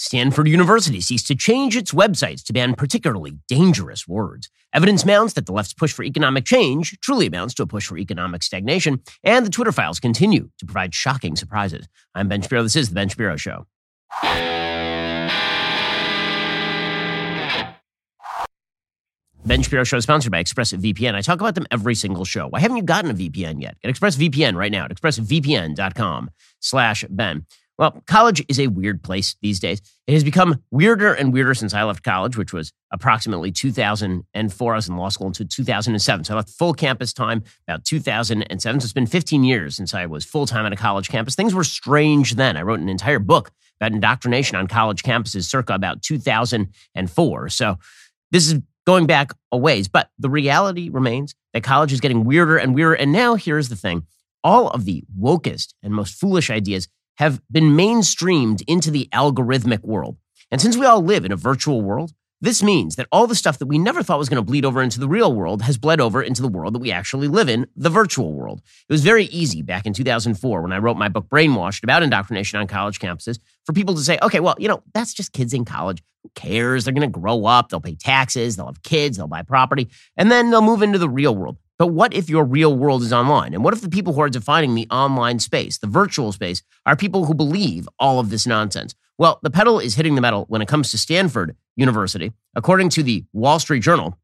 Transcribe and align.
Stanford 0.00 0.46
University 0.46 1.00
seeks 1.00 1.24
to 1.24 1.34
change 1.34 1.76
its 1.76 1.90
websites 1.92 2.44
to 2.44 2.52
ban 2.52 2.74
particularly 2.74 3.36
dangerous 3.48 4.06
words. 4.06 4.48
Evidence 4.72 5.04
mounts 5.04 5.34
that 5.34 5.46
the 5.46 5.52
left's 5.52 5.74
push 5.74 5.92
for 5.92 6.04
economic 6.04 6.44
change 6.44 6.96
truly 7.00 7.26
amounts 7.26 7.52
to 7.52 7.64
a 7.64 7.66
push 7.66 7.88
for 7.88 7.98
economic 7.98 8.44
stagnation, 8.44 9.02
and 9.24 9.44
the 9.44 9.50
Twitter 9.50 9.72
files 9.72 9.98
continue 9.98 10.50
to 10.58 10.66
provide 10.66 10.94
shocking 10.94 11.34
surprises. 11.34 11.88
I'm 12.14 12.28
Ben 12.28 12.42
Shapiro. 12.42 12.62
This 12.62 12.76
is 12.76 12.90
The 12.90 12.94
Ben 12.94 13.08
Shapiro 13.08 13.36
Show. 13.36 13.66
Ben 19.44 19.62
Shapiro 19.62 19.82
Show 19.82 19.96
is 19.96 20.04
sponsored 20.04 20.30
by 20.30 20.44
ExpressVPN. 20.44 21.16
I 21.16 21.22
talk 21.22 21.40
about 21.40 21.56
them 21.56 21.66
every 21.72 21.96
single 21.96 22.24
show. 22.24 22.46
Why 22.46 22.60
haven't 22.60 22.76
you 22.76 22.82
gotten 22.84 23.10
a 23.10 23.14
VPN 23.14 23.60
yet? 23.60 23.76
Get 23.82 23.92
ExpressVPN 23.96 24.54
right 24.54 24.70
now 24.70 24.84
at 24.84 24.94
expressvpn.com 24.94 26.30
slash 26.60 27.04
Ben. 27.10 27.46
Well, 27.78 28.02
college 28.08 28.44
is 28.48 28.58
a 28.58 28.66
weird 28.66 29.04
place 29.04 29.36
these 29.40 29.60
days. 29.60 29.80
It 30.08 30.12
has 30.12 30.24
become 30.24 30.64
weirder 30.72 31.12
and 31.14 31.32
weirder 31.32 31.54
since 31.54 31.72
I 31.72 31.84
left 31.84 32.02
college, 32.02 32.36
which 32.36 32.52
was 32.52 32.72
approximately 32.92 33.52
2004. 33.52 34.72
I 34.72 34.76
was 34.76 34.88
in 34.88 34.96
law 34.96 35.08
school 35.10 35.28
until 35.28 35.46
2007. 35.46 36.24
So 36.24 36.34
I 36.34 36.36
left 36.36 36.50
full 36.50 36.74
campus 36.74 37.12
time 37.12 37.44
about 37.68 37.84
2007. 37.84 38.80
So 38.80 38.84
it's 38.84 38.92
been 38.92 39.06
15 39.06 39.44
years 39.44 39.76
since 39.76 39.94
I 39.94 40.06
was 40.06 40.24
full 40.24 40.44
time 40.44 40.66
at 40.66 40.72
a 40.72 40.76
college 40.76 41.08
campus. 41.08 41.36
Things 41.36 41.54
were 41.54 41.62
strange 41.62 42.34
then. 42.34 42.56
I 42.56 42.62
wrote 42.62 42.80
an 42.80 42.88
entire 42.88 43.20
book 43.20 43.52
about 43.80 43.92
indoctrination 43.92 44.56
on 44.56 44.66
college 44.66 45.04
campuses 45.04 45.44
circa 45.44 45.72
about 45.72 46.02
2004. 46.02 47.48
So 47.48 47.78
this 48.32 48.50
is 48.50 48.60
going 48.86 49.06
back 49.06 49.30
a 49.52 49.56
ways. 49.56 49.86
But 49.86 50.10
the 50.18 50.30
reality 50.30 50.88
remains 50.88 51.36
that 51.52 51.62
college 51.62 51.92
is 51.92 52.00
getting 52.00 52.24
weirder 52.24 52.56
and 52.56 52.74
weirder. 52.74 52.94
And 52.94 53.12
now 53.12 53.36
here's 53.36 53.68
the 53.68 53.76
thing 53.76 54.04
all 54.42 54.68
of 54.70 54.84
the 54.84 55.04
wokest 55.20 55.74
and 55.82 55.92
most 55.92 56.14
foolish 56.14 56.50
ideas 56.50 56.88
have 57.18 57.40
been 57.50 57.64
mainstreamed 57.64 58.62
into 58.66 58.90
the 58.90 59.08
algorithmic 59.12 59.82
world. 59.82 60.16
And 60.50 60.60
since 60.60 60.76
we 60.76 60.86
all 60.86 61.02
live 61.02 61.24
in 61.24 61.32
a 61.32 61.36
virtual 61.36 61.82
world, 61.82 62.12
this 62.40 62.62
means 62.62 62.94
that 62.94 63.08
all 63.10 63.26
the 63.26 63.34
stuff 63.34 63.58
that 63.58 63.66
we 63.66 63.78
never 63.78 64.04
thought 64.04 64.18
was 64.18 64.28
going 64.28 64.36
to 64.36 64.46
bleed 64.46 64.64
over 64.64 64.80
into 64.80 65.00
the 65.00 65.08
real 65.08 65.34
world 65.34 65.62
has 65.62 65.76
bled 65.76 66.00
over 66.00 66.22
into 66.22 66.40
the 66.40 66.48
world 66.48 66.72
that 66.72 66.78
we 66.78 66.92
actually 66.92 67.26
live 67.26 67.48
in, 67.48 67.66
the 67.74 67.90
virtual 67.90 68.32
world. 68.32 68.62
It 68.88 68.92
was 68.92 69.02
very 69.02 69.24
easy 69.24 69.62
back 69.62 69.86
in 69.86 69.92
2004 69.92 70.62
when 70.62 70.72
I 70.72 70.78
wrote 70.78 70.96
my 70.96 71.08
book 71.08 71.28
Brainwashed 71.28 71.82
about 71.82 72.04
indoctrination 72.04 72.60
on 72.60 72.68
college 72.68 73.00
campuses 73.00 73.40
for 73.66 73.72
people 73.72 73.96
to 73.96 74.00
say, 74.00 74.18
okay, 74.22 74.38
well, 74.38 74.54
you 74.60 74.68
know, 74.68 74.84
that's 74.94 75.12
just 75.12 75.32
kids 75.32 75.52
in 75.52 75.64
college. 75.64 76.00
Who 76.22 76.30
cares? 76.36 76.84
They're 76.84 76.94
going 76.94 77.12
to 77.12 77.18
grow 77.18 77.44
up, 77.44 77.70
they'll 77.70 77.80
pay 77.80 77.96
taxes, 77.96 78.54
they'll 78.54 78.66
have 78.66 78.84
kids, 78.84 79.16
they'll 79.16 79.26
buy 79.26 79.42
property, 79.42 79.88
and 80.16 80.30
then 80.30 80.50
they'll 80.50 80.62
move 80.62 80.82
into 80.82 80.98
the 80.98 81.10
real 81.10 81.34
world. 81.34 81.56
But 81.78 81.88
what 81.88 82.12
if 82.12 82.28
your 82.28 82.44
real 82.44 82.74
world 82.74 83.02
is 83.02 83.12
online? 83.12 83.54
And 83.54 83.62
what 83.62 83.72
if 83.72 83.80
the 83.80 83.88
people 83.88 84.12
who 84.12 84.20
are 84.20 84.28
defining 84.28 84.74
the 84.74 84.88
online 84.90 85.38
space, 85.38 85.78
the 85.78 85.86
virtual 85.86 86.32
space, 86.32 86.62
are 86.84 86.96
people 86.96 87.26
who 87.26 87.34
believe 87.34 87.88
all 88.00 88.18
of 88.18 88.30
this 88.30 88.46
nonsense? 88.46 88.94
Well, 89.16 89.38
the 89.42 89.50
pedal 89.50 89.78
is 89.78 89.94
hitting 89.94 90.16
the 90.16 90.20
metal 90.20 90.44
when 90.48 90.60
it 90.60 90.68
comes 90.68 90.90
to 90.90 90.98
Stanford 90.98 91.56
University. 91.76 92.32
According 92.56 92.90
to 92.90 93.02
the 93.02 93.24
Wall 93.32 93.58
Street 93.60 93.82
Journal, 93.82 94.18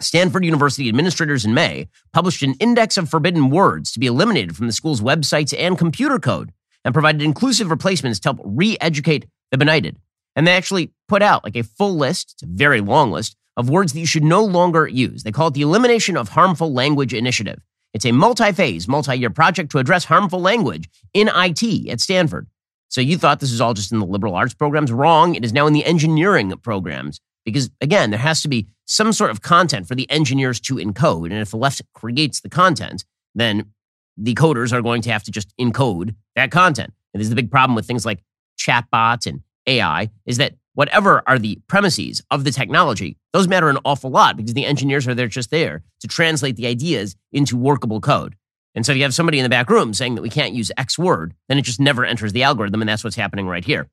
Stanford 0.00 0.44
University 0.44 0.88
administrators 0.88 1.44
in 1.44 1.54
May 1.54 1.88
published 2.12 2.42
an 2.42 2.54
index 2.54 2.96
of 2.96 3.08
forbidden 3.08 3.48
words 3.48 3.92
to 3.92 4.00
be 4.00 4.06
eliminated 4.06 4.56
from 4.56 4.66
the 4.66 4.72
school's 4.72 5.00
websites 5.00 5.54
and 5.56 5.78
computer 5.78 6.18
code 6.18 6.52
and 6.84 6.92
provided 6.92 7.22
inclusive 7.22 7.70
replacements 7.70 8.20
to 8.20 8.28
help 8.28 8.40
re 8.44 8.76
educate 8.80 9.26
the 9.50 9.58
benighted. 9.58 9.98
And 10.34 10.46
they 10.46 10.52
actually 10.52 10.92
put 11.08 11.22
out 11.22 11.44
like 11.44 11.56
a 11.56 11.62
full 11.62 11.96
list, 11.96 12.32
it's 12.34 12.42
a 12.42 12.46
very 12.46 12.80
long 12.80 13.10
list, 13.10 13.36
of 13.56 13.70
words 13.70 13.92
that 13.92 14.00
you 14.00 14.06
should 14.06 14.24
no 14.24 14.44
longer 14.44 14.86
use. 14.86 15.22
They 15.22 15.32
call 15.32 15.48
it 15.48 15.54
the 15.54 15.62
Elimination 15.62 16.16
of 16.16 16.30
Harmful 16.30 16.72
Language 16.72 17.14
Initiative. 17.14 17.60
It's 17.94 18.04
a 18.04 18.12
multi 18.12 18.52
phase, 18.52 18.86
multi 18.86 19.16
year 19.16 19.30
project 19.30 19.70
to 19.72 19.78
address 19.78 20.04
harmful 20.04 20.40
language 20.40 20.88
in 21.14 21.30
IT 21.34 21.88
at 21.88 22.00
Stanford. 22.00 22.46
So 22.88 23.00
you 23.00 23.16
thought 23.16 23.40
this 23.40 23.50
was 23.50 23.60
all 23.60 23.74
just 23.74 23.90
in 23.90 23.98
the 23.98 24.06
liberal 24.06 24.34
arts 24.34 24.54
programs? 24.54 24.92
Wrong. 24.92 25.34
It 25.34 25.44
is 25.44 25.52
now 25.52 25.66
in 25.66 25.72
the 25.72 25.84
engineering 25.84 26.52
programs. 26.62 27.20
Because 27.44 27.70
again, 27.80 28.10
there 28.10 28.18
has 28.18 28.42
to 28.42 28.48
be 28.48 28.66
some 28.86 29.12
sort 29.12 29.30
of 29.30 29.40
content 29.40 29.88
for 29.88 29.94
the 29.94 30.10
engineers 30.10 30.60
to 30.60 30.76
encode. 30.76 31.30
And 31.30 31.40
if 31.40 31.50
the 31.50 31.56
left 31.56 31.80
creates 31.94 32.40
the 32.40 32.48
content, 32.48 33.04
then 33.34 33.72
the 34.16 34.34
coders 34.34 34.72
are 34.72 34.82
going 34.82 35.02
to 35.02 35.10
have 35.10 35.22
to 35.24 35.30
just 35.30 35.52
encode 35.58 36.14
that 36.34 36.50
content. 36.50 36.92
And 37.14 37.20
this 37.20 37.26
is 37.26 37.30
the 37.30 37.36
big 37.36 37.50
problem 37.50 37.74
with 37.74 37.86
things 37.86 38.04
like 38.04 38.22
chatbots 38.58 39.26
and 39.26 39.40
AI 39.66 40.10
is 40.26 40.38
that 40.38 40.54
whatever 40.76 41.22
are 41.26 41.38
the 41.38 41.58
premises 41.68 42.22
of 42.30 42.44
the 42.44 42.50
technology, 42.50 43.16
those 43.32 43.48
matter 43.48 43.70
an 43.70 43.78
awful 43.84 44.10
lot 44.10 44.36
because 44.36 44.52
the 44.52 44.66
engineers 44.66 45.08
are 45.08 45.14
there 45.14 45.26
just 45.26 45.50
there 45.50 45.82
to 46.00 46.06
translate 46.06 46.56
the 46.56 46.66
ideas 46.66 47.16
into 47.32 47.56
workable 47.56 48.00
code. 48.00 48.36
And 48.74 48.84
so 48.84 48.92
if 48.92 48.98
you 48.98 49.04
have 49.04 49.14
somebody 49.14 49.38
in 49.38 49.42
the 49.42 49.48
back 49.48 49.70
room 49.70 49.94
saying 49.94 50.16
that 50.16 50.22
we 50.22 50.28
can't 50.28 50.52
use 50.52 50.70
X 50.76 50.98
word, 50.98 51.34
then 51.48 51.56
it 51.56 51.62
just 51.62 51.80
never 51.80 52.04
enters 52.04 52.34
the 52.34 52.42
algorithm. 52.42 52.82
And 52.82 52.88
that's 52.88 53.02
what's 53.02 53.16
happening 53.16 53.46
right 53.48 53.64
here. 53.64 53.88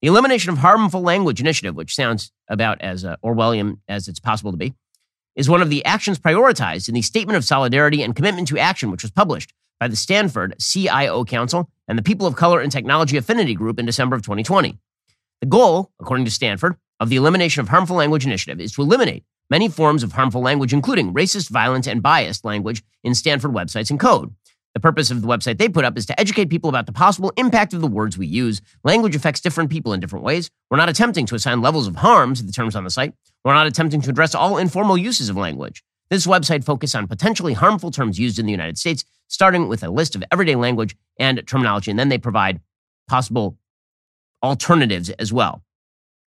The 0.00 0.08
Elimination 0.08 0.50
of 0.50 0.58
Harmful 0.58 1.02
Language 1.02 1.40
Initiative, 1.40 1.76
which 1.76 1.94
sounds 1.94 2.32
about 2.48 2.80
as 2.80 3.04
uh, 3.04 3.16
Orwellian 3.22 3.80
as 3.86 4.08
it's 4.08 4.20
possible 4.20 4.52
to 4.52 4.56
be, 4.56 4.74
is 5.36 5.50
one 5.50 5.60
of 5.60 5.68
the 5.68 5.84
actions 5.84 6.18
prioritized 6.18 6.88
in 6.88 6.94
the 6.94 7.02
Statement 7.02 7.36
of 7.36 7.44
Solidarity 7.44 8.02
and 8.02 8.16
Commitment 8.16 8.48
to 8.48 8.58
Action, 8.58 8.90
which 8.90 9.02
was 9.02 9.10
published 9.10 9.52
by 9.78 9.86
the 9.86 9.96
Stanford 9.96 10.54
CIO 10.60 11.26
Council 11.26 11.70
and 11.86 11.98
the 11.98 12.02
People 12.02 12.26
of 12.26 12.36
Color 12.36 12.60
and 12.60 12.72
Technology 12.72 13.18
Affinity 13.18 13.54
Group 13.54 13.78
in 13.78 13.84
December 13.84 14.16
of 14.16 14.22
2020. 14.22 14.78
The 15.40 15.46
goal, 15.46 15.92
according 16.00 16.24
to 16.24 16.30
Stanford, 16.30 16.76
of 16.98 17.10
the 17.10 17.16
Elimination 17.16 17.60
of 17.60 17.68
Harmful 17.68 17.96
Language 17.96 18.24
Initiative 18.24 18.58
is 18.58 18.72
to 18.72 18.82
eliminate 18.82 19.24
many 19.50 19.68
forms 19.68 20.02
of 20.02 20.12
harmful 20.12 20.40
language, 20.40 20.72
including 20.72 21.12
racist, 21.12 21.50
violent, 21.50 21.86
and 21.86 22.02
biased 22.02 22.44
language 22.44 22.82
in 23.04 23.14
Stanford 23.14 23.52
websites 23.52 23.90
and 23.90 24.00
code. 24.00 24.34
The 24.72 24.80
purpose 24.80 25.10
of 25.10 25.20
the 25.20 25.28
website 25.28 25.58
they 25.58 25.68
put 25.68 25.84
up 25.84 25.98
is 25.98 26.06
to 26.06 26.18
educate 26.18 26.48
people 26.48 26.70
about 26.70 26.86
the 26.86 26.92
possible 26.92 27.32
impact 27.36 27.74
of 27.74 27.82
the 27.82 27.86
words 27.86 28.16
we 28.16 28.26
use. 28.26 28.62
Language 28.82 29.14
affects 29.14 29.40
different 29.40 29.70
people 29.70 29.92
in 29.92 30.00
different 30.00 30.24
ways. 30.24 30.50
We're 30.70 30.78
not 30.78 30.88
attempting 30.88 31.26
to 31.26 31.34
assign 31.34 31.60
levels 31.60 31.86
of 31.86 31.96
harm 31.96 32.34
to 32.34 32.42
the 32.42 32.52
terms 32.52 32.74
on 32.74 32.84
the 32.84 32.90
site. 32.90 33.12
We're 33.44 33.54
not 33.54 33.66
attempting 33.66 34.00
to 34.02 34.10
address 34.10 34.34
all 34.34 34.56
informal 34.56 34.96
uses 34.96 35.28
of 35.28 35.36
language. 35.36 35.82
This 36.08 36.26
website 36.26 36.64
focuses 36.64 36.94
on 36.94 37.08
potentially 37.08 37.52
harmful 37.52 37.90
terms 37.90 38.18
used 38.18 38.38
in 38.38 38.46
the 38.46 38.52
United 38.52 38.78
States, 38.78 39.04
starting 39.28 39.68
with 39.68 39.82
a 39.82 39.90
list 39.90 40.14
of 40.14 40.24
everyday 40.32 40.54
language 40.54 40.96
and 41.18 41.46
terminology, 41.46 41.90
and 41.90 41.98
then 41.98 42.08
they 42.08 42.18
provide 42.18 42.60
possible 43.08 43.58
alternatives 44.42 45.10
as 45.10 45.32
well. 45.32 45.62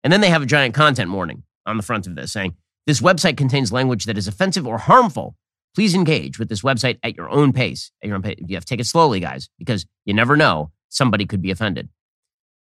And 0.04 0.14
then 0.14 0.22
they 0.22 0.30
have 0.30 0.42
a 0.42 0.48
giant 0.48 0.74
content 0.74 1.12
warning 1.12 1.44
on 1.66 1.78
the 1.78 1.84
front 1.84 2.08
of 2.08 2.16
this 2.16 2.32
saying, 2.32 2.56
this 2.86 3.02
website 3.02 3.36
contains 3.36 3.72
language 3.74 4.06
that 4.06 4.18
is 4.18 4.28
offensive 4.28 4.66
or 4.66 4.78
harmful. 4.78 5.36
Please 5.76 5.94
engage 5.94 6.40
with 6.40 6.50
this 6.50 6.62
website 6.62 6.98
at 7.04 7.18
your 7.18 7.30
own 7.30 7.52
pace. 7.52 7.92
At 8.02 8.08
your 8.08 8.16
own 8.16 8.22
pace. 8.22 8.38
You 8.40 8.56
have 8.56 8.66
to 8.66 8.70
take 8.70 8.80
it 8.80 8.88
slowly, 8.88 9.20
guys, 9.20 9.50
because 9.60 9.86
you 10.06 10.14
never 10.14 10.38
know 10.38 10.72
somebody 10.90 11.26
could 11.26 11.42
be 11.42 11.52
offended. 11.52 11.90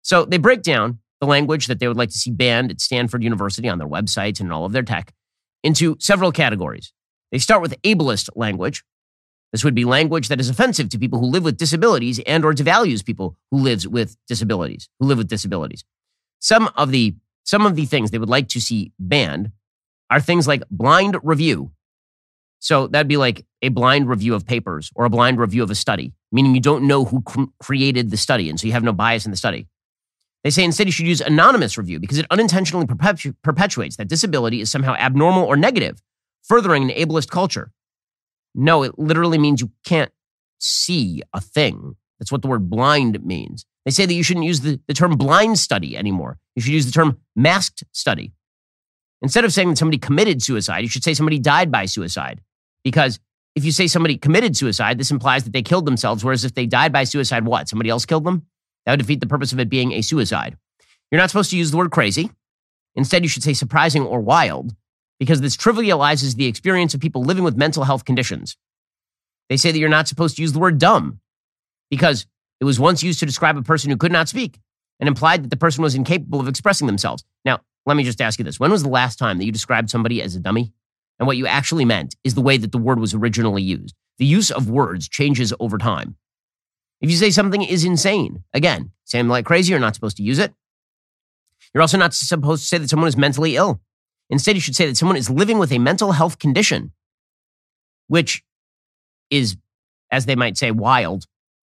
So 0.03 0.25
they 0.25 0.39
break 0.39 0.63
down 0.63 1.01
the 1.21 1.27
language 1.27 1.67
that 1.67 1.79
they 1.79 1.89
would 1.89 1.97
like 1.97 2.11
to 2.11 2.19
see 2.19 2.31
banned 2.31 2.71
at 2.71 2.81
Stanford 2.81 3.23
University 3.23 3.69
on 3.69 3.79
their 3.79 3.89
websites 3.89 4.41
and 4.41 4.53
all 4.53 4.65
of 4.65 4.73
their 4.73 4.83
tech 4.83 5.13
into 5.63 5.97
several 5.99 6.33
categories. 6.33 6.93
They 7.31 7.39
start 7.39 7.63
with 7.63 7.81
ableist 7.83 8.29
language, 8.35 8.85
this 9.53 9.65
would 9.65 9.75
be 9.75 9.85
language 9.85 10.29
that 10.29 10.41
is 10.41 10.49
offensive 10.49 10.89
to 10.89 10.99
people 10.99 11.19
who 11.19 11.27
live 11.27 11.45
with 11.45 11.59
disabilities 11.59 12.19
and 12.27 12.45
or 12.45 12.55
devalues 12.55 13.05
people 13.05 13.37
who 13.51 13.59
lives 13.59 13.87
with 13.87 14.17
disabilities, 14.27 14.89
who 14.99 15.07
live 15.07 15.19
with 15.19 15.29
disabilities. 15.29 15.85
Some 16.41 16.71
of 16.77 16.91
the 16.91 17.15
some 17.45 17.67
of 17.67 17.77
the 17.77 17.85
things 17.85 18.11
they 18.11 18.19
would 18.19 18.29
like 18.29 18.49
to 18.49 18.61
see 18.61 18.93
banned 18.99 19.51
are 20.11 20.21
things 20.21 20.47
like 20.49 20.63
blind 20.71 21.17
review. 21.23 21.73
So 22.61 22.87
that'd 22.87 23.09
be 23.09 23.17
like 23.17 23.45
a 23.61 23.69
blind 23.69 24.09
review 24.09 24.35
of 24.35 24.47
papers 24.47 24.91
or 24.95 25.05
a 25.05 25.11
blind 25.11 25.39
review 25.39 25.63
of 25.63 25.71
a 25.71 25.75
study, 25.75 26.13
meaning 26.31 26.55
you 26.55 26.61
don't 26.61 26.87
know 26.87 27.05
who 27.05 27.21
cr- 27.23 27.45
created 27.61 28.11
the 28.11 28.17
study 28.17 28.49
and 28.49 28.59
so 28.59 28.67
you 28.67 28.73
have 28.73 28.85
no 28.85 28.93
bias 28.93 29.25
in 29.25 29.33
the 29.33 29.37
study. 29.37 29.67
They 30.45 30.51
say 30.51 30.65
instead 30.65 30.87
you 30.87 30.93
should 30.93 31.07
use 31.07 31.21
anonymous 31.21 31.77
review 31.77 32.01
because 32.01 32.19
it 32.19 32.27
unintentionally 32.31 32.87
perpetu- 32.87 33.35
perpetuates 33.43 33.97
that 33.97 34.09
disability 34.09 34.61
is 34.61 34.71
somehow 34.71 34.95
abnormal 34.95 35.45
or 35.45 35.57
negative, 35.57 36.01
furthering 36.43 36.91
an 36.91 36.97
ableist 36.97 37.31
culture. 37.31 37.71
No, 38.55 38.83
it 38.83 38.99
literally 38.99 39.39
means 39.39 39.61
you 39.61 39.71
can't 39.85 40.13
see 40.59 41.23
a 41.33 41.41
thing. 41.41 41.97
That's 42.19 42.31
what 42.31 42.43
the 42.43 42.49
word 42.49 42.71
blind 42.71 43.25
means. 43.25 43.65
They 43.85 43.91
say 43.91 44.07
that 44.07 44.15
you 44.15 44.23
shouldn't 44.23 44.47
use 44.47 44.61
the, 44.61 44.81
the 44.87 44.95
term 44.95 45.17
blind 45.17 45.59
study 45.59 45.97
anymore. 45.97 46.39
You 46.55 46.63
should 46.63 46.73
use 46.73 46.87
the 46.87 46.93
term 46.93 47.19
masked 47.35 47.83
study. 47.93 48.33
Instead 49.23 49.45
of 49.45 49.53
saying 49.53 49.71
that 49.71 49.79
somebody 49.79 49.99
committed 49.99 50.43
suicide, 50.43 50.81
you 50.81 50.89
should 50.89 51.05
say 51.05 51.15
somebody 51.15 51.39
died 51.39 51.71
by 51.71 51.87
suicide. 51.87 52.41
Because 52.85 53.19
if 53.55 53.65
you 53.65 53.73
say 53.73 53.87
somebody 53.87 54.17
committed 54.17 54.57
suicide, 54.57 54.99
this 54.99 55.11
implies 55.11 55.45
that 55.45 55.53
they 55.53 55.63
killed 55.63 55.87
themselves. 55.87 56.25
Whereas 56.25 56.45
if 56.45 56.55
they 56.55 56.67
died 56.67 56.93
by 56.93 57.05
suicide, 57.05 57.45
what? 57.45 57.69
Somebody 57.69 57.91
else 57.91 58.07
killed 58.07 58.25
them? 58.25 58.47
That 58.85 58.93
would 58.93 59.01
defeat 59.01 59.21
the 59.21 59.27
purpose 59.27 59.53
of 59.53 59.61
it 59.61 59.69
being 59.69 59.93
a 59.93 60.03
suicide. 60.03 60.57
You're 61.11 61.21
not 61.21 61.31
supposed 61.31 61.51
to 61.51 61.59
use 61.59 61.71
the 61.71 61.77
word 61.77 61.91
crazy. 61.91 62.31
Instead, 62.95 63.23
you 63.23 63.29
should 63.29 63.43
say 63.43 63.53
surprising 63.53 64.05
or 64.05 64.21
wild 64.21 64.75
because 65.23 65.41
this 65.41 65.57
trivializes 65.57 66.35
the 66.35 66.47
experience 66.47 66.95
of 66.95 67.01
people 67.01 67.23
living 67.23 67.45
with 67.45 67.57
mental 67.57 67.85
health 67.85 68.05
conditions. 68.05 68.57
They 69.49 69.57
say 69.57 69.71
that 69.71 69.79
you're 69.79 69.89
not 69.89 70.09
supposed 70.09 70.35
to 70.35 70.43
use 70.43 70.53
the 70.53 70.59
word 70.59 70.79
dumb 70.79 71.21
because 71.91 72.27
it 72.61 72.65
was 72.65 72.81
once 72.81 73.05
used 73.05 73.21
to 73.21 73.27
describe 73.27 73.57
a 73.57 73.63
person 73.63 73.89
who 73.89 73.97
could 73.97 74.11
not 74.11 74.29
speak 74.29 74.59
and 74.99 75.07
implied 75.07 75.45
that 75.45 75.51
the 75.51 75.57
person 75.57 75.81
was 75.81 75.95
incapable 75.95 76.41
of 76.41 76.49
expressing 76.49 76.89
themselves. 76.89 77.23
Now, 77.45 77.61
let 77.87 77.97
me 77.97 78.03
just 78.03 78.21
ask 78.21 78.41
you 78.41 78.45
this. 78.45 78.59
When 78.59 78.73
was 78.73 78.83
the 78.83 78.89
last 78.89 79.17
time 79.17 79.39
that 79.39 79.45
you 79.45 79.53
described 79.53 79.91
somebody 79.91 80.21
as 80.21 80.35
a 80.35 80.41
dummy? 80.41 80.73
And 81.21 81.29
what 81.29 81.37
you 81.37 81.47
actually 81.47 81.85
meant 81.85 82.17
is 82.25 82.35
the 82.35 82.41
way 82.41 82.57
that 82.57 82.73
the 82.73 82.79
word 82.79 82.99
was 82.99 83.15
originally 83.15 83.63
used. 83.63 83.95
The 84.19 84.27
use 84.27 84.51
of 84.51 84.71
words 84.71 85.09
changes 85.09 85.55
over 85.61 85.79
time. 85.79 86.17
If 87.01 87.13
you 87.13 87.17
say 87.17 87.31
something 87.31 87.63
is 87.63 87.85
insane, 87.85 88.43
again, 88.53 88.91
saying 89.05 89.29
like 89.29 89.45
crazy, 89.45 89.71
you're 89.71 89.79
not 89.79 89.95
supposed 89.95 90.17
to 90.17 90.25
use 90.25 90.41
it. 90.41 90.53
You're 91.73 91.83
also 91.83 91.97
not 91.97 92.13
supposed 92.13 92.63
to 92.63 92.67
say 92.67 92.79
that 92.79 92.91
someone 92.91 93.07
is 93.07 93.17
mentally 93.17 93.55
ill. 93.55 93.81
Instead, 94.33 94.55
you 94.55 94.63
should 94.63 94.75
say 94.75 94.87
that 94.87 94.97
someone 94.97 95.19
is 95.19 95.29
living 95.29 95.59
with 95.59 95.71
a 95.73 95.79
mental 95.79 96.13
health 96.13 96.39
condition, 96.39 96.91
which 98.09 98.43
is, 99.29 99.59
as 100.11 100.25
they 100.25 100.35
might 100.35 100.57
say, 100.57 100.71
wild. 100.71 101.27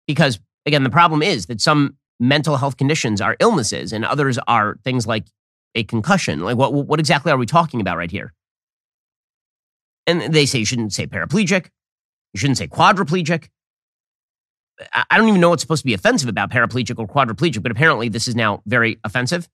Because 0.07 0.39
again, 0.65 0.83
the 0.83 0.89
problem 0.89 1.21
is 1.21 1.47
that 1.47 1.59
some 1.59 1.97
mental 2.21 2.55
health 2.55 2.77
conditions 2.77 3.19
are 3.19 3.35
illnesses 3.41 3.91
and 3.91 4.05
others 4.05 4.39
are 4.47 4.77
things 4.85 5.05
like 5.05 5.25
a 5.75 5.83
concussion. 5.83 6.39
Like, 6.39 6.55
what, 6.55 6.73
what 6.73 7.01
exactly 7.01 7.33
are 7.33 7.37
we 7.37 7.45
talking 7.45 7.81
about 7.81 7.97
right 7.97 8.09
here? 8.09 8.33
And 10.07 10.33
they 10.33 10.45
say 10.45 10.59
you 10.59 10.65
shouldn't 10.65 10.93
say 10.93 11.05
paraplegic. 11.05 11.65
You 12.33 12.39
shouldn't 12.39 12.59
say 12.59 12.67
quadriplegic. 12.67 13.49
I 14.93 15.17
don't 15.17 15.27
even 15.27 15.41
know 15.41 15.49
what's 15.49 15.63
supposed 15.63 15.81
to 15.81 15.85
be 15.85 15.93
offensive 15.93 16.29
about 16.29 16.49
paraplegic 16.49 16.97
or 16.97 17.07
quadriplegic, 17.07 17.61
but 17.61 17.73
apparently 17.73 18.07
this 18.07 18.25
is 18.29 18.35
now 18.35 18.61
very 18.65 18.99
offensive. 19.03 19.49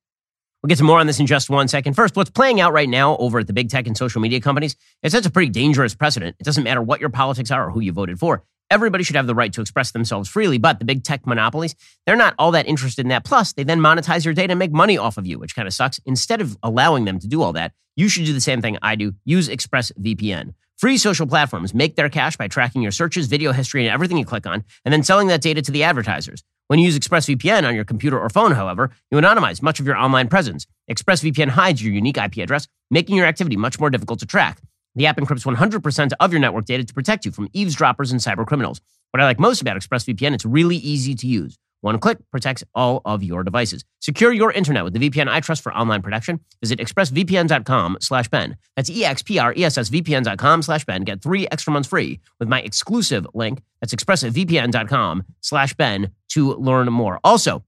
We'll 0.62 0.68
get 0.68 0.78
to 0.80 0.84
more 0.84 1.00
on 1.00 1.08
this 1.08 1.22
in 1.22 1.26
just 1.26 1.50
one 1.50 1.70
second. 1.70 1.94
First, 1.94 2.18
what's 2.18 2.30
playing 2.30 2.60
out 2.60 2.74
right 2.74 2.90
now 2.90 3.16
over 3.18 3.40
at 3.40 3.48
the 3.48 3.54
big 3.54 3.70
tech 3.70 3.88
and 3.88 3.96
social 3.96 4.20
media 4.20 4.42
companies, 4.42 4.76
it 5.02 5.12
sets 5.12 5.26
a 5.26 5.32
pretty 5.32 5.50
dangerous 5.50 5.96
precedent. 5.96 6.36
It 6.38 6.44
doesn't 6.44 6.64
matter 6.64 6.82
what 6.82 7.00
your 7.00 7.10
politics 7.10 7.50
are 7.50 7.68
or 7.68 7.72
who 7.72 7.80
you 7.80 7.94
voted 7.94 8.20
for. 8.20 8.44
Everybody 8.70 9.04
should 9.04 9.16
have 9.16 9.26
the 9.26 9.34
right 9.34 9.54
to 9.54 9.62
express 9.62 9.92
themselves 9.92 10.28
freely, 10.28 10.58
but 10.58 10.78
the 10.78 10.86
big 10.86 11.04
tech 11.04 11.26
monopolies, 11.26 11.76
they're 12.06 12.18
not 12.18 12.36
all 12.38 12.52
that 12.52 12.68
interested 12.68 13.06
in 13.06 13.10
that. 13.10 13.24
Plus, 13.24 13.54
they 13.54 13.64
then 13.64 13.80
monetize 13.80 14.26
your 14.26 14.34
data 14.34 14.52
and 14.52 14.60
make 14.60 14.74
money 14.74 14.98
off 14.98 15.18
of 15.18 15.26
you, 15.26 15.40
which 15.40 15.56
kind 15.56 15.68
of 15.68 15.74
sucks. 15.74 16.00
Instead 16.06 16.42
of 16.42 16.58
allowing 16.62 17.06
them 17.06 17.20
to 17.20 17.28
do 17.28 17.42
all 17.42 17.54
that, 17.54 17.72
you 17.96 18.10
should 18.10 18.26
do 18.26 18.34
the 18.34 18.42
same 18.42 18.62
thing 18.62 18.78
I 18.82 18.96
do. 18.96 19.14
Use 19.24 19.48
ExpressVPN. 19.48 20.54
Free 20.80 20.98
social 20.98 21.28
platforms 21.28 21.74
make 21.74 21.98
their 21.98 22.08
cash 22.08 22.38
by 22.38 22.48
tracking 22.48 22.82
your 22.82 22.94
searches, 22.94 23.28
video 23.28 23.52
history, 23.52 23.86
and 23.86 23.94
everything 23.94 24.18
you 24.18 24.24
click 24.24 24.48
on, 24.48 24.64
and 24.86 24.94
then 24.94 25.04
selling 25.04 25.28
that 25.28 25.42
data 25.42 25.62
to 25.62 25.74
the 25.74 25.84
advertisers. 25.84 26.42
When 26.68 26.80
you 26.80 26.86
use 26.86 26.98
ExpressVPN 26.98 27.68
on 27.68 27.76
your 27.76 27.84
computer 27.84 28.18
or 28.18 28.30
phone, 28.30 28.54
however, 28.54 28.90
you 29.12 29.18
anonymize 29.18 29.62
much 29.62 29.82
of 29.82 29.86
your 29.86 29.98
online 29.98 30.30
presence. 30.30 30.66
ExpressVPN 30.90 31.50
hides 31.50 31.84
your 31.84 31.92
unique 31.92 32.16
IP 32.16 32.38
address, 32.38 32.66
making 32.90 33.18
your 33.18 33.26
activity 33.26 33.58
much 33.58 33.78
more 33.78 33.90
difficult 33.90 34.20
to 34.20 34.26
track. 34.26 34.62
The 34.96 35.06
app 35.06 35.18
encrypts 35.18 35.46
100% 35.46 36.14
of 36.18 36.32
your 36.32 36.40
network 36.40 36.64
data 36.64 36.86
to 36.86 36.94
protect 36.94 37.26
you 37.26 37.34
from 37.34 37.50
eavesdroppers 37.52 38.14
and 38.14 38.22
cyber 38.22 38.48
criminals. 38.48 38.80
What 39.12 39.20
I 39.20 39.26
like 39.26 39.38
most 39.38 39.62
about 39.62 39.76
ExpressVPN, 39.76 40.34
it's 40.34 40.46
really 40.46 40.78
easy 40.78 41.14
to 41.14 41.28
use. 41.28 41.58
One 41.82 41.98
click 42.00 42.18
protects 42.32 42.64
all 42.76 43.02
of 43.06 43.24
your 43.24 43.44
devices. 43.44 43.86
Secure 44.00 44.34
your 44.34 44.52
internet 44.52 44.84
with 44.84 44.94
the 44.94 45.10
VPN 45.10 45.30
I 45.30 45.40
trust 45.40 45.64
for 45.64 45.74
online 45.74 46.02
protection. 46.02 46.42
Visit 46.62 46.80
expressvpn.com 46.80 47.98
slash 48.02 48.28
Ben. 48.28 48.58
That's 48.76 48.90
E-X-P-R-E-S-S-V-P-N.com 48.90 50.62
slash 50.62 50.86
Ben. 50.86 51.04
Get 51.04 51.22
three 51.22 51.48
extra 51.50 51.72
months 51.72 51.90
free 51.90 52.20
with 52.40 52.50
my 52.50 52.62
exclusive 52.62 53.26
link. 53.34 53.62
That's 53.82 53.94
expressvpn.com 53.94 55.24
slash 55.42 55.74
Ben 55.76 56.12
to 56.30 56.54
learn 56.56 56.92
more. 56.92 57.20
Also, 57.24 57.64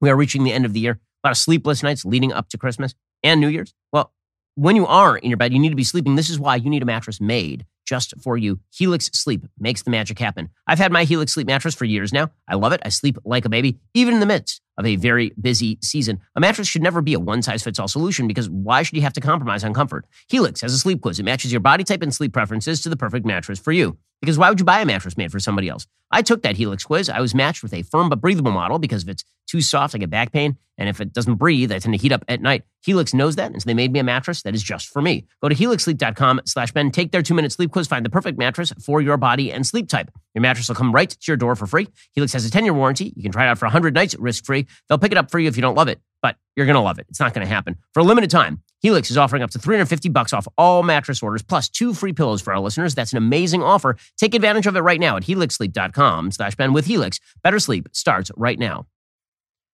we 0.00 0.10
are 0.10 0.16
reaching 0.16 0.44
the 0.44 0.52
end 0.52 0.64
of 0.64 0.72
the 0.72 0.80
year. 0.80 1.00
A 1.24 1.28
lot 1.28 1.30
of 1.32 1.38
sleepless 1.38 1.82
nights 1.82 2.04
leading 2.04 2.32
up 2.32 2.48
to 2.50 2.58
Christmas 2.58 2.94
and 3.22 3.40
New 3.40 3.48
Year's. 3.48 3.74
Well, 3.92 4.12
when 4.54 4.76
you 4.76 4.86
are 4.86 5.16
in 5.16 5.30
your 5.30 5.36
bed, 5.36 5.52
you 5.52 5.58
need 5.58 5.70
to 5.70 5.76
be 5.76 5.84
sleeping. 5.84 6.16
This 6.16 6.30
is 6.30 6.38
why 6.40 6.56
you 6.56 6.70
need 6.70 6.82
a 6.82 6.86
mattress 6.86 7.20
made 7.20 7.64
just 7.88 8.12
for 8.20 8.36
you. 8.36 8.60
Helix 8.70 9.06
Sleep 9.14 9.46
makes 9.58 9.82
the 9.82 9.90
magic 9.90 10.18
happen. 10.18 10.50
I've 10.66 10.78
had 10.78 10.92
my 10.92 11.04
Helix 11.04 11.32
Sleep 11.32 11.46
mattress 11.46 11.74
for 11.74 11.86
years 11.86 12.12
now. 12.12 12.30
I 12.46 12.56
love 12.56 12.72
it. 12.72 12.82
I 12.84 12.90
sleep 12.90 13.16
like 13.24 13.46
a 13.46 13.48
baby, 13.48 13.78
even 13.94 14.14
in 14.14 14.20
the 14.20 14.26
midst 14.26 14.60
of 14.76 14.84
a 14.84 14.96
very 14.96 15.32
busy 15.40 15.78
season. 15.82 16.20
A 16.36 16.40
mattress 16.40 16.68
should 16.68 16.82
never 16.82 17.00
be 17.00 17.14
a 17.14 17.18
one 17.18 17.40
size 17.42 17.62
fits 17.62 17.78
all 17.78 17.88
solution 17.88 18.28
because 18.28 18.50
why 18.50 18.82
should 18.82 18.96
you 18.96 19.02
have 19.02 19.14
to 19.14 19.20
compromise 19.20 19.64
on 19.64 19.72
comfort? 19.72 20.04
Helix 20.28 20.60
has 20.60 20.74
a 20.74 20.78
sleep 20.78 21.00
quiz. 21.00 21.18
It 21.18 21.24
matches 21.24 21.50
your 21.50 21.60
body 21.60 21.82
type 21.82 22.02
and 22.02 22.14
sleep 22.14 22.34
preferences 22.34 22.82
to 22.82 22.90
the 22.90 22.96
perfect 22.96 23.24
mattress 23.24 23.58
for 23.58 23.72
you. 23.72 23.96
Because 24.20 24.36
why 24.36 24.50
would 24.50 24.58
you 24.58 24.64
buy 24.64 24.80
a 24.80 24.86
mattress 24.86 25.16
made 25.16 25.32
for 25.32 25.40
somebody 25.40 25.68
else? 25.68 25.86
I 26.10 26.22
took 26.22 26.42
that 26.42 26.56
Helix 26.56 26.84
quiz. 26.84 27.08
I 27.08 27.20
was 27.20 27.34
matched 27.34 27.62
with 27.62 27.72
a 27.72 27.82
firm 27.82 28.08
but 28.08 28.20
breathable 28.20 28.50
model 28.50 28.78
because 28.78 29.04
if 29.04 29.08
it's 29.08 29.24
too 29.46 29.60
soft, 29.60 29.94
I 29.94 29.98
get 29.98 30.10
back 30.10 30.32
pain. 30.32 30.56
And 30.76 30.88
if 30.88 31.00
it 31.00 31.12
doesn't 31.12 31.36
breathe, 31.36 31.72
I 31.72 31.78
tend 31.78 31.94
to 31.94 32.00
heat 32.00 32.12
up 32.12 32.24
at 32.28 32.40
night. 32.40 32.64
Helix 32.82 33.12
knows 33.12 33.36
that, 33.36 33.50
and 33.50 33.60
so 33.60 33.66
they 33.66 33.74
made 33.74 33.92
me 33.92 33.98
a 33.98 34.04
mattress 34.04 34.42
that 34.42 34.54
is 34.54 34.62
just 34.62 34.88
for 34.88 35.02
me. 35.02 35.26
Go 35.42 35.48
to 35.48 35.54
helixsleep.com 35.54 36.42
slash 36.46 36.72
Ben, 36.72 36.90
take 36.90 37.10
their 37.10 37.22
two-minute 37.22 37.52
sleep 37.52 37.72
quiz, 37.72 37.77
find 37.86 38.04
the 38.04 38.10
perfect 38.10 38.38
mattress 38.38 38.72
for 38.84 39.00
your 39.00 39.16
body 39.16 39.52
and 39.52 39.66
sleep 39.66 39.88
type. 39.88 40.10
Your 40.34 40.42
mattress 40.42 40.68
will 40.68 40.74
come 40.74 40.92
right 40.92 41.10
to 41.10 41.18
your 41.28 41.36
door 41.36 41.54
for 41.54 41.66
free. 41.66 41.88
Helix 42.14 42.32
has 42.32 42.46
a 42.46 42.50
10-year 42.50 42.72
warranty. 42.72 43.12
You 43.14 43.22
can 43.22 43.30
try 43.30 43.44
it 43.44 43.48
out 43.48 43.58
for 43.58 43.66
100 43.66 43.94
nights 43.94 44.16
risk-free. 44.18 44.66
They'll 44.88 44.98
pick 44.98 45.12
it 45.12 45.18
up 45.18 45.30
for 45.30 45.38
you 45.38 45.48
if 45.48 45.56
you 45.56 45.62
don't 45.62 45.74
love 45.74 45.88
it, 45.88 46.00
but 46.22 46.36
you're 46.56 46.66
going 46.66 46.74
to 46.74 46.80
love 46.80 46.98
it. 46.98 47.06
It's 47.08 47.20
not 47.20 47.34
going 47.34 47.46
to 47.46 47.52
happen. 47.52 47.76
For 47.94 48.00
a 48.00 48.04
limited 48.04 48.30
time, 48.30 48.62
Helix 48.80 49.10
is 49.10 49.18
offering 49.18 49.42
up 49.42 49.50
to 49.50 49.58
350 49.58 50.08
bucks 50.08 50.32
off 50.32 50.48
all 50.56 50.82
mattress 50.82 51.22
orders 51.22 51.42
plus 51.42 51.68
two 51.68 51.94
free 51.94 52.12
pillows 52.12 52.40
for 52.40 52.52
our 52.52 52.60
listeners. 52.60 52.94
That's 52.94 53.12
an 53.12 53.18
amazing 53.18 53.62
offer. 53.62 53.96
Take 54.16 54.34
advantage 54.34 54.66
of 54.66 54.76
it 54.76 54.80
right 54.80 55.00
now 55.00 55.16
at 55.16 55.24
helixsleep.com 55.24 56.30
slash 56.32 56.54
Ben 56.54 56.72
with 56.72 56.86
Helix. 56.86 57.20
Better 57.42 57.58
sleep 57.58 57.88
starts 57.92 58.30
right 58.36 58.58
now. 58.58 58.86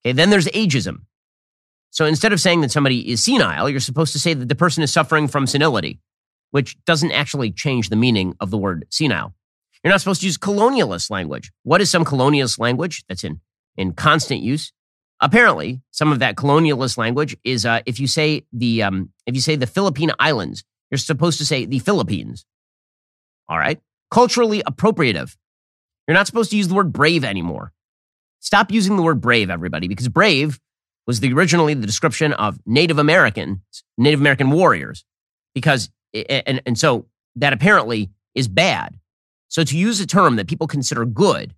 Okay, 0.05 0.13
then 0.13 0.31
there's 0.31 0.47
ageism. 0.49 1.03
So 1.91 2.07
instead 2.07 2.33
of 2.33 2.41
saying 2.41 2.63
that 2.63 2.71
somebody 2.71 3.11
is 3.11 3.23
senile, 3.23 3.69
you're 3.69 3.79
supposed 3.79 4.15
to 4.15 4.19
say 4.19 4.33
that 4.33 4.49
the 4.49 4.55
person 4.55 4.83
is 4.83 4.91
suffering 4.91 5.29
from 5.29 5.47
senility, 5.47 6.01
which 6.53 6.77
doesn't 6.85 7.11
actually 7.11 7.51
change 7.51 7.89
the 7.89 7.97
meaning 7.97 8.35
of 8.39 8.51
the 8.51 8.59
word 8.59 8.87
senile. 8.91 9.35
You're 9.83 9.91
not 9.91 10.01
supposed 10.01 10.21
to 10.21 10.27
use 10.27 10.39
colonialist 10.39 11.11
language. 11.11 11.51
What 11.65 11.81
is 11.81 11.91
some 11.91 12.05
colonialist 12.05 12.61
language 12.61 13.05
that's 13.09 13.25
in, 13.25 13.41
in 13.77 13.93
constant 13.95 14.41
use? 14.41 14.73
Apparently, 15.21 15.81
some 15.91 16.13
of 16.13 16.21
that 16.21 16.37
colonialist 16.37 16.97
language 16.97 17.37
is 17.43 17.67
uh, 17.67 17.81
if 17.87 17.99
you 17.99 18.07
say 18.07 18.45
the 18.53 18.83
um, 18.85 19.11
if 19.27 19.35
you 19.35 19.41
say 19.41 19.57
the 19.57 19.67
Philippine 19.67 20.13
Islands, 20.19 20.63
you're 20.91 20.99
supposed 20.99 21.39
to 21.39 21.47
say 21.47 21.65
the 21.65 21.79
Philippines. 21.79 22.45
All 23.49 23.59
right, 23.59 23.81
culturally 24.11 24.63
appropriative. 24.63 25.37
You're 26.07 26.15
not 26.15 26.27
supposed 26.27 26.51
to 26.51 26.57
use 26.57 26.69
the 26.69 26.75
word 26.75 26.93
brave 26.93 27.25
anymore. 27.25 27.73
Stop 28.41 28.73
using 28.73 28.97
the 28.97 29.03
word 29.03 29.21
brave, 29.21 29.51
everybody, 29.51 29.87
because 29.87 30.09
brave 30.09 30.59
was 31.07 31.21
the, 31.21 31.33
originally 31.33 31.75
the 31.75 31.87
description 31.87 32.33
of 32.33 32.59
Native 32.67 32.99
Americans, 32.99 33.61
Native 33.97 34.21
American 34.21 34.51
warriors, 34.51 35.05
because 35.55 35.91
and 36.15 36.63
and 36.67 36.79
so 36.79 37.07
that 37.37 37.53
apparently 37.53 38.11
is 38.35 38.49
bad. 38.49 38.99
So 39.49 39.65
to 39.65 39.77
use 39.77 40.01
a 40.01 40.07
term 40.07 40.37
that 40.37 40.49
people 40.49 40.67
consider 40.67 41.05
good, 41.05 41.55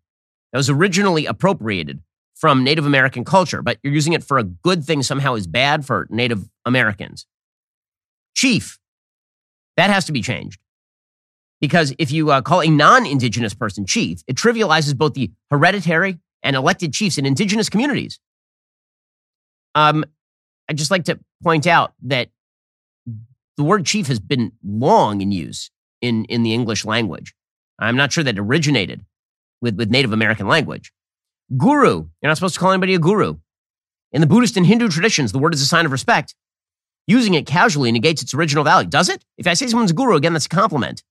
that 0.53 0.59
was 0.59 0.71
originally 0.71 1.27
appropriated 1.27 2.01
from 2.35 2.65
Native 2.65 2.87
American 2.87 3.25
culture, 3.25 3.63
but 3.63 3.79
you're 3.83 3.93
using 3.93 4.13
it 4.13 4.25
for 4.25 4.39
a 4.39 4.45
good 4.45 4.85
thing 4.85 5.03
somehow 5.03 5.35
is 5.35 5.47
bad 5.47 5.87
for 5.87 6.07
Native 6.11 6.49
Americans. 6.65 7.27
Chief, 8.35 8.79
that 9.77 9.91
has 9.91 10.05
to 10.07 10.13
be 10.13 10.21
changed. 10.21 10.61
Because 11.61 11.95
if 11.99 12.11
you 12.13 12.31
uh, 12.31 12.43
call 12.43 12.63
a 12.63 12.69
non 12.69 13.07
indigenous 13.07 13.55
person 13.55 13.87
chief, 13.87 14.23
it 14.27 14.37
trivializes 14.37 14.97
both 14.97 15.15
the 15.15 15.31
hereditary 15.51 16.19
and 16.43 16.57
elected 16.57 16.93
chiefs 16.93 17.17
in 17.17 17.25
indigenous 17.25 17.71
communities. 17.71 18.19
Um, 19.75 20.05
I'd 20.69 20.77
just 20.77 20.91
like 20.91 21.05
to 21.05 21.19
point 21.43 21.67
out 21.67 21.95
that 22.03 22.29
the 23.57 23.65
word 23.65 23.87
chief 23.87 24.07
has 24.09 24.21
been 24.21 24.53
long 24.65 25.21
in 25.21 25.33
use 25.33 25.71
in, 26.01 26.25
in 26.27 26.43
the 26.43 26.53
English 26.53 26.85
language. 26.85 27.35
I'm 27.79 27.97
not 27.97 28.13
sure 28.13 28.25
that 28.25 28.39
originated 28.39 29.05
with, 29.61 29.77
with 29.77 29.91
Native 29.91 30.13
American 30.13 30.47
language. 30.47 30.93
Guru. 31.57 32.09
You're 32.21 32.31
not 32.31 32.37
supposed 32.37 32.55
to 32.55 32.61
call 32.61 32.73
anybody 32.73 32.95
a 32.95 32.99
guru. 32.99 33.37
In 34.13 34.21
the 34.21 34.27
Buddhist 34.27 34.57
and 34.57 34.67
Hindu 34.67 34.89
traditions, 34.89 35.33
the 35.33 35.39
word 35.39 35.55
is 35.55 35.61
a 35.61 35.67
sign 35.67 35.87
of 35.87 35.93
respect. 35.93 36.35
Using 37.07 37.35
it 37.35 37.47
casually 37.47 37.93
negates 37.93 38.23
its 38.23 38.33
original 38.33 38.65
value. 38.65 38.89
Does 38.89 39.09
it? 39.09 39.25
If 39.37 39.47
I 39.47 39.55
say 39.55 39.67
someone's 39.67 39.91
a 39.91 39.95
guru, 39.95 40.17
again, 40.17 40.33
that's 40.33 40.47
a 40.47 40.49
compliment. 40.49 41.03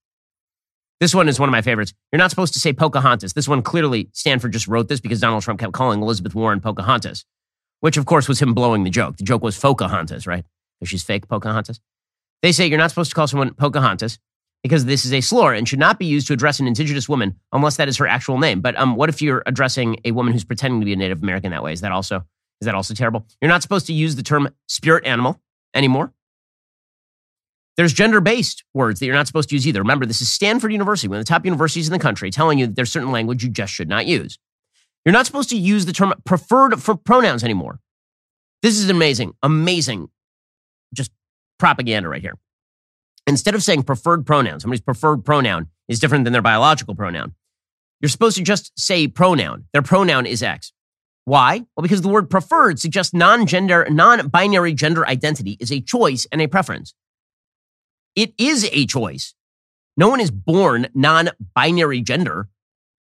This 0.99 1.13
one 1.13 1.27
is 1.27 1.39
one 1.39 1.49
of 1.49 1.51
my 1.51 1.61
favorites. 1.61 1.93
You're 2.11 2.17
not 2.17 2.29
supposed 2.29 2.53
to 2.53 2.59
say 2.59 2.71
Pocahontas. 2.71 3.33
This 3.33 3.47
one 3.47 3.61
clearly 3.61 4.09
Stanford 4.13 4.53
just 4.53 4.67
wrote 4.67 4.87
this 4.87 5.01
because 5.01 5.19
Donald 5.19 5.43
Trump 5.43 5.59
kept 5.59 5.73
calling 5.73 6.01
Elizabeth 6.01 6.33
Warren 6.33 6.61
Pocahontas, 6.61 7.25
which 7.81 7.97
of 7.97 8.05
course 8.05 8.27
was 8.27 8.41
him 8.41 8.53
blowing 8.53 8.83
the 8.85 8.89
joke. 8.89 9.17
The 9.17 9.23
joke 9.23 9.43
was 9.43 9.59
Pocahontas, 9.59 10.25
right? 10.25 10.45
Because 10.79 10.89
she's 10.89 11.03
fake 11.03 11.27
Pocahontas. 11.27 11.79
They 12.43 12.51
say 12.51 12.67
you're 12.67 12.77
not 12.77 12.91
supposed 12.91 13.09
to 13.09 13.15
call 13.15 13.25
someone 13.25 13.53
Pocahontas 13.55 14.19
because 14.61 14.85
this 14.85 15.05
is 15.05 15.13
a 15.13 15.21
slur 15.21 15.53
and 15.53 15.67
should 15.67 15.79
not 15.79 15.97
be 15.97 16.05
used 16.05 16.27
to 16.27 16.33
address 16.33 16.59
an 16.59 16.67
indigenous 16.67 17.09
woman 17.09 17.39
unless 17.51 17.77
that 17.77 17.87
is 17.87 17.97
her 17.97 18.07
actual 18.07 18.37
name. 18.37 18.61
But 18.61 18.77
um, 18.77 18.95
what 18.95 19.09
if 19.09 19.21
you're 19.21 19.41
addressing 19.45 19.97
a 20.05 20.11
woman 20.11 20.33
who's 20.33 20.43
pretending 20.43 20.79
to 20.81 20.85
be 20.85 20.93
a 20.93 20.97
Native 20.97 21.23
American 21.23 21.51
that 21.51 21.63
way? 21.63 21.73
Is 21.73 21.81
that 21.81 21.91
also 21.91 22.23
is 22.61 22.65
that 22.65 22.75
also 22.75 22.93
terrible? 22.93 23.25
You're 23.41 23.49
not 23.49 23.61
supposed 23.61 23.87
to 23.87 23.93
use 23.93 24.15
the 24.15 24.23
term 24.23 24.49
spirit 24.67 25.05
animal 25.05 25.41
anymore. 25.73 26.13
There's 27.75 27.91
gender 27.91 28.21
based 28.21 28.63
words 28.73 28.99
that 28.99 29.05
you're 29.05 29.15
not 29.15 29.27
supposed 29.27 29.49
to 29.49 29.55
use 29.55 29.67
either. 29.67 29.79
Remember, 29.79 30.05
this 30.05 30.21
is 30.21 30.29
Stanford 30.29 30.71
University, 30.71 31.07
one 31.07 31.17
of 31.17 31.25
the 31.25 31.29
top 31.29 31.45
universities 31.45 31.87
in 31.87 31.93
the 31.93 31.99
country, 31.99 32.29
telling 32.29 32.59
you 32.59 32.67
that 32.67 32.75
there's 32.75 32.91
certain 32.91 33.11
language 33.11 33.43
you 33.43 33.49
just 33.49 33.73
should 33.73 33.89
not 33.89 34.05
use. 34.05 34.37
You're 35.05 35.13
not 35.13 35.25
supposed 35.25 35.49
to 35.49 35.57
use 35.57 35.85
the 35.85 35.93
term 35.93 36.13
preferred 36.23 36.81
for 36.81 36.95
pronouns 36.95 37.43
anymore. 37.43 37.79
This 38.61 38.77
is 38.77 38.89
amazing, 38.89 39.33
amazing, 39.41 40.09
just 40.93 41.11
propaganda 41.59 42.09
right 42.09 42.21
here. 42.21 42.37
Instead 43.25 43.55
of 43.55 43.63
saying 43.63 43.83
preferred 43.83 44.25
pronoun, 44.25 44.59
somebody's 44.59 44.81
preferred 44.81 45.23
pronoun 45.23 45.67
is 45.87 45.99
different 45.99 46.25
than 46.25 46.33
their 46.33 46.41
biological 46.41 46.95
pronoun. 46.95 47.33
You're 48.01 48.09
supposed 48.09 48.37
to 48.37 48.43
just 48.43 48.77
say 48.77 49.07
pronoun. 49.07 49.65
Their 49.71 49.81
pronoun 49.81 50.25
is 50.25 50.43
X. 50.43 50.73
Why? 51.25 51.65
Well, 51.75 51.83
because 51.83 52.01
the 52.01 52.09
word 52.09 52.29
preferred 52.29 52.79
suggests 52.79 53.13
non-gender, 53.13 53.87
non-binary 53.89 54.73
gender 54.73 55.07
identity 55.07 55.55
is 55.59 55.71
a 55.71 55.79
choice 55.79 56.27
and 56.31 56.41
a 56.41 56.47
preference. 56.47 56.93
It 58.15 58.33
is 58.37 58.69
a 58.73 58.85
choice. 58.85 59.33
No 59.95 60.09
one 60.09 60.19
is 60.19 60.31
born 60.31 60.87
non-binary 60.93 62.01
gender. 62.01 62.49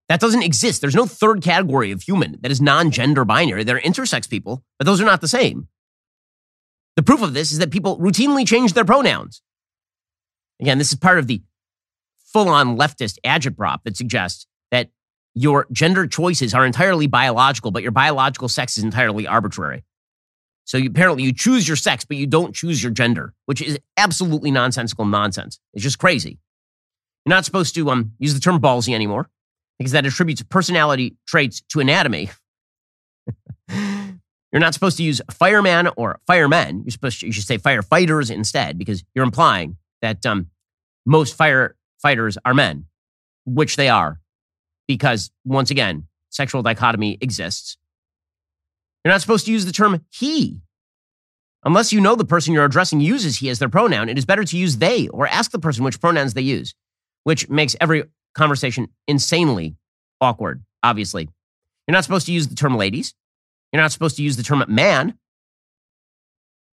That 0.09 0.21
doesn't 0.21 0.43
exist. 0.43 0.81
There's 0.81 0.97
no 0.97 1.07
third 1.07 1.43
category 1.43 1.93
of 1.93 2.02
human 2.02 2.38
that 2.40 2.50
is 2.50 2.61
non-gender 2.61 3.25
binary. 3.25 3.62
They're 3.62 3.78
intersex 3.78 4.28
people, 4.28 4.64
but 4.78 4.87
those 4.87 5.00
are 5.00 5.05
not 5.05 5.21
the 5.21 5.28
same. 5.28 5.69
The 6.99 7.05
proof 7.05 7.23
of 7.23 7.33
this 7.33 7.52
is 7.52 7.59
that 7.59 7.71
people 7.71 7.97
routinely 8.00 8.45
change 8.45 8.73
their 8.73 8.85
pronouns. 8.85 9.40
Again, 10.61 10.78
this 10.78 10.90
is 10.90 10.99
part 10.99 11.21
of 11.21 11.28
the 11.28 11.40
full 12.33 12.49
on 12.49 12.76
leftist 12.76 13.19
agitprop 13.25 13.85
that 13.85 13.97
suggests 13.97 14.49
that 14.73 14.90
your 15.33 15.69
gender 15.71 16.09
choices 16.09 16.55
are 16.55 16.67
entirely 16.67 17.07
biological, 17.07 17.71
but 17.71 17.85
your 17.85 17.93
biological 17.93 18.49
sex 18.49 18.76
is 18.76 18.83
entirely 18.83 19.28
arbitrary. 19.28 19.85
So 20.64 20.76
you, 20.76 20.90
apparently 20.90 21.23
you 21.23 21.33
choose 21.33 21.69
your 21.69 21.76
sex, 21.76 22.05
but 22.05 22.17
you 22.17 22.26
don't 22.26 22.52
choose 22.52 22.83
your 22.83 22.90
gender, 22.90 23.33
which 23.47 23.62
is 23.62 23.78
absolutely 23.97 24.50
nonsensical 24.50 25.05
nonsense. 25.05 25.61
It's 25.75 25.85
just 25.85 26.00
crazy. 26.00 26.40
You're 27.25 27.37
not 27.37 27.45
supposed 27.45 27.76
to 27.76 27.90
um, 27.90 28.11
use 28.19 28.35
the 28.35 28.40
term 28.40 28.61
ballsy 28.61 28.93
anymore 28.93 29.31
because 29.78 29.93
that 29.93 30.05
attributes 30.05 30.43
personality 30.43 31.17
traits 31.28 31.62
to 31.69 31.78
anatomy. 31.78 32.31
you're 34.52 34.61
not 34.61 34.75
supposed 34.75 34.97
to 34.97 35.02
use 35.02 35.21
fireman 35.31 35.90
or 35.97 36.21
firemen. 36.26 36.83
You're 36.85 36.90
supposed 36.90 37.21
to, 37.21 37.26
you 37.26 37.33
should 37.33 37.45
say 37.45 37.59
firefighters 37.59 38.31
instead 38.31 38.78
because 38.78 39.05
you're 39.14 39.25
implying 39.25 39.76
that 40.00 40.25
um, 40.25 40.49
most 41.05 41.37
firefighters 41.37 42.37
are 42.45 42.55
men, 42.55 42.87
which 43.45 43.76
they 43.76 43.88
are, 43.88 44.21
because 44.87 45.31
once 45.45 45.71
again, 45.71 46.07
sexual 46.31 46.62
dichotomy 46.62 47.19
exists. 47.21 47.76
You're 49.05 49.12
not 49.12 49.21
supposed 49.21 49.47
to 49.47 49.52
use 49.52 49.67
the 49.67 49.73
term 49.73 50.05
he. 50.11 50.61
Unless 51.64 51.93
you 51.93 52.00
know 52.00 52.14
the 52.14 52.25
person 52.25 52.55
you're 52.55 52.64
addressing 52.64 53.00
uses 53.00 53.38
he 53.38 53.50
as 53.50 53.59
their 53.59 53.69
pronoun, 53.69 54.09
it 54.09 54.17
is 54.17 54.25
better 54.25 54.45
to 54.45 54.57
use 54.57 54.78
they 54.78 55.09
or 55.09 55.26
ask 55.26 55.50
the 55.50 55.59
person 55.59 55.85
which 55.85 56.00
pronouns 56.00 56.35
they 56.35 56.40
use, 56.40 56.75
which 57.25 57.49
makes 57.49 57.76
every 57.81 58.05
conversation 58.35 58.88
insanely 59.07 59.76
awkward, 60.21 60.62
obviously. 60.83 61.28
You're 61.87 61.95
not 61.95 62.05
supposed 62.05 62.26
to 62.26 62.33
use 62.33 62.49
the 62.49 62.55
term 62.55 62.76
ladies. 62.76 63.14
You're 63.73 63.83
not 63.83 63.93
supposed 63.93 64.17
to 64.17 64.23
use 64.23 64.37
the 64.37 64.43
term 64.43 64.65
man 64.69 65.19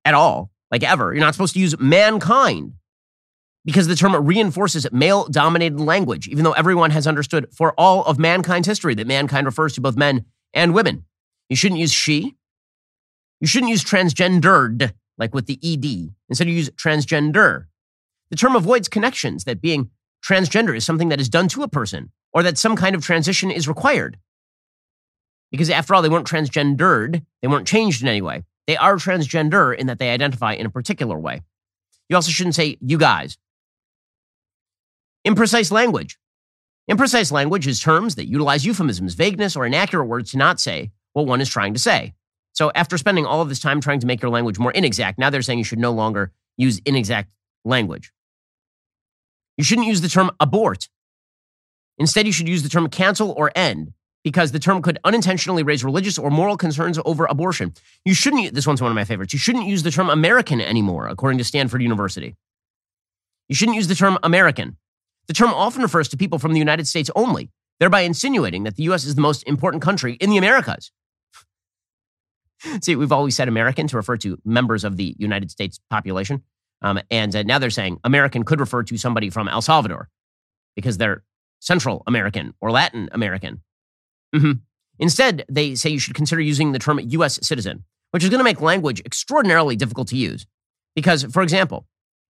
at 0.04 0.14
all, 0.14 0.50
like 0.70 0.82
ever. 0.82 1.12
You're 1.12 1.20
not 1.20 1.34
supposed 1.34 1.54
to 1.54 1.60
use 1.60 1.78
mankind 1.78 2.74
because 3.64 3.86
the 3.86 3.96
term 3.96 4.14
reinforces 4.24 4.86
male 4.92 5.26
dominated 5.26 5.80
language, 5.80 6.28
even 6.28 6.44
though 6.44 6.52
everyone 6.52 6.90
has 6.90 7.06
understood 7.06 7.48
for 7.52 7.72
all 7.78 8.04
of 8.04 8.18
mankind's 8.18 8.68
history 8.68 8.94
that 8.94 9.06
mankind 9.06 9.46
refers 9.46 9.72
to 9.74 9.80
both 9.80 9.96
men 9.96 10.24
and 10.52 10.74
women. 10.74 11.04
You 11.48 11.56
shouldn't 11.56 11.80
use 11.80 11.92
she. 11.92 12.36
You 13.40 13.46
shouldn't 13.46 13.70
use 13.70 13.84
transgendered, 13.84 14.92
like 15.18 15.34
with 15.34 15.46
the 15.46 15.58
ED. 15.62 16.14
Instead, 16.28 16.48
you 16.48 16.54
use 16.54 16.70
transgender. 16.70 17.66
The 18.30 18.36
term 18.36 18.56
avoids 18.56 18.88
connections 18.88 19.44
that 19.44 19.60
being 19.60 19.90
transgender 20.24 20.76
is 20.76 20.84
something 20.84 21.08
that 21.08 21.20
is 21.20 21.28
done 21.28 21.48
to 21.48 21.62
a 21.62 21.68
person 21.68 22.10
or 22.32 22.42
that 22.42 22.58
some 22.58 22.76
kind 22.76 22.94
of 22.94 23.04
transition 23.04 23.50
is 23.50 23.68
required. 23.68 24.18
Because 25.54 25.70
after 25.70 25.94
all, 25.94 26.02
they 26.02 26.08
weren't 26.08 26.26
transgendered, 26.26 27.24
they 27.40 27.46
weren't 27.46 27.68
changed 27.68 28.02
in 28.02 28.08
any 28.08 28.20
way. 28.20 28.42
They 28.66 28.76
are 28.76 28.96
transgender 28.96 29.72
in 29.72 29.86
that 29.86 30.00
they 30.00 30.10
identify 30.10 30.54
in 30.54 30.66
a 30.66 30.68
particular 30.68 31.16
way. 31.16 31.42
You 32.08 32.16
also 32.16 32.32
shouldn't 32.32 32.56
say 32.56 32.76
you 32.80 32.98
guys. 32.98 33.38
Imprecise 35.24 35.70
language. 35.70 36.18
Imprecise 36.90 37.30
language 37.30 37.68
is 37.68 37.78
terms 37.78 38.16
that 38.16 38.26
utilize 38.26 38.66
euphemisms, 38.66 39.14
vagueness, 39.14 39.54
or 39.54 39.64
inaccurate 39.64 40.06
words 40.06 40.32
to 40.32 40.38
not 40.38 40.58
say 40.58 40.90
what 41.12 41.26
one 41.26 41.40
is 41.40 41.48
trying 41.48 41.72
to 41.72 41.78
say. 41.78 42.14
So 42.52 42.72
after 42.74 42.98
spending 42.98 43.24
all 43.24 43.40
of 43.40 43.48
this 43.48 43.60
time 43.60 43.80
trying 43.80 44.00
to 44.00 44.08
make 44.08 44.22
your 44.22 44.32
language 44.32 44.58
more 44.58 44.72
inexact, 44.72 45.20
now 45.20 45.30
they're 45.30 45.40
saying 45.40 45.60
you 45.60 45.64
should 45.64 45.78
no 45.78 45.92
longer 45.92 46.32
use 46.56 46.80
inexact 46.84 47.32
language. 47.64 48.12
You 49.56 49.62
shouldn't 49.62 49.86
use 49.86 50.00
the 50.00 50.08
term 50.08 50.32
abort. 50.40 50.88
Instead, 51.96 52.26
you 52.26 52.32
should 52.32 52.48
use 52.48 52.64
the 52.64 52.68
term 52.68 52.88
cancel 52.88 53.30
or 53.30 53.52
end 53.54 53.92
because 54.24 54.52
the 54.52 54.58
term 54.58 54.82
could 54.82 54.98
unintentionally 55.04 55.62
raise 55.62 55.84
religious 55.84 56.18
or 56.18 56.30
moral 56.30 56.56
concerns 56.56 56.98
over 57.04 57.26
abortion. 57.26 57.74
You 58.04 58.14
shouldn't, 58.14 58.54
this 58.54 58.66
one's 58.66 58.80
one 58.82 58.90
of 58.90 58.96
my 58.96 59.04
favorites, 59.04 59.32
you 59.32 59.38
shouldn't 59.38 59.66
use 59.66 59.82
the 59.82 59.90
term 59.90 60.08
American 60.10 60.60
anymore, 60.60 61.06
according 61.06 61.38
to 61.38 61.44
Stanford 61.44 61.82
University. 61.82 62.34
You 63.48 63.54
shouldn't 63.54 63.76
use 63.76 63.86
the 63.86 63.94
term 63.94 64.18
American. 64.22 64.78
The 65.26 65.34
term 65.34 65.50
often 65.50 65.82
refers 65.82 66.08
to 66.08 66.16
people 66.16 66.38
from 66.38 66.54
the 66.54 66.58
United 66.58 66.88
States 66.88 67.10
only, 67.14 67.50
thereby 67.78 68.00
insinuating 68.00 68.64
that 68.64 68.76
the 68.76 68.84
U.S. 68.84 69.04
is 69.04 69.14
the 69.14 69.20
most 69.20 69.42
important 69.44 69.82
country 69.82 70.14
in 70.14 70.30
the 70.30 70.38
Americas. 70.38 70.90
See, 72.80 72.96
we've 72.96 73.12
always 73.12 73.36
said 73.36 73.48
American 73.48 73.86
to 73.88 73.96
refer 73.96 74.16
to 74.18 74.38
members 74.44 74.84
of 74.84 74.96
the 74.96 75.14
United 75.18 75.50
States 75.50 75.78
population. 75.90 76.42
Um, 76.82 77.00
and 77.10 77.34
uh, 77.34 77.42
now 77.42 77.58
they're 77.58 77.70
saying 77.70 78.00
American 78.04 78.42
could 78.42 78.60
refer 78.60 78.82
to 78.82 78.96
somebody 78.96 79.30
from 79.30 79.48
El 79.48 79.62
Salvador 79.62 80.08
because 80.76 80.98
they're 80.98 81.22
Central 81.60 82.02
American 82.06 82.54
or 82.60 82.70
Latin 82.70 83.08
American. 83.12 83.62
Mm-hmm. 84.34 84.52
Instead, 84.98 85.44
they 85.48 85.74
say 85.74 85.90
you 85.90 85.98
should 85.98 86.14
consider 86.14 86.40
using 86.40 86.72
the 86.72 86.78
term 86.78 87.00
U.S. 87.00 87.38
citizen, 87.42 87.84
which 88.10 88.22
is 88.22 88.30
going 88.30 88.38
to 88.38 88.44
make 88.44 88.60
language 88.60 89.00
extraordinarily 89.04 89.76
difficult 89.76 90.08
to 90.08 90.16
use. 90.16 90.46
Because, 90.94 91.24
for 91.24 91.42
example, 91.42 91.86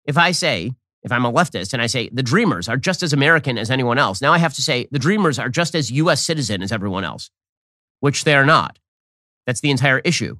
if 0.07 0.17
I 0.17 0.33
say, 0.33 0.73
if 1.03 1.13
I'm 1.13 1.25
a 1.25 1.33
leftist 1.33 1.73
and 1.73 1.83
I 1.83 1.87
say 1.87 2.09
the 2.13 2.23
Dreamers 2.23 2.69
are 2.69 2.77
just 2.77 3.03
as 3.03 3.13
American 3.13 3.59
as 3.59 3.71
anyone 3.71 3.99
else, 3.99 4.23
now 4.23 4.33
I 4.33 4.39
have 4.39 4.55
to 4.55 4.63
say 4.63 4.89
the 4.91 4.99
Dreamers 4.99 5.39
are 5.39 5.51
just 5.51 5.75
as 5.75 5.91
U.S. 5.93 6.25
citizen 6.25 6.63
as 6.63 6.73
everyone 6.73 7.05
else, 7.05 7.31
which 8.01 8.25
they 8.25 8.35
are 8.35 8.47
not. 8.47 8.79
That's 9.47 9.61
the 9.61 9.71
entire 9.71 9.99
issue. 9.99 10.39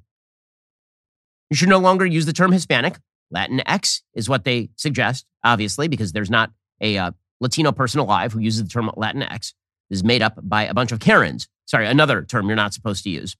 You 1.49 1.55
should 1.55 1.69
no 1.69 1.77
longer 1.77 2.05
use 2.05 2.25
the 2.25 2.33
term 2.33 2.51
Hispanic. 2.51 2.97
Latin 3.31 3.61
X 3.67 4.01
is 4.13 4.27
what 4.27 4.43
they 4.43 4.69
suggest, 4.75 5.25
obviously, 5.43 5.87
because 5.87 6.11
there's 6.11 6.29
not 6.29 6.51
a 6.81 6.97
uh, 6.97 7.11
Latino 7.39 7.71
person 7.71 7.99
alive 7.99 8.33
who 8.33 8.39
uses 8.39 8.63
the 8.63 8.69
term 8.69 8.89
Latin 8.95 9.21
X. 9.21 9.53
This 9.53 9.55
is 9.89 10.03
made 10.03 10.21
up 10.21 10.39
by 10.41 10.63
a 10.63 10.73
bunch 10.73 10.91
of 10.91 10.99
Karens. 10.99 11.47
Sorry, 11.65 11.87
another 11.87 12.23
term 12.23 12.47
you're 12.47 12.55
not 12.55 12.73
supposed 12.73 13.03
to 13.03 13.09
use. 13.09 13.35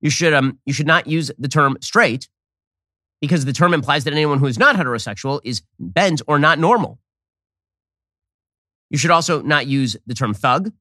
You 0.00 0.10
should, 0.10 0.34
um, 0.34 0.58
you 0.66 0.72
should 0.72 0.86
not 0.86 1.06
use 1.06 1.30
the 1.38 1.48
term 1.48 1.78
straight 1.80 2.28
because 3.20 3.44
the 3.44 3.52
term 3.52 3.72
implies 3.72 4.04
that 4.04 4.12
anyone 4.12 4.38
who 4.38 4.46
is 4.46 4.58
not 4.58 4.76
heterosexual 4.76 5.40
is 5.44 5.62
bent 5.78 6.20
or 6.26 6.38
not 6.38 6.58
normal. 6.58 6.98
You 8.90 8.98
should 8.98 9.10
also 9.10 9.40
not 9.40 9.66
use 9.66 9.96
the 10.06 10.14
term 10.14 10.34
thug 10.34 10.72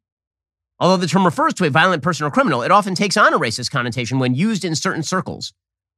Although 0.84 0.98
the 0.98 1.08
term 1.08 1.24
refers 1.24 1.54
to 1.56 1.66
a 1.66 1.70
violent 1.70 2.04
person 2.04 2.26
or 2.26 2.32
criminal, 2.32 2.62
it 2.62 2.70
often 2.72 2.96
takes 2.96 3.16
on 3.16 3.34
a 3.34 3.40
racist 3.40 3.72
connotation 3.72 4.20
when 4.20 4.36
used 4.36 4.66
in 4.66 4.76
certain 4.76 5.02
circles. 5.02 5.54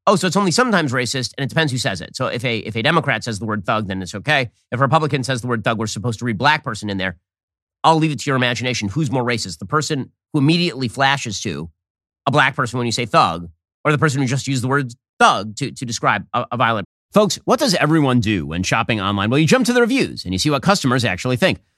Oh, 0.05 0.15
so 0.15 0.27
it's 0.27 0.35
only 0.35 0.51
sometimes 0.51 0.91
racist, 0.91 1.33
and 1.37 1.43
it 1.43 1.49
depends 1.49 1.71
who 1.71 1.79
says 1.79 2.01
it. 2.01 2.15
So 2.15 2.27
if 2.27 2.45
a 2.45 2.59
if 2.59 2.75
a 2.75 2.83
Democrat 2.83 3.23
says 3.23 3.39
the 3.39 3.45
word 3.45 3.65
thug, 3.65 3.87
then 3.87 4.03
it's 4.03 4.13
okay. 4.13 4.51
If 4.71 4.79
a 4.79 4.83
Republican 4.83 5.23
says 5.23 5.41
the 5.41 5.47
word 5.47 5.63
thug, 5.63 5.79
we're 5.79 5.87
supposed 5.87 6.19
to 6.19 6.25
read 6.25 6.37
black 6.37 6.63
person 6.63 6.91
in 6.91 6.97
there. 6.97 7.17
I'll 7.85 7.97
leave 7.97 8.11
it 8.11 8.19
to 8.19 8.29
your 8.29 8.35
imagination. 8.35 8.89
Who's 8.89 9.11
more 9.11 9.23
racist? 9.23 9.59
The 9.59 9.65
person 9.67 10.11
who 10.33 10.39
immediately 10.39 10.87
flashes 10.87 11.39
to 11.41 11.69
a 12.25 12.31
black 12.31 12.55
person 12.55 12.79
when 12.79 12.87
you 12.87 12.91
say 12.91 13.05
thug, 13.05 13.47
or 13.83 13.91
the 13.91 13.99
person 13.99 14.19
who 14.19 14.27
just 14.27 14.47
used 14.47 14.63
the 14.63 14.67
word 14.67 14.91
thug 15.19 15.55
to, 15.57 15.71
to 15.71 15.85
describe 15.85 16.25
a, 16.33 16.47
a 16.51 16.57
violent. 16.57 16.87
Folks, 17.13 17.35
what 17.45 17.59
does 17.59 17.75
everyone 17.75 18.19
do 18.19 18.47
when 18.47 18.63
shopping 18.63 18.99
online? 18.99 19.29
Well, 19.29 19.39
you 19.39 19.45
jump 19.45 19.67
to 19.67 19.73
the 19.73 19.81
reviews 19.81 20.25
and 20.25 20.33
you 20.33 20.39
see 20.39 20.49
what 20.49 20.63
customers 20.63 21.05
actually 21.05 21.37
think. 21.37 21.59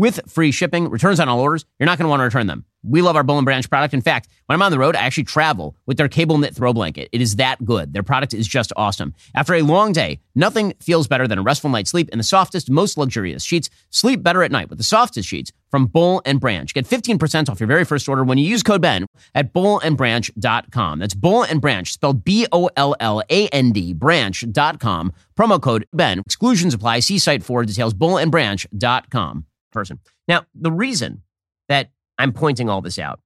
with 0.00 0.18
free 0.26 0.50
shipping, 0.50 0.88
returns 0.88 1.20
on 1.20 1.28
all 1.28 1.40
orders. 1.40 1.66
You're 1.78 1.84
not 1.84 1.98
going 1.98 2.06
to 2.06 2.08
want 2.08 2.20
to 2.20 2.24
return 2.24 2.46
them. 2.46 2.64
We 2.82 3.02
love 3.02 3.16
our 3.16 3.22
Boll 3.22 3.36
and 3.36 3.44
Branch 3.44 3.68
product. 3.68 3.92
In 3.92 4.00
fact, 4.00 4.28
when 4.46 4.54
I'm 4.54 4.62
on 4.62 4.72
the 4.72 4.78
road, 4.78 4.96
I 4.96 5.00
actually 5.00 5.24
travel 5.24 5.76
with 5.84 5.98
their 5.98 6.08
cable 6.08 6.38
knit 6.38 6.54
throw 6.56 6.72
blanket. 6.72 7.10
It 7.12 7.20
is 7.20 7.36
that 7.36 7.62
good. 7.66 7.92
Their 7.92 8.02
product 8.02 8.32
is 8.32 8.48
just 8.48 8.72
awesome. 8.78 9.14
After 9.34 9.52
a 9.52 9.60
long 9.60 9.92
day, 9.92 10.20
nothing 10.34 10.72
feels 10.80 11.06
better 11.06 11.28
than 11.28 11.38
a 11.38 11.42
restful 11.42 11.68
night's 11.68 11.90
sleep 11.90 12.08
in 12.08 12.16
the 12.16 12.24
softest, 12.24 12.70
most 12.70 12.96
luxurious 12.96 13.44
sheets. 13.44 13.68
Sleep 13.90 14.22
better 14.22 14.42
at 14.42 14.50
night 14.50 14.70
with 14.70 14.78
the 14.78 14.84
softest 14.84 15.28
sheets 15.28 15.52
from 15.70 15.84
Boll 15.84 16.22
and 16.24 16.40
Branch. 16.40 16.72
Get 16.72 16.86
15% 16.86 17.50
off 17.50 17.60
your 17.60 17.66
very 17.66 17.84
first 17.84 18.08
order 18.08 18.24
when 18.24 18.38
you 18.38 18.46
use 18.46 18.62
code 18.62 18.80
BEN 18.80 19.04
at 19.34 19.52
bollandbranch.com. 19.52 20.98
That's 20.98 21.14
Boll 21.14 21.42
and 21.42 21.60
Branch, 21.60 21.92
spelled 21.92 22.24
B 22.24 22.46
O 22.52 22.70
L 22.74 22.96
L 23.00 23.22
A 23.28 23.48
N 23.48 23.72
D, 23.72 23.92
branch.com. 23.92 25.12
Promo 25.38 25.60
code 25.60 25.86
BEN. 25.92 26.20
Exclusions 26.20 26.72
apply. 26.72 27.00
See 27.00 27.18
site 27.18 27.42
for 27.42 27.62
details. 27.66 27.92
Bollandbranch.com. 27.92 29.44
Person. 29.70 30.00
Now, 30.26 30.46
the 30.54 30.72
reason 30.72 31.22
that 31.68 31.90
I'm 32.18 32.32
pointing 32.32 32.68
all 32.68 32.80
this 32.80 32.98
out 32.98 33.20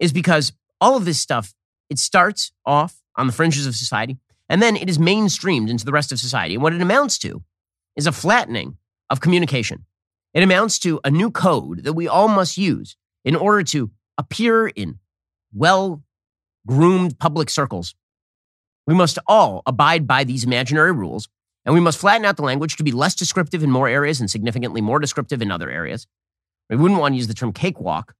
is 0.00 0.12
because 0.12 0.52
all 0.80 0.96
of 0.96 1.04
this 1.04 1.20
stuff, 1.20 1.54
it 1.90 1.98
starts 1.98 2.52
off 2.64 3.02
on 3.16 3.26
the 3.26 3.32
fringes 3.32 3.66
of 3.66 3.76
society 3.76 4.18
and 4.48 4.60
then 4.60 4.76
it 4.76 4.90
is 4.90 4.98
mainstreamed 4.98 5.70
into 5.70 5.84
the 5.84 5.92
rest 5.92 6.12
of 6.12 6.18
society. 6.18 6.54
And 6.54 6.62
what 6.62 6.74
it 6.74 6.82
amounts 6.82 7.18
to 7.20 7.42
is 7.96 8.06
a 8.06 8.12
flattening 8.12 8.76
of 9.08 9.20
communication. 9.20 9.86
It 10.34 10.42
amounts 10.42 10.78
to 10.80 11.00
a 11.04 11.10
new 11.10 11.30
code 11.30 11.84
that 11.84 11.92
we 11.92 12.08
all 12.08 12.28
must 12.28 12.58
use 12.58 12.96
in 13.24 13.36
order 13.36 13.62
to 13.64 13.90
appear 14.18 14.66
in 14.68 14.98
well 15.54 16.02
groomed 16.66 17.18
public 17.18 17.50
circles. 17.50 17.94
We 18.86 18.94
must 18.94 19.18
all 19.26 19.62
abide 19.66 20.06
by 20.06 20.24
these 20.24 20.44
imaginary 20.44 20.92
rules 20.92 21.28
And 21.64 21.74
we 21.74 21.80
must 21.80 21.98
flatten 21.98 22.24
out 22.24 22.36
the 22.36 22.42
language 22.42 22.76
to 22.76 22.82
be 22.82 22.92
less 22.92 23.14
descriptive 23.14 23.62
in 23.62 23.70
more 23.70 23.88
areas 23.88 24.20
and 24.20 24.30
significantly 24.30 24.80
more 24.80 24.98
descriptive 24.98 25.40
in 25.42 25.50
other 25.50 25.70
areas. 25.70 26.06
We 26.68 26.76
wouldn't 26.76 27.00
want 27.00 27.12
to 27.12 27.16
use 27.16 27.28
the 27.28 27.34
term 27.34 27.52
cakewalk. 27.52 28.14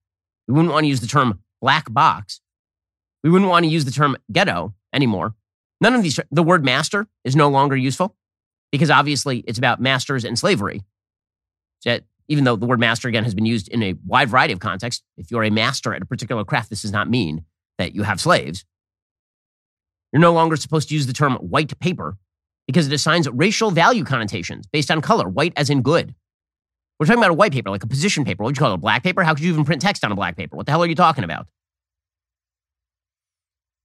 We 0.46 0.54
wouldn't 0.54 0.72
want 0.72 0.84
to 0.84 0.88
use 0.88 1.00
the 1.00 1.06
term 1.06 1.40
black 1.60 1.92
box. 1.92 2.40
We 3.24 3.30
wouldn't 3.30 3.50
want 3.50 3.64
to 3.64 3.70
use 3.70 3.84
the 3.84 3.90
term 3.90 4.16
ghetto 4.30 4.74
anymore. 4.92 5.34
None 5.80 5.94
of 5.94 6.02
these, 6.02 6.20
the 6.30 6.42
word 6.42 6.64
master 6.64 7.08
is 7.24 7.34
no 7.34 7.48
longer 7.48 7.76
useful 7.76 8.16
because 8.70 8.90
obviously 8.90 9.38
it's 9.46 9.58
about 9.58 9.80
masters 9.80 10.24
and 10.24 10.38
slavery. 10.38 10.82
Even 12.28 12.44
though 12.44 12.56
the 12.56 12.66
word 12.66 12.80
master 12.80 13.08
again 13.08 13.24
has 13.24 13.34
been 13.34 13.44
used 13.44 13.68
in 13.68 13.82
a 13.82 13.94
wide 14.06 14.30
variety 14.30 14.52
of 14.54 14.60
contexts, 14.60 15.02
if 15.16 15.30
you're 15.30 15.42
a 15.42 15.50
master 15.50 15.92
at 15.92 16.00
a 16.00 16.06
particular 16.06 16.44
craft, 16.44 16.70
this 16.70 16.82
does 16.82 16.92
not 16.92 17.10
mean 17.10 17.44
that 17.78 17.94
you 17.94 18.04
have 18.04 18.20
slaves. 18.20 18.64
You're 20.12 20.20
no 20.20 20.32
longer 20.32 20.56
supposed 20.56 20.88
to 20.88 20.94
use 20.94 21.06
the 21.06 21.12
term 21.12 21.34
white 21.34 21.78
paper 21.80 22.16
because 22.66 22.86
it 22.86 22.92
assigns 22.92 23.28
racial 23.28 23.70
value 23.70 24.04
connotations 24.04 24.66
based 24.66 24.90
on 24.90 25.00
color, 25.00 25.28
white 25.28 25.52
as 25.56 25.70
in 25.70 25.82
good. 25.82 26.14
We're 26.98 27.06
talking 27.06 27.20
about 27.20 27.30
a 27.30 27.34
white 27.34 27.52
paper, 27.52 27.70
like 27.70 27.82
a 27.82 27.88
position 27.88 28.24
paper. 28.24 28.42
What 28.42 28.50
would 28.50 28.56
you 28.56 28.60
call 28.60 28.70
it? 28.70 28.74
A 28.74 28.78
black 28.78 29.02
paper? 29.02 29.24
How 29.24 29.34
could 29.34 29.42
you 29.42 29.52
even 29.52 29.64
print 29.64 29.82
text 29.82 30.04
on 30.04 30.12
a 30.12 30.14
black 30.14 30.36
paper? 30.36 30.56
What 30.56 30.66
the 30.66 30.72
hell 30.72 30.82
are 30.82 30.86
you 30.86 30.94
talking 30.94 31.24
about? 31.24 31.48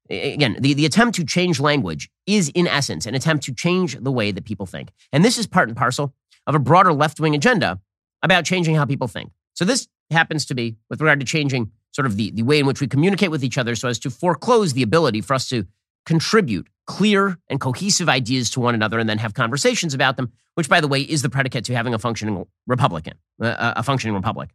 Again, 0.09 0.57
the, 0.59 0.73
the 0.73 0.85
attempt 0.85 1.15
to 1.15 1.25
change 1.25 1.59
language 1.59 2.09
is, 2.25 2.49
in 2.49 2.67
essence, 2.67 3.05
an 3.05 3.15
attempt 3.15 3.43
to 3.45 3.53
change 3.53 3.97
the 3.99 4.11
way 4.11 4.31
that 4.31 4.45
people 4.45 4.65
think. 4.65 4.91
And 5.11 5.25
this 5.25 5.37
is 5.37 5.47
part 5.47 5.67
and 5.67 5.75
parcel 5.75 6.13
of 6.45 6.55
a 6.55 6.59
broader 6.59 6.93
left 6.93 7.19
wing 7.19 7.35
agenda 7.35 7.79
about 8.23 8.45
changing 8.45 8.75
how 8.75 8.85
people 8.85 9.07
think. 9.07 9.31
So 9.53 9.65
this 9.65 9.87
happens 10.11 10.45
to 10.45 10.55
be 10.55 10.77
with 10.89 11.01
regard 11.01 11.19
to 11.19 11.25
changing 11.25 11.71
sort 11.91 12.05
of 12.05 12.15
the, 12.15 12.31
the 12.31 12.43
way 12.43 12.59
in 12.59 12.65
which 12.65 12.79
we 12.79 12.87
communicate 12.87 13.31
with 13.31 13.43
each 13.43 13.57
other 13.57 13.75
so 13.75 13.89
as 13.89 13.99
to 13.99 14.09
foreclose 14.09 14.73
the 14.73 14.83
ability 14.83 15.21
for 15.21 15.33
us 15.33 15.49
to 15.49 15.65
contribute 16.05 16.67
clear 16.87 17.37
and 17.49 17.59
cohesive 17.59 18.09
ideas 18.09 18.49
to 18.51 18.59
one 18.59 18.73
another 18.73 18.97
and 18.97 19.07
then 19.07 19.19
have 19.19 19.33
conversations 19.33 19.93
about 19.93 20.17
them, 20.17 20.31
which, 20.55 20.69
by 20.69 20.81
the 20.81 20.87
way, 20.87 21.01
is 21.01 21.21
the 21.21 21.29
predicate 21.29 21.65
to 21.65 21.75
having 21.75 21.93
a 21.93 21.99
functioning 21.99 22.45
Republican, 22.65 23.13
uh, 23.41 23.73
a 23.75 23.83
functioning 23.83 24.15
republic. 24.15 24.49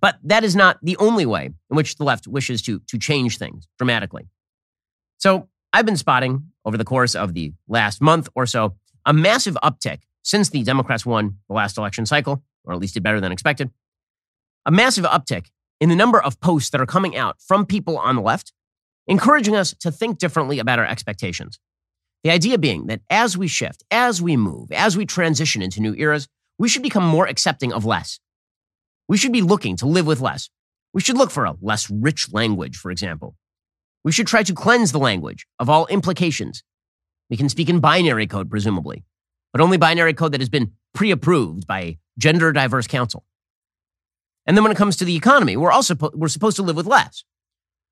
But 0.00 0.18
that 0.24 0.44
is 0.44 0.54
not 0.54 0.78
the 0.82 0.96
only 0.98 1.24
way 1.24 1.46
in 1.46 1.76
which 1.76 1.96
the 1.96 2.04
left 2.04 2.26
wishes 2.26 2.60
to, 2.62 2.80
to 2.88 2.98
change 2.98 3.38
things 3.38 3.68
dramatically. 3.78 4.28
So 5.18 5.48
I've 5.72 5.86
been 5.86 5.96
spotting 5.96 6.50
over 6.64 6.76
the 6.76 6.84
course 6.84 7.14
of 7.14 7.34
the 7.34 7.52
last 7.68 8.00
month 8.00 8.28
or 8.34 8.46
so 8.46 8.76
a 9.06 9.12
massive 9.12 9.56
uptick 9.62 10.00
since 10.22 10.50
the 10.50 10.62
Democrats 10.62 11.06
won 11.06 11.38
the 11.48 11.54
last 11.54 11.78
election 11.78 12.04
cycle, 12.04 12.42
or 12.64 12.74
at 12.74 12.80
least 12.80 12.94
did 12.94 13.02
better 13.02 13.20
than 13.20 13.32
expected. 13.32 13.70
A 14.66 14.70
massive 14.70 15.04
uptick 15.04 15.46
in 15.80 15.88
the 15.88 15.96
number 15.96 16.20
of 16.20 16.40
posts 16.40 16.70
that 16.70 16.80
are 16.80 16.86
coming 16.86 17.16
out 17.16 17.40
from 17.40 17.64
people 17.64 17.96
on 17.96 18.16
the 18.16 18.22
left 18.22 18.52
encouraging 19.08 19.56
us 19.56 19.74
to 19.80 19.90
think 19.90 20.18
differently 20.18 20.58
about 20.58 20.78
our 20.78 20.86
expectations. 20.86 21.58
The 22.22 22.30
idea 22.30 22.58
being 22.58 22.86
that 22.86 23.00
as 23.10 23.36
we 23.36 23.48
shift, 23.48 23.82
as 23.90 24.20
we 24.20 24.36
move, 24.36 24.70
as 24.70 24.96
we 24.96 25.06
transition 25.06 25.62
into 25.62 25.80
new 25.80 25.94
eras, 25.94 26.28
we 26.58 26.68
should 26.68 26.82
become 26.82 27.04
more 27.04 27.26
accepting 27.26 27.72
of 27.72 27.84
less. 27.84 28.20
We 29.08 29.16
should 29.16 29.32
be 29.32 29.42
looking 29.42 29.76
to 29.76 29.86
live 29.86 30.06
with 30.06 30.20
less. 30.20 30.50
We 30.92 31.00
should 31.00 31.16
look 31.16 31.30
for 31.30 31.44
a 31.44 31.56
less 31.60 31.88
rich 31.90 32.32
language, 32.32 32.76
for 32.76 32.90
example. 32.90 33.34
We 34.04 34.12
should 34.12 34.26
try 34.26 34.42
to 34.42 34.54
cleanse 34.54 34.92
the 34.92 34.98
language 34.98 35.46
of 35.58 35.70
all 35.70 35.86
implications. 35.86 36.62
We 37.30 37.36
can 37.36 37.48
speak 37.48 37.68
in 37.68 37.80
binary 37.80 38.26
code, 38.26 38.50
presumably, 38.50 39.04
but 39.52 39.60
only 39.60 39.76
binary 39.76 40.14
code 40.14 40.32
that 40.32 40.40
has 40.40 40.48
been 40.48 40.72
pre 40.94 41.10
approved 41.10 41.66
by 41.66 41.98
gender 42.18 42.52
diverse 42.52 42.86
council. 42.86 43.24
And 44.46 44.56
then 44.56 44.64
when 44.64 44.72
it 44.72 44.78
comes 44.78 44.96
to 44.96 45.04
the 45.04 45.16
economy, 45.16 45.56
we're 45.56 45.70
also 45.70 45.94
we're 46.14 46.28
supposed 46.28 46.56
to 46.56 46.62
live 46.62 46.76
with 46.76 46.86
less. 46.86 47.22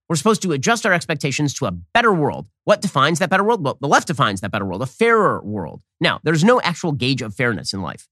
We're 0.09 0.17
supposed 0.17 0.43
to 0.43 0.53
adjust 0.53 0.87
our 0.87 0.93
expectations 0.93 1.53
to 1.55 1.67
a 1.67 1.73
better 1.73 2.13
world. 2.13 2.49
What 2.65 2.81
defines 2.81 3.19
that 3.19 3.31
better 3.31 3.43
world? 3.43 3.65
Well, 3.65 3.77
the 3.81 3.89
left 3.89 4.07
defines 4.07 4.41
that 4.41 4.53
better 4.53 4.65
world, 4.65 4.83
a 4.83 4.87
fairer 4.87 5.43
world. 5.43 5.83
Now, 6.01 6.21
there's 6.23 6.45
no 6.45 6.61
actual 6.61 6.93
gauge 6.93 7.23
of 7.23 7.35
fairness 7.35 7.73
in 7.73 7.83
life. 7.83 8.09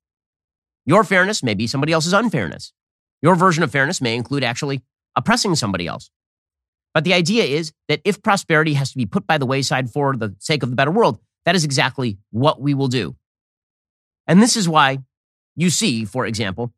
Your 0.85 1.05
fairness 1.05 1.43
may 1.43 1.55
be 1.55 1.67
somebody 1.67 1.93
else's 1.93 2.13
unfairness. 2.13 2.73
Your 3.23 3.37
version 3.37 3.63
of 3.63 3.71
fairness 3.71 4.01
may 4.01 4.17
include 4.17 4.43
actually 4.43 4.83
oppressing 5.17 5.55
somebody 5.55 5.87
else. 5.87 6.11
But 6.93 7.05
the 7.05 7.15
idea 7.15 7.45
is 7.45 7.73
that 7.89 8.01
if 8.05 8.23
prosperity 8.23 8.75
has 8.75 8.91
to 8.91 8.99
be 8.99 9.07
put 9.07 9.27
by 9.27 9.39
the 9.39 9.47
wayside 9.47 9.91
for 9.91 10.17
the 10.17 10.35
sake 10.39 10.63
of 10.63 10.71
the 10.71 10.77
better 10.77 10.91
world, 10.91 11.19
that 11.45 11.55
is 11.55 11.65
exactly 11.65 12.19
what 12.31 12.61
we 12.61 12.75
will 12.75 12.89
do. 12.89 13.17
And 14.27 14.43
this 14.43 14.57
is 14.57 14.69
why 14.69 14.99
you 15.57 15.71
see, 15.71 16.05
for 16.05 16.27
example, 16.27 16.73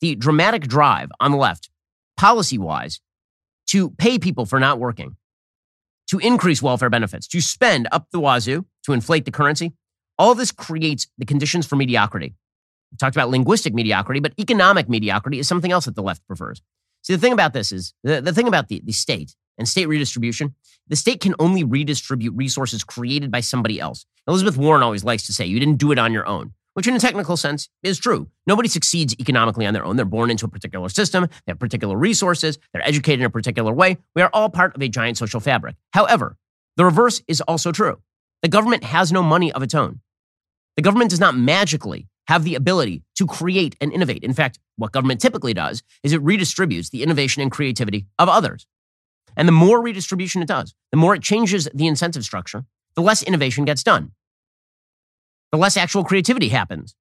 the 0.00 0.14
dramatic 0.14 0.66
drive 0.66 1.10
on 1.20 1.30
the 1.30 1.36
left, 1.36 1.70
policy 2.16 2.58
wise, 2.58 3.00
to 3.72 3.90
pay 3.90 4.18
people 4.18 4.44
for 4.44 4.60
not 4.60 4.78
working, 4.78 5.16
to 6.06 6.18
increase 6.18 6.60
welfare 6.60 6.90
benefits, 6.90 7.26
to 7.26 7.40
spend 7.40 7.88
up 7.90 8.06
the 8.12 8.20
wazoo, 8.20 8.66
to 8.84 8.92
inflate 8.92 9.24
the 9.24 9.30
currency. 9.30 9.72
All 10.18 10.34
this 10.34 10.52
creates 10.52 11.06
the 11.16 11.24
conditions 11.24 11.66
for 11.66 11.76
mediocrity. 11.76 12.34
We 12.90 12.98
talked 12.98 13.16
about 13.16 13.30
linguistic 13.30 13.72
mediocrity, 13.72 14.20
but 14.20 14.34
economic 14.38 14.90
mediocrity 14.90 15.38
is 15.38 15.48
something 15.48 15.72
else 15.72 15.86
that 15.86 15.96
the 15.96 16.02
left 16.02 16.26
prefers. 16.26 16.60
See, 17.02 17.14
the 17.14 17.18
thing 17.18 17.32
about 17.32 17.54
this 17.54 17.72
is 17.72 17.94
the, 18.04 18.20
the 18.20 18.34
thing 18.34 18.46
about 18.46 18.68
the, 18.68 18.82
the 18.84 18.92
state 18.92 19.34
and 19.56 19.66
state 19.66 19.86
redistribution, 19.86 20.54
the 20.88 20.96
state 20.96 21.20
can 21.20 21.34
only 21.38 21.64
redistribute 21.64 22.34
resources 22.36 22.84
created 22.84 23.30
by 23.30 23.40
somebody 23.40 23.80
else. 23.80 24.04
Elizabeth 24.28 24.58
Warren 24.58 24.82
always 24.82 25.02
likes 25.02 25.26
to 25.26 25.32
say, 25.32 25.46
you 25.46 25.58
didn't 25.58 25.78
do 25.78 25.92
it 25.92 25.98
on 25.98 26.12
your 26.12 26.26
own 26.26 26.52
which 26.74 26.86
in 26.86 26.94
a 26.94 26.98
technical 26.98 27.36
sense 27.36 27.68
is 27.82 27.98
true. 27.98 28.28
Nobody 28.46 28.68
succeeds 28.68 29.14
economically 29.20 29.66
on 29.66 29.74
their 29.74 29.84
own. 29.84 29.96
They're 29.96 30.04
born 30.04 30.30
into 30.30 30.46
a 30.46 30.48
particular 30.48 30.88
system, 30.88 31.26
they 31.46 31.50
have 31.50 31.58
particular 31.58 31.96
resources, 31.96 32.58
they're 32.72 32.86
educated 32.86 33.20
in 33.20 33.26
a 33.26 33.30
particular 33.30 33.72
way. 33.72 33.98
We 34.14 34.22
are 34.22 34.30
all 34.32 34.48
part 34.48 34.74
of 34.74 34.82
a 34.82 34.88
giant 34.88 35.18
social 35.18 35.40
fabric. 35.40 35.76
However, 35.92 36.36
the 36.76 36.84
reverse 36.84 37.22
is 37.28 37.40
also 37.42 37.72
true. 37.72 38.00
The 38.42 38.48
government 38.48 38.84
has 38.84 39.12
no 39.12 39.22
money 39.22 39.52
of 39.52 39.62
its 39.62 39.74
own. 39.74 40.00
The 40.76 40.82
government 40.82 41.10
does 41.10 41.20
not 41.20 41.36
magically 41.36 42.08
have 42.26 42.44
the 42.44 42.54
ability 42.54 43.02
to 43.16 43.26
create 43.26 43.76
and 43.80 43.92
innovate. 43.92 44.24
In 44.24 44.32
fact, 44.32 44.58
what 44.76 44.92
government 44.92 45.20
typically 45.20 45.54
does 45.54 45.82
is 46.02 46.12
it 46.12 46.24
redistributes 46.24 46.90
the 46.90 47.02
innovation 47.02 47.42
and 47.42 47.50
creativity 47.50 48.06
of 48.18 48.28
others. 48.28 48.66
And 49.36 49.46
the 49.46 49.52
more 49.52 49.80
redistribution 49.80 50.42
it 50.42 50.48
does, 50.48 50.74
the 50.90 50.96
more 50.96 51.14
it 51.14 51.22
changes 51.22 51.68
the 51.74 51.86
incentive 51.86 52.24
structure, 52.24 52.64
the 52.94 53.02
less 53.02 53.22
innovation 53.22 53.64
gets 53.64 53.82
done 53.82 54.12
the 55.52 55.58
less 55.58 55.76
actual 55.76 56.02
creativity 56.02 56.48
happens. 56.48 56.94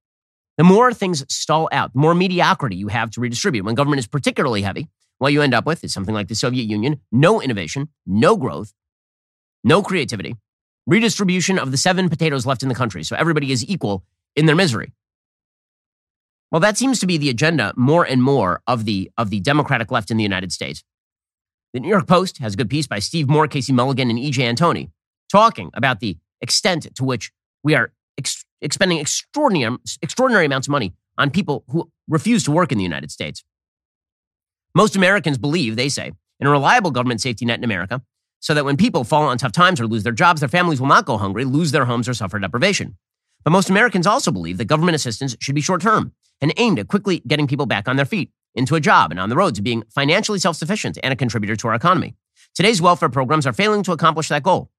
The 0.58 0.64
more 0.64 0.94
things 0.94 1.26
stall 1.34 1.70
out, 1.72 1.94
the 1.94 2.00
more 2.00 2.14
mediocrity 2.14 2.76
you 2.76 2.90
have 2.90 3.10
to 3.12 3.22
redistribute. 3.22 3.66
When 3.66 3.74
government 3.74 4.00
is 4.00 4.08
particularly 4.08 4.62
heavy, 4.62 4.90
what 5.18 5.34
you 5.34 5.42
end 5.42 5.54
up 5.54 5.66
with 5.66 5.84
is 5.84 5.94
something 5.94 6.14
like 6.14 6.28
the 6.28 6.36
Soviet 6.36 6.64
Union 6.64 7.00
no 7.12 7.42
innovation, 7.42 7.90
no 8.06 8.36
growth, 8.36 8.74
no 9.64 9.82
creativity, 9.82 10.36
redistribution 10.86 11.58
of 11.58 11.72
the 11.72 11.78
seven 11.78 12.10
potatoes 12.10 12.46
left 12.46 12.62
in 12.62 12.70
the 12.70 12.76
country. 12.76 13.04
So 13.04 13.16
everybody 13.16 13.52
is 13.52 13.68
equal 13.68 14.04
in 14.36 14.46
their 14.46 14.56
misery. 14.56 14.94
Well, 16.52 16.60
that 16.62 16.78
seems 16.78 17.00
to 17.00 17.08
be 17.08 17.18
the 17.18 17.30
agenda 17.30 17.74
more 17.78 18.04
and 18.06 18.22
more 18.22 18.62
of 18.68 18.84
the, 18.84 19.10
of 19.18 19.30
the 19.30 19.40
Democratic 19.40 19.90
left 19.90 20.12
in 20.12 20.18
the 20.18 20.24
United 20.24 20.52
States. 20.52 20.84
The 21.74 21.80
New 21.80 21.88
York 21.88 22.08
Post 22.08 22.40
has 22.40 22.56
a 22.56 22.58
good 22.58 22.70
piece 22.70 22.88
by 22.88 23.00
Steve 23.00 23.30
Moore, 23.30 23.48
Casey 23.48 23.72
Mulligan, 23.72 24.10
and 24.10 24.20
E.J. 24.20 24.44
Antoni 24.44 24.90
talking 25.32 25.72
about 25.74 26.02
the 26.02 26.18
extent 26.42 26.94
to 26.96 27.06
which 27.06 27.32
we 27.64 27.74
are 27.76 27.94
ex- 28.18 28.46
expending 28.62 29.00
extraordinary, 29.00 29.78
extraordinary 30.02 30.46
amounts 30.46 30.68
of 30.68 30.72
money 30.72 30.94
on 31.18 31.30
people 31.30 31.64
who 31.70 31.92
refuse 32.08 32.44
to 32.44 32.52
work 32.52 32.72
in 32.72 32.78
the 32.78 32.84
United 32.84 33.12
States. 33.12 33.44
Most 34.74 34.96
Americans 34.96 35.38
believe, 35.38 35.76
they 35.76 35.90
say, 35.90 36.12
in 36.40 36.48
a 36.48 36.52
reliable 36.52 36.92
government 36.92 37.22
safety 37.22 37.46
net 37.46 37.60
in 37.60 37.64
America, 37.64 38.02
so 38.40 38.54
that 38.54 38.66
when 38.66 38.78
people 38.78 39.04
fall 39.04 39.24
on 39.24 39.38
tough 39.38 39.52
times 39.52 39.80
or 39.80 39.88
lose 39.88 40.04
their 40.04 40.14
jobs, 40.14 40.42
their 40.42 40.50
families 40.50 40.80
will 40.80 40.88
not 40.88 41.06
go 41.06 41.18
hungry, 41.18 41.46
lose 41.46 41.72
their 41.72 41.86
homes, 41.86 42.10
or 42.10 42.14
suffer 42.14 42.40
deprivation. 42.40 42.98
But 43.44 43.52
most 43.52 43.70
Americans 43.70 44.08
also 44.08 44.32
believe 44.32 44.58
that 44.58 44.66
government 44.66 44.96
assistance 44.96 45.36
should 45.40 45.56
be 45.56 45.62
short 45.62 45.82
term 45.82 46.14
and 46.42 46.54
aimed 46.58 46.80
at 46.80 46.88
quickly 46.88 47.22
getting 47.28 47.48
people 47.48 47.66
back 47.66 47.88
on 47.88 47.96
their 47.96 48.06
feet, 48.06 48.32
into 48.56 48.76
a 48.76 48.80
job, 48.80 49.12
and 49.12 49.20
on 49.20 49.30
the 49.30 49.36
road 49.36 49.56
to 49.56 49.62
being 49.62 49.84
financially 49.90 50.40
self 50.40 50.56
sufficient 50.56 50.98
and 51.04 51.14
a 51.14 51.16
contributor 51.16 51.56
to 51.56 51.68
our 51.68 51.76
economy. 51.76 52.16
Today's 52.56 52.82
welfare 52.82 53.10
programs 53.10 53.46
are 53.46 53.54
failing 53.54 53.84
to 53.84 53.92
accomplish 53.92 54.28
that 54.30 54.44
goal. 54.44 54.72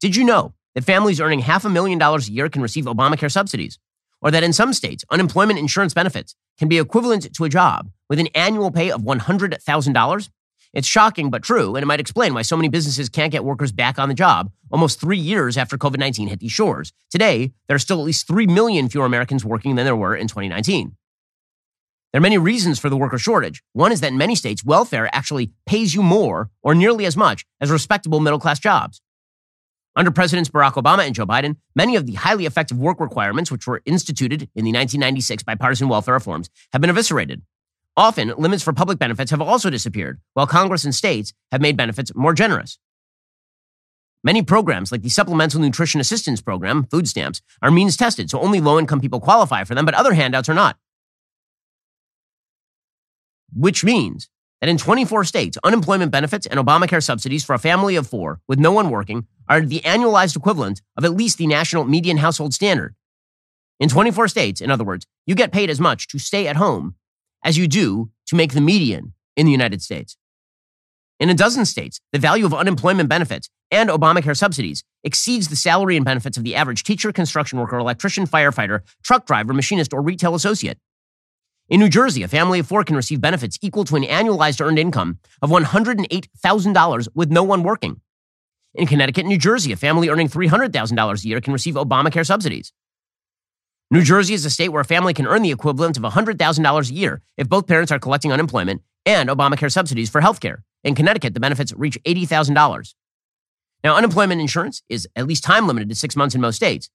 Did 0.00 0.14
you 0.14 0.24
know 0.24 0.54
that 0.78 0.84
families 0.84 1.20
earning 1.20 1.40
half 1.40 1.64
a 1.64 1.68
million 1.68 1.98
dollars 1.98 2.28
a 2.28 2.32
year 2.32 2.48
can 2.48 2.62
receive 2.62 2.84
Obamacare 2.84 3.32
subsidies, 3.32 3.80
or 4.20 4.30
that 4.30 4.44
in 4.44 4.52
some 4.52 4.72
states, 4.72 5.04
unemployment 5.10 5.58
insurance 5.58 5.92
benefits 5.92 6.36
can 6.56 6.68
be 6.68 6.78
equivalent 6.78 7.34
to 7.34 7.42
a 7.42 7.48
job 7.48 7.90
with 8.08 8.20
an 8.20 8.28
annual 8.28 8.70
pay 8.70 8.92
of 8.92 9.00
$100,000? 9.00 10.28
It's 10.72 10.86
shocking 10.86 11.30
but 11.30 11.42
true, 11.42 11.74
and 11.74 11.82
it 11.82 11.86
might 11.86 11.98
explain 11.98 12.32
why 12.32 12.42
so 12.42 12.56
many 12.56 12.68
businesses 12.68 13.08
can't 13.08 13.32
get 13.32 13.42
workers 13.42 13.72
back 13.72 13.98
on 13.98 14.08
the 14.08 14.14
job 14.14 14.52
almost 14.70 15.00
three 15.00 15.18
years 15.18 15.56
after 15.56 15.76
COVID 15.76 15.98
19 15.98 16.28
hit 16.28 16.38
these 16.38 16.52
shores. 16.52 16.92
Today, 17.10 17.52
there 17.66 17.74
are 17.74 17.80
still 17.80 17.98
at 17.98 18.06
least 18.06 18.28
3 18.28 18.46
million 18.46 18.88
fewer 18.88 19.04
Americans 19.04 19.44
working 19.44 19.74
than 19.74 19.84
there 19.84 19.96
were 19.96 20.14
in 20.14 20.28
2019. 20.28 20.94
There 22.12 22.20
are 22.20 22.22
many 22.22 22.38
reasons 22.38 22.78
for 22.78 22.88
the 22.88 22.96
worker 22.96 23.18
shortage. 23.18 23.64
One 23.72 23.90
is 23.90 24.00
that 24.02 24.12
in 24.12 24.16
many 24.16 24.36
states, 24.36 24.64
welfare 24.64 25.10
actually 25.12 25.50
pays 25.66 25.92
you 25.92 26.04
more 26.04 26.50
or 26.62 26.76
nearly 26.76 27.04
as 27.04 27.16
much 27.16 27.44
as 27.60 27.68
respectable 27.68 28.20
middle 28.20 28.38
class 28.38 28.60
jobs. 28.60 29.00
Under 29.98 30.12
Presidents 30.12 30.48
Barack 30.48 30.74
Obama 30.74 31.04
and 31.04 31.12
Joe 31.12 31.26
Biden, 31.26 31.56
many 31.74 31.96
of 31.96 32.06
the 32.06 32.12
highly 32.12 32.46
effective 32.46 32.78
work 32.78 33.00
requirements, 33.00 33.50
which 33.50 33.66
were 33.66 33.82
instituted 33.84 34.42
in 34.42 34.64
the 34.64 34.70
1996 34.70 35.42
bipartisan 35.42 35.88
welfare 35.88 36.14
reforms, 36.14 36.48
have 36.72 36.80
been 36.80 36.88
eviscerated. 36.88 37.42
Often, 37.96 38.34
limits 38.38 38.62
for 38.62 38.72
public 38.72 39.00
benefits 39.00 39.32
have 39.32 39.40
also 39.40 39.70
disappeared, 39.70 40.20
while 40.34 40.46
Congress 40.46 40.84
and 40.84 40.94
states 40.94 41.32
have 41.50 41.60
made 41.60 41.76
benefits 41.76 42.14
more 42.14 42.32
generous. 42.32 42.78
Many 44.22 44.40
programs, 44.40 44.92
like 44.92 45.02
the 45.02 45.08
Supplemental 45.08 45.60
Nutrition 45.60 46.00
Assistance 46.00 46.40
Program, 46.40 46.84
food 46.84 47.08
stamps, 47.08 47.42
are 47.60 47.72
means 47.72 47.96
tested, 47.96 48.30
so 48.30 48.38
only 48.38 48.60
low 48.60 48.78
income 48.78 49.00
people 49.00 49.18
qualify 49.18 49.64
for 49.64 49.74
them, 49.74 49.84
but 49.84 49.94
other 49.94 50.14
handouts 50.14 50.48
are 50.48 50.54
not. 50.54 50.76
Which 53.52 53.82
means 53.82 54.30
that 54.60 54.68
in 54.68 54.78
24 54.78 55.24
states, 55.24 55.58
unemployment 55.62 56.10
benefits 56.10 56.46
and 56.46 56.58
Obamacare 56.58 57.02
subsidies 57.02 57.44
for 57.44 57.54
a 57.54 57.58
family 57.58 57.96
of 57.96 58.06
four 58.06 58.40
with 58.48 58.58
no 58.58 58.72
one 58.72 58.90
working 58.90 59.26
are 59.48 59.60
the 59.60 59.80
annualized 59.80 60.36
equivalent 60.36 60.82
of 60.96 61.04
at 61.04 61.14
least 61.14 61.38
the 61.38 61.46
national 61.46 61.84
median 61.84 62.18
household 62.18 62.52
standard. 62.52 62.94
In 63.80 63.88
24 63.88 64.28
states, 64.28 64.60
in 64.60 64.70
other 64.70 64.84
words, 64.84 65.06
you 65.26 65.34
get 65.34 65.52
paid 65.52 65.70
as 65.70 65.80
much 65.80 66.08
to 66.08 66.18
stay 66.18 66.48
at 66.48 66.56
home 66.56 66.96
as 67.44 67.56
you 67.56 67.68
do 67.68 68.10
to 68.26 68.36
make 68.36 68.52
the 68.52 68.60
median 68.60 69.14
in 69.36 69.46
the 69.46 69.52
United 69.52 69.82
States. 69.82 70.16
In 71.20 71.30
a 71.30 71.34
dozen 71.34 71.64
states, 71.64 72.00
the 72.12 72.18
value 72.18 72.46
of 72.46 72.54
unemployment 72.54 73.08
benefits 73.08 73.48
and 73.70 73.90
Obamacare 73.90 74.36
subsidies 74.36 74.82
exceeds 75.04 75.48
the 75.48 75.56
salary 75.56 75.96
and 75.96 76.04
benefits 76.04 76.36
of 76.36 76.44
the 76.44 76.54
average 76.54 76.84
teacher, 76.84 77.12
construction 77.12 77.58
worker, 77.58 77.78
electrician, 77.78 78.26
firefighter, 78.26 78.80
truck 79.02 79.26
driver, 79.26 79.52
machinist, 79.52 79.92
or 79.92 80.02
retail 80.02 80.34
associate. 80.34 80.78
In 81.68 81.80
New 81.80 81.90
Jersey, 81.90 82.22
a 82.22 82.28
family 82.28 82.60
of 82.60 82.66
four 82.66 82.82
can 82.82 82.96
receive 82.96 83.20
benefits 83.20 83.58
equal 83.60 83.84
to 83.84 83.96
an 83.96 84.02
annualized 84.02 84.64
earned 84.64 84.78
income 84.78 85.18
of 85.42 85.50
$108,000 85.50 87.08
with 87.14 87.30
no 87.30 87.42
one 87.42 87.62
working. 87.62 88.00
In 88.74 88.86
Connecticut 88.86 89.26
New 89.26 89.36
Jersey, 89.36 89.72
a 89.72 89.76
family 89.76 90.08
earning 90.08 90.28
$300,000 90.28 91.24
a 91.24 91.28
year 91.28 91.42
can 91.42 91.52
receive 91.52 91.74
Obamacare 91.74 92.24
subsidies. 92.24 92.72
New 93.90 94.02
Jersey 94.02 94.32
is 94.32 94.46
a 94.46 94.50
state 94.50 94.70
where 94.70 94.80
a 94.80 94.84
family 94.84 95.12
can 95.12 95.26
earn 95.26 95.42
the 95.42 95.50
equivalent 95.50 95.98
of 95.98 96.04
$100,000 96.04 96.90
a 96.90 96.94
year 96.94 97.20
if 97.36 97.50
both 97.50 97.66
parents 97.66 97.92
are 97.92 97.98
collecting 97.98 98.32
unemployment 98.32 98.80
and 99.04 99.28
Obamacare 99.28 99.70
subsidies 99.70 100.08
for 100.08 100.22
health 100.22 100.40
care. 100.40 100.64
In 100.84 100.94
Connecticut, 100.94 101.34
the 101.34 101.40
benefits 101.40 101.74
reach 101.74 101.98
$80,000. 102.04 102.94
Now, 103.84 103.94
unemployment 103.94 104.40
insurance 104.40 104.82
is 104.88 105.06
at 105.14 105.26
least 105.26 105.44
time 105.44 105.66
limited 105.66 105.90
to 105.90 105.94
six 105.94 106.16
months 106.16 106.34
in 106.34 106.40
most 106.40 106.56
states. 106.56 106.88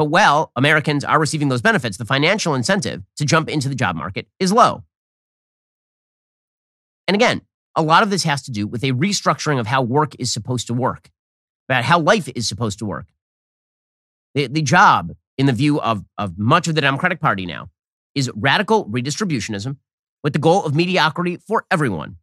But 0.00 0.06
while 0.06 0.50
Americans 0.56 1.04
are 1.04 1.20
receiving 1.20 1.50
those 1.50 1.60
benefits, 1.60 1.98
the 1.98 2.06
financial 2.06 2.54
incentive 2.54 3.02
to 3.16 3.26
jump 3.26 3.50
into 3.50 3.68
the 3.68 3.74
job 3.74 3.96
market 3.96 4.26
is 4.38 4.50
low. 4.50 4.82
And 7.06 7.14
again, 7.14 7.42
a 7.76 7.82
lot 7.82 8.02
of 8.02 8.08
this 8.08 8.24
has 8.24 8.40
to 8.44 8.50
do 8.50 8.66
with 8.66 8.82
a 8.82 8.92
restructuring 8.92 9.60
of 9.60 9.66
how 9.66 9.82
work 9.82 10.14
is 10.18 10.32
supposed 10.32 10.68
to 10.68 10.72
work, 10.72 11.10
about 11.68 11.84
how 11.84 11.98
life 11.98 12.30
is 12.34 12.48
supposed 12.48 12.78
to 12.78 12.86
work. 12.86 13.08
The, 14.34 14.46
the 14.46 14.62
job, 14.62 15.12
in 15.36 15.44
the 15.44 15.52
view 15.52 15.78
of, 15.78 16.02
of 16.16 16.38
much 16.38 16.66
of 16.66 16.74
the 16.74 16.80
Democratic 16.80 17.20
Party 17.20 17.44
now, 17.44 17.68
is 18.14 18.30
radical 18.34 18.86
redistributionism 18.86 19.76
with 20.24 20.32
the 20.32 20.38
goal 20.38 20.64
of 20.64 20.74
mediocrity 20.74 21.36
for 21.46 21.66
everyone 21.70 22.16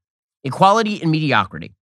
equality 0.44 1.00
and 1.00 1.12
mediocrity. 1.12 1.76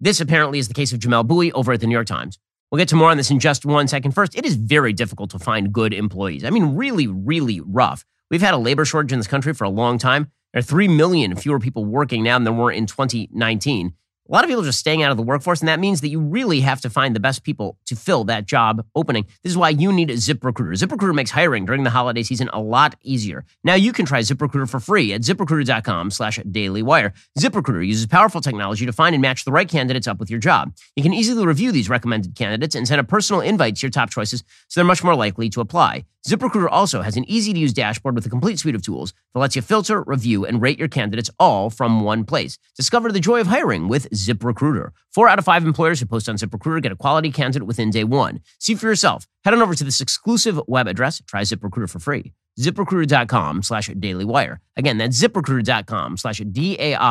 This 0.00 0.22
apparently 0.22 0.58
is 0.58 0.68
the 0.68 0.74
case 0.74 0.94
of 0.94 1.00
Jamelle 1.00 1.26
Bouie 1.26 1.52
over 1.52 1.74
at 1.74 1.80
the 1.80 1.86
New 1.86 1.92
York 1.92 2.06
Times. 2.06 2.38
We'll 2.70 2.78
get 2.78 2.88
to 2.88 2.96
more 2.96 3.10
on 3.10 3.16
this 3.16 3.30
in 3.30 3.38
just 3.38 3.64
one 3.64 3.88
second. 3.88 4.12
First, 4.12 4.36
it 4.36 4.44
is 4.44 4.56
very 4.56 4.92
difficult 4.92 5.30
to 5.30 5.38
find 5.38 5.72
good 5.72 5.94
employees. 5.94 6.44
I 6.44 6.50
mean, 6.50 6.76
really, 6.76 7.06
really 7.06 7.60
rough. 7.60 8.04
We've 8.30 8.42
had 8.42 8.52
a 8.52 8.58
labor 8.58 8.84
shortage 8.84 9.12
in 9.12 9.18
this 9.18 9.26
country 9.26 9.54
for 9.54 9.64
a 9.64 9.70
long 9.70 9.96
time. 9.96 10.30
There 10.52 10.60
are 10.60 10.62
3 10.62 10.88
million 10.88 11.34
fewer 11.34 11.58
people 11.58 11.86
working 11.86 12.22
now 12.22 12.36
than 12.36 12.44
there 12.44 12.52
were 12.52 12.70
in 12.70 12.86
2019 12.86 13.94
a 14.28 14.32
lot 14.32 14.44
of 14.44 14.48
people 14.48 14.62
are 14.62 14.66
just 14.66 14.78
staying 14.78 15.02
out 15.02 15.10
of 15.10 15.16
the 15.16 15.22
workforce, 15.22 15.60
and 15.60 15.68
that 15.68 15.80
means 15.80 16.02
that 16.02 16.08
you 16.08 16.20
really 16.20 16.60
have 16.60 16.82
to 16.82 16.90
find 16.90 17.16
the 17.16 17.20
best 17.20 17.44
people 17.44 17.78
to 17.86 17.96
fill 17.96 18.24
that 18.24 18.44
job 18.44 18.84
opening. 18.94 19.24
This 19.42 19.52
is 19.52 19.56
why 19.56 19.70
you 19.70 19.90
need 19.90 20.10
ZipRecruiter. 20.10 20.72
ZipRecruiter 20.72 21.14
makes 21.14 21.30
hiring 21.30 21.64
during 21.64 21.84
the 21.84 21.90
holiday 21.90 22.22
season 22.22 22.50
a 22.52 22.60
lot 22.60 22.94
easier. 23.02 23.46
Now 23.64 23.74
you 23.74 23.92
can 23.92 24.04
try 24.04 24.20
ZipRecruiter 24.20 24.68
for 24.68 24.80
free 24.80 25.14
at 25.14 25.22
ziprecruiter.com 25.22 26.10
slash 26.10 26.38
dailywire. 26.40 27.12
ZipRecruiter 27.38 27.86
uses 27.86 28.06
powerful 28.06 28.42
technology 28.42 28.84
to 28.84 28.92
find 28.92 29.14
and 29.14 29.22
match 29.22 29.46
the 29.46 29.52
right 29.52 29.68
candidates 29.68 30.06
up 30.06 30.20
with 30.20 30.28
your 30.28 30.40
job. 30.40 30.74
You 30.94 31.02
can 31.02 31.14
easily 31.14 31.46
review 31.46 31.72
these 31.72 31.88
recommended 31.88 32.34
candidates 32.34 32.74
and 32.74 32.86
send 32.86 33.00
a 33.00 33.04
personal 33.04 33.40
invite 33.40 33.76
to 33.76 33.86
your 33.86 33.90
top 33.90 34.10
choices 34.10 34.44
so 34.68 34.80
they're 34.80 34.84
much 34.84 35.02
more 35.02 35.14
likely 35.14 35.48
to 35.50 35.62
apply. 35.62 36.04
ZipRecruiter 36.26 36.68
also 36.70 37.00
has 37.00 37.16
an 37.16 37.24
easy 37.30 37.54
to 37.54 37.58
use 37.58 37.72
dashboard 37.72 38.14
with 38.14 38.26
a 38.26 38.28
complete 38.28 38.58
suite 38.58 38.74
of 38.74 38.82
tools 38.82 39.14
that 39.32 39.40
lets 39.40 39.56
you 39.56 39.62
filter, 39.62 40.02
review, 40.02 40.44
and 40.44 40.60
rate 40.60 40.78
your 40.78 40.88
candidates 40.88 41.30
all 41.38 41.70
from 41.70 42.02
one 42.02 42.24
place. 42.24 42.58
Discover 42.76 43.12
the 43.12 43.20
joy 43.20 43.40
of 43.40 43.46
hiring 43.46 43.88
with 43.88 44.06
ZipRecruiter. 44.26 44.90
Four 45.14 45.28
out 45.28 45.38
of 45.38 45.44
five 45.44 45.64
employers 45.64 46.00
who 46.00 46.06
post 46.06 46.28
on 46.28 46.36
ZipRecruiter 46.36 46.82
get 46.82 46.92
a 46.92 46.96
quality 46.96 47.30
candidate 47.30 47.66
within 47.66 47.90
day 47.90 48.04
one. 48.04 48.40
See 48.58 48.74
for 48.74 48.86
yourself. 48.86 49.26
Head 49.44 49.54
on 49.54 49.62
over 49.62 49.74
to 49.74 49.84
this 49.84 50.00
exclusive 50.00 50.60
web 50.66 50.88
address. 50.88 51.22
Try 51.26 51.42
ZipRecruiter 51.42 51.88
for 51.88 51.98
free. 51.98 52.32
ZipRecruiter.com 52.58 53.62
slash 53.62 53.88
dailywire. 53.90 54.58
Again, 54.76 54.98
that's 54.98 55.20
ziprecruiter.com 55.20 56.16
slash 56.16 56.38
D-A-I-L-Y-W-I-R-E. 56.50 57.02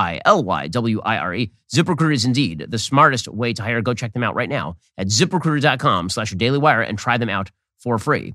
ZipRecruiter 1.73 2.13
is 2.13 2.25
indeed 2.25 2.65
the 2.69 2.77
smartest 2.77 3.29
way 3.29 3.53
to 3.53 3.63
hire. 3.63 3.81
Go 3.81 3.93
check 3.93 4.11
them 4.13 4.23
out 4.23 4.35
right 4.35 4.49
now 4.49 4.75
at 4.97 5.07
ziprecruiter.com 5.07 6.09
slash 6.09 6.33
dailywire 6.33 6.87
and 6.87 6.97
try 6.97 7.17
them 7.17 7.29
out 7.29 7.51
for 7.79 7.97
free. 7.97 8.33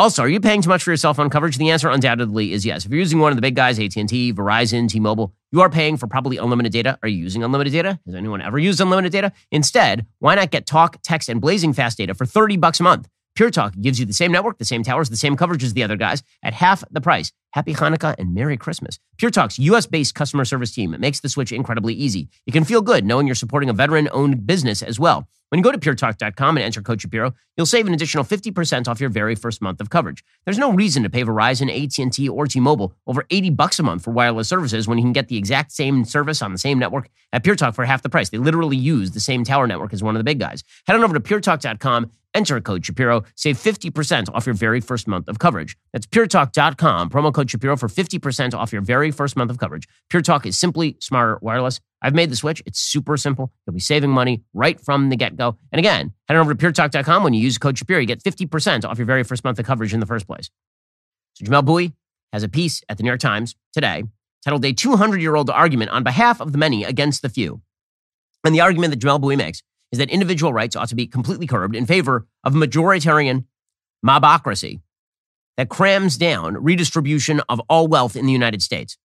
Also, 0.00 0.22
are 0.22 0.28
you 0.30 0.40
paying 0.40 0.62
too 0.62 0.70
much 0.70 0.82
for 0.82 0.92
your 0.92 0.96
cell 0.96 1.12
phone 1.12 1.28
coverage? 1.28 1.58
The 1.58 1.68
answer 1.68 1.90
undoubtedly 1.90 2.54
is 2.54 2.64
yes. 2.64 2.86
If 2.86 2.90
you're 2.90 3.00
using 3.00 3.18
one 3.18 3.32
of 3.32 3.36
the 3.36 3.42
big 3.42 3.54
guys, 3.54 3.78
AT&T, 3.78 4.32
Verizon, 4.32 4.88
T-Mobile, 4.88 5.34
you 5.52 5.60
are 5.60 5.68
paying 5.68 5.98
for 5.98 6.06
probably 6.06 6.38
unlimited 6.38 6.72
data. 6.72 6.98
Are 7.02 7.08
you 7.10 7.18
using 7.18 7.44
unlimited 7.44 7.74
data? 7.74 8.00
Has 8.06 8.14
anyone 8.14 8.40
ever 8.40 8.58
used 8.58 8.80
unlimited 8.80 9.12
data? 9.12 9.30
Instead, 9.50 10.06
why 10.18 10.36
not 10.36 10.50
get 10.50 10.64
talk, 10.64 10.96
text, 11.02 11.28
and 11.28 11.38
blazing 11.38 11.74
fast 11.74 11.98
data 11.98 12.14
for 12.14 12.24
30 12.24 12.56
bucks 12.56 12.80
a 12.80 12.82
month? 12.82 13.10
Pure 13.34 13.50
Talk 13.50 13.74
gives 13.78 14.00
you 14.00 14.06
the 14.06 14.14
same 14.14 14.32
network, 14.32 14.56
the 14.56 14.64
same 14.64 14.82
towers, 14.82 15.10
the 15.10 15.18
same 15.18 15.36
coverage 15.36 15.62
as 15.62 15.74
the 15.74 15.82
other 15.82 15.96
guys 15.96 16.22
at 16.42 16.54
half 16.54 16.82
the 16.90 17.02
price. 17.02 17.30
Happy 17.52 17.74
Hanukkah 17.74 18.14
and 18.18 18.34
Merry 18.34 18.56
Christmas. 18.56 18.98
Pure 19.18 19.32
Talk's 19.32 19.58
US 19.58 19.86
based 19.86 20.14
customer 20.14 20.44
service 20.44 20.72
team 20.72 20.94
makes 20.98 21.20
the 21.20 21.28
switch 21.28 21.52
incredibly 21.52 21.94
easy. 21.94 22.28
You 22.46 22.52
can 22.52 22.64
feel 22.64 22.82
good 22.82 23.04
knowing 23.04 23.26
you're 23.26 23.34
supporting 23.34 23.68
a 23.68 23.72
veteran 23.72 24.08
owned 24.12 24.46
business 24.46 24.82
as 24.82 25.00
well. 25.00 25.26
When 25.50 25.58
you 25.58 25.64
go 25.64 25.72
to 25.72 25.78
puretalk.com 25.78 26.56
and 26.56 26.64
enter 26.64 26.80
code 26.80 27.00
Shapiro, 27.02 27.34
you'll 27.56 27.66
save 27.66 27.88
an 27.88 27.92
additional 27.92 28.22
50% 28.22 28.86
off 28.86 29.00
your 29.00 29.10
very 29.10 29.34
first 29.34 29.60
month 29.60 29.80
of 29.80 29.90
coverage. 29.90 30.22
There's 30.44 30.58
no 30.58 30.72
reason 30.72 31.02
to 31.02 31.10
pay 31.10 31.24
Verizon, 31.24 31.68
AT&T, 31.68 32.28
or 32.28 32.46
T-Mobile 32.46 32.94
over 33.08 33.26
80 33.30 33.50
bucks 33.50 33.80
a 33.80 33.82
month 33.82 34.04
for 34.04 34.12
wireless 34.12 34.48
services 34.48 34.86
when 34.86 34.96
you 34.96 35.02
can 35.02 35.12
get 35.12 35.26
the 35.26 35.36
exact 35.36 35.72
same 35.72 36.04
service 36.04 36.40
on 36.40 36.52
the 36.52 36.58
same 36.58 36.78
network 36.78 37.10
at 37.32 37.42
PureTalk 37.42 37.74
for 37.74 37.84
half 37.84 38.02
the 38.02 38.08
price. 38.08 38.28
They 38.28 38.38
literally 38.38 38.76
use 38.76 39.10
the 39.10 39.18
same 39.18 39.42
tower 39.42 39.66
network 39.66 39.92
as 39.92 40.04
one 40.04 40.14
of 40.14 40.20
the 40.20 40.24
big 40.24 40.38
guys. 40.38 40.62
Head 40.86 40.94
on 40.94 41.02
over 41.02 41.14
to 41.14 41.20
puretalk.com, 41.20 42.12
enter 42.32 42.60
code 42.60 42.86
Shapiro, 42.86 43.24
save 43.34 43.56
50% 43.56 44.32
off 44.32 44.46
your 44.46 44.54
very 44.54 44.80
first 44.80 45.08
month 45.08 45.28
of 45.28 45.40
coverage. 45.40 45.76
That's 45.92 46.06
puretalk.com, 46.06 47.10
promo 47.10 47.34
code 47.34 47.39
Shapiro 47.48 47.76
for 47.76 47.88
50% 47.88 48.54
off 48.54 48.72
your 48.72 48.82
very 48.82 49.10
first 49.10 49.36
month 49.36 49.50
of 49.50 49.58
coverage. 49.58 49.88
Pure 50.08 50.22
Talk 50.22 50.44
is 50.44 50.58
simply 50.58 50.96
smarter 51.00 51.38
wireless. 51.40 51.80
I've 52.02 52.14
made 52.14 52.30
the 52.30 52.36
switch. 52.36 52.62
It's 52.66 52.80
super 52.80 53.16
simple. 53.16 53.52
You'll 53.66 53.74
be 53.74 53.80
saving 53.80 54.10
money 54.10 54.42
right 54.52 54.80
from 54.80 55.08
the 55.08 55.16
get 55.16 55.36
go. 55.36 55.56
And 55.70 55.78
again, 55.78 56.12
head 56.28 56.36
on 56.36 56.40
over 56.40 56.54
to 56.54 56.66
puretalk.com. 56.66 57.22
When 57.22 57.32
you 57.34 57.40
use 57.40 57.56
code 57.58 57.78
Shapiro, 57.78 58.00
you 58.00 58.06
get 58.06 58.22
50% 58.22 58.84
off 58.84 58.98
your 58.98 59.06
very 59.06 59.22
first 59.22 59.44
month 59.44 59.58
of 59.58 59.66
coverage 59.66 59.94
in 59.94 60.00
the 60.00 60.06
first 60.06 60.26
place. 60.26 60.50
So 61.34 61.44
Jamelle 61.44 61.64
Bouie 61.64 61.92
has 62.32 62.42
a 62.42 62.48
piece 62.48 62.82
at 62.88 62.96
the 62.96 63.02
New 63.02 63.08
York 63.08 63.20
Times 63.20 63.54
today 63.72 64.04
titled 64.44 64.64
A 64.64 64.72
200 64.72 65.20
Year 65.20 65.36
Old 65.36 65.50
Argument 65.50 65.90
on 65.90 66.02
Behalf 66.02 66.40
of 66.40 66.52
the 66.52 66.58
Many 66.58 66.84
Against 66.84 67.22
the 67.22 67.28
Few. 67.28 67.60
And 68.44 68.54
the 68.54 68.60
argument 68.60 68.92
that 68.92 69.00
Jamelle 69.00 69.20
Bouie 69.20 69.36
makes 69.36 69.62
is 69.92 69.98
that 69.98 70.10
individual 70.10 70.52
rights 70.52 70.76
ought 70.76 70.88
to 70.88 70.94
be 70.94 71.06
completely 71.06 71.46
curbed 71.46 71.76
in 71.76 71.86
favor 71.86 72.26
of 72.44 72.54
majoritarian 72.54 73.44
mobocracy 74.04 74.80
that 75.56 75.68
crams 75.68 76.16
down 76.16 76.54
redistribution 76.62 77.40
of 77.48 77.60
all 77.68 77.86
wealth 77.86 78.16
in 78.16 78.26
the 78.26 78.32
United 78.32 78.62
States. 78.62 78.96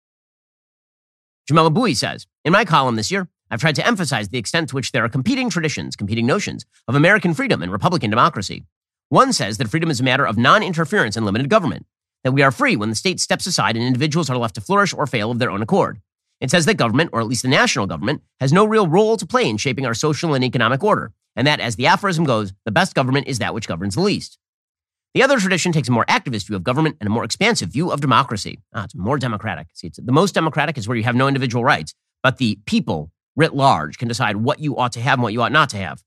Jamelle 1.49 1.73
Bouie 1.73 1.93
says, 1.93 2.25
in 2.43 2.51
my 2.53 2.65
column 2.65 2.95
this 2.95 3.12
year, 3.12 3.27
I've 3.51 3.62
tried 3.62 3.75
to 3.75 3.86
emphasize 3.86 4.29
the 4.29 4.38
extent 4.38 4.69
to 4.69 4.75
which 4.75 4.91
there 4.91 5.05
are 5.05 5.10
competing 5.10 5.49
traditions, 5.49 5.95
competing 5.95 6.25
notions 6.25 6.65
of 6.88 6.95
American 6.95 7.34
freedom 7.34 7.62
and 7.62 7.71
Republican 7.71 8.10
democracy. 8.10 8.63
One 9.10 9.34
says 9.34 9.58
that 9.58 9.69
freedom 9.69 9.91
is 9.91 9.99
a 9.99 10.03
matter 10.03 10.25
of 10.25 10.38
non 10.38 10.63
interference 10.63 11.15
and 11.15 11.25
limited 11.25 11.49
government, 11.49 11.86
that 12.23 12.31
we 12.31 12.41
are 12.41 12.51
free 12.51 12.75
when 12.75 12.89
the 12.89 12.95
state 12.95 13.19
steps 13.19 13.45
aside 13.45 13.75
and 13.75 13.86
individuals 13.86 14.29
are 14.29 14.38
left 14.38 14.55
to 14.55 14.62
flourish 14.62 14.93
or 14.93 15.05
fail 15.05 15.29
of 15.29 15.38
their 15.38 15.51
own 15.51 15.62
accord. 15.62 16.01
It 16.41 16.49
says 16.49 16.65
that 16.65 16.77
government, 16.77 17.12
or 17.13 17.21
at 17.21 17.27
least 17.27 17.43
the 17.43 17.47
national 17.47 17.86
government, 17.86 18.23
has 18.39 18.51
no 18.51 18.65
real 18.65 18.88
role 18.88 19.15
to 19.17 19.27
play 19.27 19.47
in 19.47 19.58
shaping 19.58 19.86
our 19.86 19.93
social 19.93 20.34
and 20.34 20.43
economic 20.43 20.84
order, 20.84 21.13
and 21.36 21.45
that, 21.45 21.60
as 21.60 21.75
the 21.75 21.86
aphorism 21.88 22.25
goes, 22.25 22.53
the 22.65 22.71
best 22.71 22.95
government 22.95 23.27
is 23.27 23.39
that 23.39 23.53
which 23.53 23.67
governs 23.67 23.95
the 23.95 24.01
least. 24.01 24.39
The 25.15 25.23
other 25.23 25.39
tradition 25.39 25.71
takes 25.71 25.88
a 25.88 25.93
more 25.93 26.06
activist 26.08 26.47
view 26.47 26.58
of 26.58 26.63
government 26.65 26.97
and 26.99 27.08
a 27.08 27.10
more 27.10 27.23
expansive 27.23 27.69
view 27.69 27.89
of 27.89 28.01
democracy. 28.01 28.60
Ah, 28.73 28.84
it's 28.84 28.93
more 28.93 29.17
democratic. 29.17 29.67
See, 29.73 29.89
the 29.95 30.12
most 30.12 30.36
democratic 30.36 30.78
is 30.78 30.89
where 30.89 30.97
you 30.97 31.06
have 31.06 31.15
no 31.15 31.30
individual 31.30 31.63
rights, 31.63 31.93
but 32.21 32.38
the 32.38 32.60
people 32.65 33.12
writ 33.38 33.56
large 33.56 33.97
can 33.97 34.10
decide 34.10 34.36
what 34.36 34.60
you 34.60 34.75
ought 34.75 34.91
to 34.91 34.99
have 34.99 35.13
and 35.13 35.23
what 35.23 35.32
you 35.32 35.41
ought 35.41 35.54
not 35.54 35.69
to 35.69 35.78
have. 35.78 36.04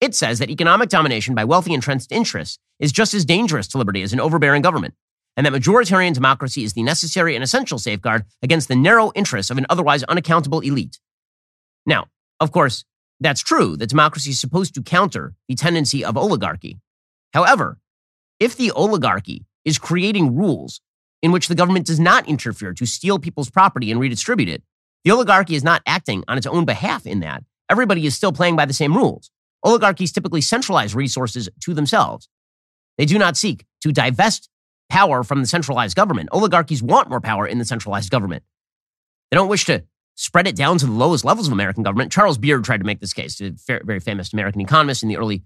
It 0.00 0.14
says 0.14 0.38
that 0.38 0.48
economic 0.48 0.88
domination 0.88 1.34
by 1.34 1.44
wealthy 1.44 1.74
entrenched 1.74 2.12
interests 2.12 2.58
is 2.80 2.92
just 2.92 3.12
as 3.12 3.26
dangerous 3.26 3.68
to 3.68 3.78
liberty 3.78 4.00
as 4.00 4.14
an 4.14 4.20
overbearing 4.20 4.62
government, 4.62 4.94
and 5.36 5.44
that 5.44 5.52
majoritarian 5.52 6.14
democracy 6.14 6.64
is 6.64 6.72
the 6.72 6.82
necessary 6.82 7.34
and 7.34 7.44
essential 7.44 7.78
safeguard 7.78 8.24
against 8.42 8.68
the 8.68 8.76
narrow 8.76 9.12
interests 9.14 9.50
of 9.50 9.58
an 9.58 9.66
otherwise 9.68 10.02
unaccountable 10.04 10.60
elite. 10.60 10.98
Now, 11.84 12.06
of 12.40 12.52
course, 12.52 12.86
that's 13.20 13.42
true 13.42 13.76
that 13.76 13.90
democracy 13.90 14.30
is 14.30 14.40
supposed 14.40 14.74
to 14.76 14.82
counter 14.82 15.34
the 15.46 15.54
tendency 15.54 16.02
of 16.02 16.16
oligarchy. 16.16 16.78
However, 17.34 17.78
if 18.40 18.56
the 18.56 18.70
oligarchy 18.72 19.44
is 19.64 19.78
creating 19.78 20.34
rules 20.36 20.80
in 21.22 21.32
which 21.32 21.48
the 21.48 21.54
government 21.54 21.86
does 21.86 22.00
not 22.00 22.28
interfere 22.28 22.74
to 22.74 22.86
steal 22.86 23.18
people's 23.18 23.50
property 23.50 23.90
and 23.90 24.00
redistribute 24.00 24.48
it, 24.48 24.62
the 25.04 25.10
oligarchy 25.10 25.54
is 25.54 25.64
not 25.64 25.82
acting 25.86 26.24
on 26.28 26.36
its 26.38 26.46
own 26.46 26.64
behalf 26.64 27.06
in 27.06 27.20
that. 27.20 27.42
everybody 27.70 28.06
is 28.06 28.14
still 28.14 28.32
playing 28.32 28.56
by 28.56 28.66
the 28.66 28.74
same 28.74 28.94
rules. 28.96 29.30
Oligarchies 29.62 30.12
typically 30.12 30.40
centralize 30.40 30.94
resources 30.94 31.48
to 31.60 31.74
themselves. 31.74 32.28
They 32.98 33.06
do 33.06 33.18
not 33.18 33.36
seek 33.36 33.64
to 33.80 33.92
divest 33.92 34.48
power 34.90 35.24
from 35.24 35.40
the 35.40 35.46
centralized 35.46 35.96
government. 35.96 36.28
Oligarchies 36.32 36.82
want 36.82 37.08
more 37.08 37.20
power 37.20 37.46
in 37.46 37.58
the 37.58 37.64
centralized 37.64 38.10
government. 38.10 38.42
They 39.30 39.36
don't 39.36 39.48
wish 39.48 39.64
to 39.64 39.84
spread 40.14 40.46
it 40.46 40.54
down 40.54 40.78
to 40.78 40.86
the 40.86 40.92
lowest 40.92 41.24
levels 41.24 41.46
of 41.46 41.52
American 41.52 41.82
government. 41.82 42.12
Charles 42.12 42.38
Beard 42.38 42.64
tried 42.64 42.78
to 42.78 42.84
make 42.84 43.00
this 43.00 43.12
case, 43.12 43.40
a 43.40 43.52
very 43.66 43.98
famous 43.98 44.32
American 44.32 44.60
economist 44.60 45.02
in 45.02 45.08
the 45.08 45.16
early 45.16 45.42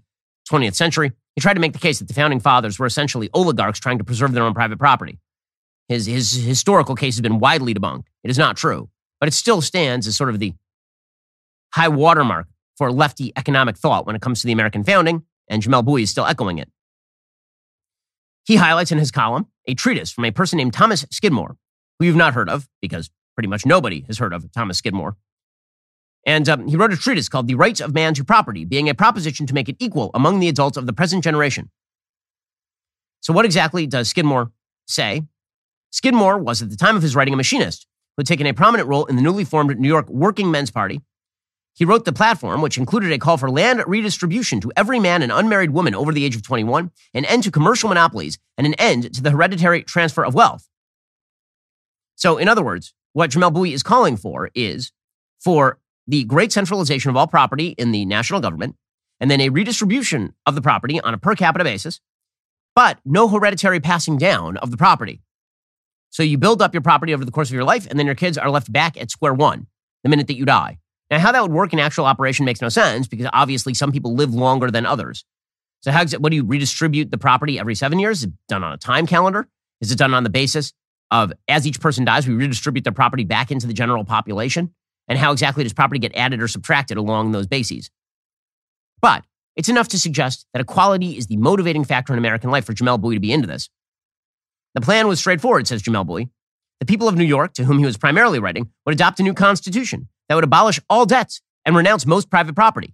20th 0.51 0.75
century. 0.75 1.11
He 1.35 1.41
tried 1.41 1.55
to 1.55 1.59
make 1.59 1.73
the 1.73 1.79
case 1.79 1.99
that 1.99 2.07
the 2.07 2.13
founding 2.13 2.39
fathers 2.39 2.77
were 2.77 2.85
essentially 2.85 3.29
oligarchs 3.33 3.79
trying 3.79 3.97
to 3.97 4.03
preserve 4.03 4.33
their 4.33 4.43
own 4.43 4.53
private 4.53 4.77
property. 4.77 5.19
His, 5.87 6.05
his 6.05 6.33
historical 6.33 6.95
case 6.95 7.15
has 7.15 7.21
been 7.21 7.39
widely 7.39 7.73
debunked. 7.73 8.05
It 8.23 8.29
is 8.29 8.37
not 8.37 8.57
true, 8.57 8.89
but 9.19 9.27
it 9.27 9.33
still 9.33 9.61
stands 9.61 10.05
as 10.05 10.15
sort 10.15 10.29
of 10.29 10.39
the 10.39 10.53
high 11.73 11.87
watermark 11.87 12.47
for 12.77 12.91
lefty 12.91 13.33
economic 13.35 13.77
thought 13.77 14.05
when 14.05 14.15
it 14.15 14.21
comes 14.21 14.41
to 14.41 14.47
the 14.47 14.53
American 14.53 14.83
founding, 14.83 15.23
and 15.49 15.61
Jamelle 15.61 15.83
Bouie 15.83 16.03
is 16.03 16.09
still 16.09 16.25
echoing 16.25 16.57
it. 16.57 16.69
He 18.45 18.55
highlights 18.55 18.91
in 18.91 18.97
his 18.97 19.11
column 19.11 19.47
a 19.67 19.73
treatise 19.75 20.11
from 20.11 20.25
a 20.25 20.31
person 20.31 20.57
named 20.57 20.73
Thomas 20.73 21.05
Skidmore, 21.11 21.57
who 21.99 22.05
you've 22.05 22.15
not 22.15 22.33
heard 22.33 22.49
of 22.49 22.67
because 22.81 23.09
pretty 23.35 23.47
much 23.47 23.65
nobody 23.65 24.01
has 24.07 24.17
heard 24.17 24.33
of 24.33 24.51
Thomas 24.51 24.77
Skidmore. 24.77 25.17
And 26.25 26.47
um, 26.49 26.67
he 26.67 26.75
wrote 26.75 26.93
a 26.93 26.97
treatise 26.97 27.29
called 27.29 27.47
The 27.47 27.55
Rights 27.55 27.79
of 27.79 27.93
Man 27.93 28.13
to 28.15 28.23
Property, 28.23 28.65
being 28.65 28.89
a 28.89 28.93
proposition 28.93 29.45
to 29.47 29.53
make 29.53 29.69
it 29.69 29.77
equal 29.79 30.11
among 30.13 30.39
the 30.39 30.49
adults 30.49 30.77
of 30.77 30.85
the 30.85 30.93
present 30.93 31.23
generation. 31.23 31.69
So, 33.21 33.33
what 33.33 33.45
exactly 33.45 33.87
does 33.87 34.09
Skidmore 34.09 34.51
say? 34.87 35.23
Skidmore 35.91 36.37
was, 36.37 36.61
at 36.61 36.69
the 36.69 36.75
time 36.75 36.95
of 36.95 37.01
his 37.01 37.15
writing, 37.15 37.33
a 37.33 37.37
machinist 37.37 37.87
who 38.15 38.21
had 38.21 38.27
taken 38.27 38.45
a 38.47 38.53
prominent 38.53 38.87
role 38.87 39.05
in 39.05 39.15
the 39.15 39.21
newly 39.21 39.43
formed 39.43 39.77
New 39.79 39.87
York 39.87 40.09
Working 40.09 40.51
Men's 40.51 40.71
Party 40.71 41.01
he 41.79 41.85
wrote 41.85 42.03
the 42.03 42.11
platform, 42.11 42.61
which 42.61 42.77
included 42.77 43.09
a 43.13 43.17
call 43.17 43.37
for 43.37 43.49
land 43.49 43.81
redistribution 43.87 44.59
to 44.59 44.71
every 44.75 44.99
man 44.99 45.21
and 45.21 45.31
unmarried 45.31 45.71
woman 45.71 45.95
over 45.95 46.11
the 46.11 46.25
age 46.25 46.35
of 46.35 46.43
21, 46.43 46.91
an 47.13 47.23
end 47.23 47.43
to 47.43 47.51
commercial 47.51 47.87
monopolies, 47.87 48.37
and 48.57 48.67
an 48.67 48.73
end 48.73 49.13
to 49.13 49.23
the 49.23 49.31
hereditary 49.31 49.83
transfer 49.83 50.25
of 50.25 50.33
wealth. 50.33 50.67
So, 52.15 52.37
in 52.37 52.49
other 52.49 52.61
words, 52.61 52.93
what 53.13 53.29
Jamelle 53.29 53.53
Bouie 53.53 53.71
is 53.71 53.81
calling 53.81 54.17
for 54.17 54.51
is 54.53 54.91
for 55.39 55.79
the 56.09 56.23
great 56.23 56.51
centralization 56.51 57.09
of 57.09 57.15
all 57.15 57.27
property 57.27 57.69
in 57.77 57.91
the 57.91 58.03
national 58.03 58.41
government, 58.41 58.75
and 59.19 59.29
then 59.29 59.39
a 59.39 59.49
redistribution 59.49 60.33
of 60.47 60.55
the 60.55 60.61
property 60.61 60.99
on 60.99 61.13
a 61.13 61.17
per 61.19 61.35
capita 61.35 61.63
basis, 61.63 62.01
but 62.75 62.97
no 63.05 63.27
hereditary 63.27 63.79
passing 63.79 64.17
down 64.17 64.57
of 64.57 64.71
the 64.71 64.77
property. 64.77 65.21
So 66.09 66.23
you 66.23 66.39
build 66.39 66.63
up 66.63 66.73
your 66.73 66.81
property 66.81 67.13
over 67.13 67.23
the 67.23 67.31
course 67.31 67.49
of 67.49 67.53
your 67.53 67.63
life, 67.63 67.85
and 67.87 67.99
then 67.99 68.07
your 68.07 68.15
kids 68.15 68.39
are 68.39 68.49
left 68.49 68.71
back 68.71 68.99
at 68.99 69.11
square 69.11 69.35
one 69.35 69.67
the 70.03 70.09
minute 70.09 70.25
that 70.27 70.37
you 70.37 70.45
die. 70.45 70.79
Now, 71.11 71.19
how 71.19 71.31
that 71.31 71.41
would 71.43 71.51
work 71.51 71.73
in 71.73 71.79
actual 71.79 72.05
operation 72.05 72.45
makes 72.45 72.61
no 72.61 72.69
sense 72.69 73.07
because 73.07 73.27
obviously 73.31 73.75
some 73.75 73.91
people 73.91 74.15
live 74.15 74.33
longer 74.33 74.71
than 74.71 74.85
others. 74.85 75.25
So, 75.81 75.91
how 75.91 76.05
what 76.17 76.31
do 76.31 76.35
you 76.35 76.43
redistribute 76.43 77.11
the 77.11 77.17
property 77.19 77.59
every 77.59 77.75
seven 77.75 77.99
years? 77.99 78.19
Is 78.19 78.23
it 78.25 78.31
done 78.47 78.63
on 78.63 78.73
a 78.73 78.77
time 78.77 79.05
calendar? 79.05 79.47
Is 79.81 79.91
it 79.91 79.97
done 79.97 80.13
on 80.13 80.23
the 80.23 80.29
basis 80.29 80.73
of 81.11 81.33
as 81.47 81.67
each 81.67 81.79
person 81.79 82.05
dies, 82.05 82.27
we 82.27 82.33
redistribute 82.33 82.83
their 82.83 82.93
property 82.93 83.23
back 83.23 83.51
into 83.51 83.67
the 83.67 83.73
general 83.73 84.03
population? 84.05 84.73
And 85.09 85.17
how 85.17 85.31
exactly 85.31 85.63
does 85.63 85.73
property 85.73 85.99
get 85.99 86.15
added 86.15 86.41
or 86.41 86.47
subtracted 86.47 86.97
along 86.97 87.31
those 87.31 87.47
bases? 87.47 87.89
But 89.01 89.25
it's 89.55 89.67
enough 89.67 89.87
to 89.89 89.99
suggest 89.99 90.45
that 90.53 90.61
equality 90.61 91.17
is 91.17 91.27
the 91.27 91.37
motivating 91.37 91.83
factor 91.83 92.13
in 92.13 92.19
American 92.19 92.51
life 92.51 92.65
for 92.65 92.73
Jamelle 92.73 93.01
Bouie 93.01 93.15
to 93.15 93.19
be 93.19 93.33
into 93.33 93.47
this. 93.47 93.69
The 94.75 94.81
plan 94.81 95.07
was 95.07 95.19
straightforward, 95.19 95.67
says 95.67 95.81
Jamelle 95.81 96.05
Bouie. 96.05 96.29
The 96.79 96.85
people 96.85 97.09
of 97.09 97.17
New 97.17 97.25
York, 97.25 97.53
to 97.55 97.65
whom 97.65 97.79
he 97.79 97.85
was 97.85 97.97
primarily 97.97 98.39
writing, 98.39 98.69
would 98.85 98.95
adopt 98.95 99.19
a 99.19 99.23
new 99.23 99.33
constitution 99.33 100.07
that 100.29 100.35
would 100.35 100.43
abolish 100.43 100.79
all 100.89 101.05
debts 101.05 101.41
and 101.65 101.75
renounce 101.75 102.05
most 102.05 102.29
private 102.29 102.55
property. 102.55 102.93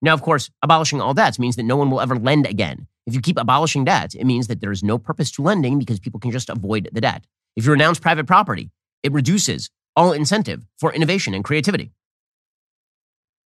Now, 0.00 0.14
of 0.14 0.22
course, 0.22 0.50
abolishing 0.62 1.00
all 1.00 1.14
debts 1.14 1.38
means 1.38 1.56
that 1.56 1.64
no 1.64 1.76
one 1.76 1.90
will 1.90 2.00
ever 2.00 2.16
lend 2.16 2.46
again. 2.46 2.86
If 3.06 3.14
you 3.14 3.20
keep 3.20 3.38
abolishing 3.38 3.84
debts, 3.84 4.14
it 4.14 4.24
means 4.24 4.46
that 4.46 4.60
there 4.60 4.72
is 4.72 4.82
no 4.82 4.98
purpose 4.98 5.30
to 5.32 5.42
lending 5.42 5.78
because 5.78 6.00
people 6.00 6.20
can 6.20 6.30
just 6.30 6.48
avoid 6.48 6.88
the 6.92 7.00
debt. 7.00 7.26
If 7.56 7.66
you 7.66 7.72
renounce 7.72 7.98
private 7.98 8.26
property, 8.26 8.70
it 9.02 9.12
reduces 9.12 9.70
all 9.96 10.12
incentive 10.12 10.66
for 10.78 10.92
innovation 10.92 11.34
and 11.34 11.42
creativity. 11.42 11.92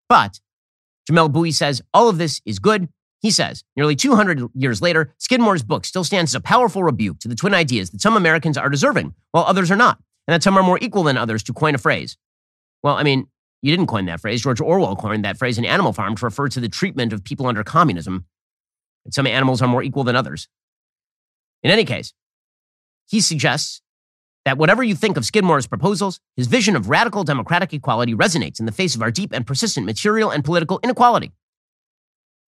But 0.09 0.41
Jamelle 1.09 1.33
Bouie 1.33 1.53
says 1.53 1.83
all 1.95 2.09
of 2.09 2.19
this 2.19 2.41
is 2.45 2.59
good. 2.59 2.89
He 3.21 3.31
says, 3.31 3.65
nearly 3.77 3.97
200 3.97 4.49
years 4.55 4.81
later, 4.81 5.15
Skidmore's 5.19 5.63
book 5.63 5.85
still 5.85 6.05
stands 6.05 6.31
as 6.31 6.37
a 6.37 6.41
powerful 6.41 6.83
rebuke 6.83 7.19
to 7.21 7.29
the 7.29 7.35
twin 7.35 7.55
ideas 7.55 7.91
that 7.91 8.01
some 8.01 8.17
Americans 8.17 8.57
are 8.57 8.71
deserving, 8.71 9.15
while 9.33 9.45
others 9.45 9.71
are 9.71 9.77
not, 9.77 9.99
and 10.27 10.35
that 10.35 10.43
some 10.43 10.57
are 10.57 10.63
more 10.63 10.79
equal 10.81 11.03
than 11.03 11.19
others, 11.19 11.43
to 11.45 11.53
coin 11.53 11.75
a 11.75 11.79
phrase. 11.79 12.17
Well, 12.83 12.97
I 12.97 13.03
mean, 13.03 13.27
you 13.63 13.71
didn't 13.77 13.89
coin 13.89 14.07
that 14.07 14.21
phrase. 14.21 14.43
George 14.43 14.61
Orwell 14.61 14.97
coined 14.97 15.25
that 15.25 15.37
phrase 15.37 15.59
in 15.59 15.67
Animal 15.67 15.93
Farm 15.93 16.17
to 16.17 16.25
refer 16.25 16.49
to 16.49 16.61
the 16.61 16.69
treatment 16.69 17.13
of 17.13 17.23
people 17.23 17.47
under 17.47 17.63
communism. 17.63 18.25
And 19.05 19.13
some 19.13 19.27
animals 19.27 19.61
are 19.61 19.69
more 19.69 19.83
equal 19.83 20.05
than 20.05 20.17
others. 20.17 20.49
In 21.63 21.71
any 21.71 21.85
case, 21.85 22.15
he 23.07 23.21
suggests 23.21 23.83
that 24.45 24.59
whatever 24.59 24.83
you 24.83 24.95
think 24.95 25.17
of 25.17 25.25
Skidmore's 25.25 25.67
proposals, 25.67 26.21
his 26.37 26.47
vision 26.47 26.77
of 26.77 26.89
radical 26.89 27.25
democratic 27.25 27.73
equality 27.73 28.15
resonates 28.15 28.59
in 28.59 28.67
the 28.67 28.73
face 28.73 28.95
of 28.95 29.03
our 29.03 29.11
deep 29.11 29.33
and 29.33 29.47
persistent 29.47 29.87
material 29.87 30.31
and 30.31 30.45
political 30.45 30.81
inequality. 30.83 31.33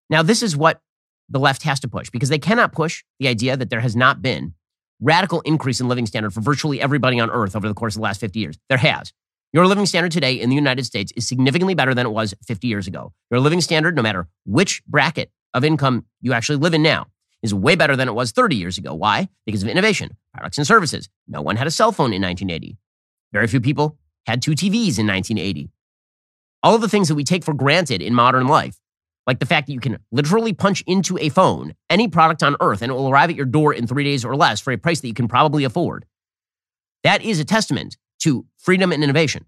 Now, 0.09 0.23
this 0.23 0.43
is 0.43 0.57
what 0.57 0.81
the 1.29 1.39
left 1.39 1.63
has 1.63 1.79
to 1.81 1.87
push 1.87 2.09
because 2.09 2.29
they 2.29 2.39
cannot 2.39 2.71
push 2.71 3.03
the 3.19 3.27
idea 3.27 3.55
that 3.57 3.69
there 3.69 3.79
has 3.79 3.95
not 3.95 4.21
been 4.21 4.53
radical 5.01 5.41
increase 5.41 5.79
in 5.79 5.87
living 5.87 6.05
standard 6.05 6.33
for 6.33 6.41
virtually 6.41 6.81
everybody 6.81 7.19
on 7.19 7.29
earth 7.29 7.55
over 7.55 7.67
the 7.67 7.73
course 7.73 7.95
of 7.95 7.99
the 7.99 8.03
last 8.03 8.19
50 8.19 8.39
years. 8.39 8.57
There 8.69 8.77
has. 8.77 9.13
Your 9.51 9.67
living 9.67 9.85
standard 9.85 10.11
today 10.11 10.33
in 10.33 10.49
the 10.49 10.55
United 10.55 10.85
States 10.85 11.11
is 11.15 11.27
significantly 11.27 11.75
better 11.75 11.93
than 11.93 12.07
it 12.07 12.09
was 12.09 12.33
50 12.47 12.67
years 12.67 12.87
ago. 12.87 13.13
Your 13.29 13.39
living 13.39 13.61
standard, 13.61 13.95
no 13.95 14.01
matter 14.01 14.27
which 14.45 14.83
bracket 14.85 15.29
of 15.53 15.63
income 15.63 16.05
you 16.21 16.33
actually 16.33 16.57
live 16.57 16.73
in 16.73 16.81
now, 16.81 17.07
is 17.43 17.53
way 17.53 17.75
better 17.75 17.95
than 17.95 18.07
it 18.07 18.13
was 18.13 18.31
30 18.31 18.55
years 18.55 18.77
ago. 18.77 18.95
Why? 18.95 19.29
Because 19.45 19.61
of 19.61 19.69
innovation, 19.69 20.17
products 20.33 20.57
and 20.57 20.65
services. 20.65 21.09
No 21.27 21.41
one 21.41 21.57
had 21.57 21.67
a 21.67 21.71
cell 21.71 21.91
phone 21.91 22.13
in 22.13 22.21
1980. 22.21 22.77
Very 23.31 23.47
few 23.47 23.61
people 23.61 23.97
had 24.25 24.41
two 24.41 24.51
TVs 24.51 24.97
in 24.97 25.05
1980. 25.05 25.69
All 26.63 26.73
of 26.73 26.81
the 26.81 26.89
things 26.89 27.09
that 27.09 27.15
we 27.15 27.25
take 27.25 27.43
for 27.43 27.53
granted 27.53 28.01
in 28.01 28.15
modern 28.15 28.47
life, 28.47 28.79
like 29.27 29.39
the 29.39 29.45
fact 29.45 29.67
that 29.67 29.73
you 29.73 29.81
can 29.81 29.99
literally 30.11 30.53
punch 30.53 30.81
into 30.87 31.17
a 31.17 31.29
phone 31.29 31.75
any 31.89 32.07
product 32.07 32.41
on 32.41 32.55
earth 32.61 32.81
and 32.81 32.89
it 32.89 32.95
will 32.95 33.09
arrive 33.09 33.29
at 33.29 33.35
your 33.35 33.45
door 33.45 33.73
in 33.73 33.85
three 33.85 34.03
days 34.03 34.23
or 34.23 34.35
less 34.35 34.61
for 34.61 34.71
a 34.71 34.77
price 34.77 35.01
that 35.01 35.07
you 35.07 35.13
can 35.13 35.27
probably 35.27 35.65
afford. 35.65 36.05
That 37.03 37.21
is 37.21 37.39
a 37.39 37.45
testament 37.45 37.97
to 38.19 38.45
freedom 38.57 38.93
and 38.93 39.03
innovation. 39.03 39.45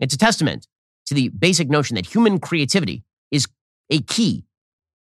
It's 0.00 0.14
a 0.14 0.18
testament 0.18 0.66
to 1.06 1.14
the 1.14 1.28
basic 1.28 1.68
notion 1.68 1.94
that 1.96 2.06
human 2.06 2.38
creativity 2.38 3.04
is 3.30 3.46
a 3.90 4.00
key 4.00 4.44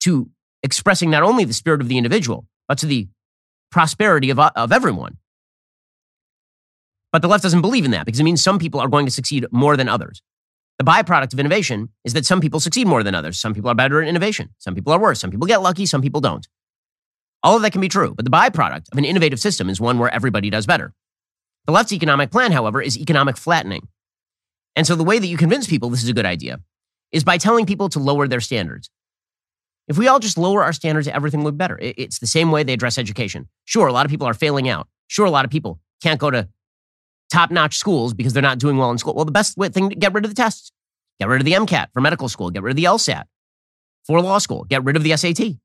to 0.00 0.30
expressing 0.62 1.10
not 1.10 1.22
only 1.22 1.44
the 1.44 1.52
spirit 1.52 1.80
of 1.80 1.88
the 1.88 1.98
individual, 1.98 2.46
but 2.68 2.78
to 2.78 2.86
the 2.86 3.08
prosperity 3.70 4.30
of, 4.30 4.38
uh, 4.38 4.50
of 4.54 4.72
everyone. 4.72 5.18
But 7.12 7.22
the 7.22 7.28
left 7.28 7.42
doesn't 7.42 7.60
believe 7.60 7.84
in 7.84 7.90
that 7.90 8.06
because 8.06 8.20
it 8.20 8.24
means 8.24 8.42
some 8.42 8.58
people 8.58 8.80
are 8.80 8.88
going 8.88 9.06
to 9.06 9.12
succeed 9.12 9.46
more 9.50 9.76
than 9.76 9.88
others. 9.88 10.22
The 10.78 10.84
byproduct 10.84 11.32
of 11.34 11.40
innovation 11.40 11.90
is 12.04 12.14
that 12.14 12.24
some 12.24 12.40
people 12.40 12.58
succeed 12.58 12.86
more 12.86 13.02
than 13.02 13.14
others. 13.14 13.38
Some 13.38 13.54
people 13.54 13.70
are 13.70 13.74
better 13.74 14.00
at 14.02 14.08
innovation. 14.08 14.54
Some 14.58 14.74
people 14.74 14.92
are 14.92 14.98
worse. 14.98 15.20
Some 15.20 15.30
people 15.30 15.46
get 15.46 15.62
lucky. 15.62 15.86
Some 15.86 16.00
people 16.00 16.20
don't. 16.20 16.46
All 17.42 17.56
of 17.56 17.62
that 17.62 17.72
can 17.72 17.80
be 17.80 17.88
true, 17.88 18.14
but 18.14 18.24
the 18.24 18.30
byproduct 18.30 18.90
of 18.92 18.98
an 18.98 19.04
innovative 19.04 19.40
system 19.40 19.68
is 19.68 19.80
one 19.80 19.98
where 19.98 20.12
everybody 20.12 20.48
does 20.48 20.64
better. 20.64 20.94
The 21.66 21.72
left's 21.72 21.92
economic 21.92 22.30
plan, 22.30 22.52
however, 22.52 22.80
is 22.80 22.98
economic 22.98 23.36
flattening. 23.36 23.88
And 24.74 24.86
so 24.86 24.94
the 24.94 25.04
way 25.04 25.18
that 25.18 25.26
you 25.26 25.36
convince 25.36 25.66
people 25.66 25.90
this 25.90 26.02
is 26.02 26.08
a 26.08 26.14
good 26.14 26.26
idea 26.26 26.60
is 27.10 27.24
by 27.24 27.38
telling 27.38 27.66
people 27.66 27.88
to 27.90 27.98
lower 27.98 28.26
their 28.26 28.40
standards. 28.40 28.90
If 29.88 29.98
we 29.98 30.08
all 30.08 30.20
just 30.20 30.38
lower 30.38 30.62
our 30.62 30.72
standards, 30.72 31.08
everything 31.08 31.42
would 31.44 31.54
be 31.54 31.58
better. 31.58 31.78
It's 31.80 32.18
the 32.18 32.26
same 32.26 32.50
way 32.50 32.62
they 32.62 32.72
address 32.72 32.98
education. 32.98 33.48
Sure, 33.64 33.86
a 33.86 33.92
lot 33.92 34.06
of 34.06 34.10
people 34.10 34.26
are 34.26 34.34
failing 34.34 34.68
out. 34.68 34.88
Sure, 35.08 35.26
a 35.26 35.30
lot 35.30 35.44
of 35.44 35.50
people 35.50 35.80
can't 36.02 36.20
go 36.20 36.30
to 36.30 36.48
top 37.30 37.50
notch 37.50 37.76
schools 37.76 38.14
because 38.14 38.32
they're 38.32 38.42
not 38.42 38.58
doing 38.58 38.76
well 38.76 38.90
in 38.90 38.98
school. 38.98 39.14
Well, 39.14 39.24
the 39.24 39.32
best 39.32 39.56
thing 39.56 39.90
to 39.90 39.96
get 39.96 40.12
rid 40.12 40.24
of 40.24 40.30
the 40.30 40.34
tests, 40.34 40.70
get 41.18 41.28
rid 41.28 41.40
of 41.40 41.44
the 41.44 41.52
MCAT 41.52 41.88
for 41.92 42.00
medical 42.00 42.28
school, 42.28 42.50
get 42.50 42.62
rid 42.62 42.70
of 42.70 42.76
the 42.76 42.84
LSAT 42.84 43.24
for 44.06 44.20
law 44.20 44.38
school, 44.38 44.64
get 44.64 44.84
rid 44.84 44.96
of 44.96 45.02
the 45.02 45.16
SAT. 45.16 45.56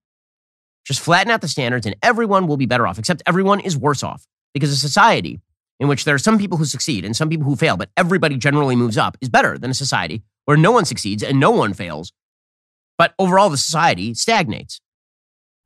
Just 0.85 1.01
flatten 1.01 1.31
out 1.31 1.41
the 1.41 1.47
standards 1.47 1.85
and 1.85 1.95
everyone 2.01 2.47
will 2.47 2.57
be 2.57 2.65
better 2.65 2.87
off, 2.87 2.97
except 2.97 3.21
everyone 3.25 3.59
is 3.59 3.77
worse 3.77 4.03
off 4.03 4.25
because 4.53 4.71
a 4.71 4.77
society 4.77 5.41
in 5.79 5.87
which 5.87 6.05
there 6.05 6.15
are 6.15 6.19
some 6.19 6.39
people 6.39 6.57
who 6.57 6.65
succeed 6.65 7.05
and 7.05 7.15
some 7.15 7.29
people 7.29 7.45
who 7.45 7.55
fail, 7.55 7.77
but 7.77 7.89
everybody 7.97 8.37
generally 8.37 8.75
moves 8.75 8.97
up, 8.97 9.17
is 9.21 9.29
better 9.29 9.57
than 9.57 9.69
a 9.69 9.75
society 9.75 10.23
where 10.45 10.57
no 10.57 10.71
one 10.71 10.85
succeeds 10.85 11.21
and 11.21 11.39
no 11.39 11.51
one 11.51 11.73
fails, 11.73 12.13
but 12.97 13.13
overall 13.19 13.49
the 13.49 13.57
society 13.57 14.13
stagnates. 14.13 14.81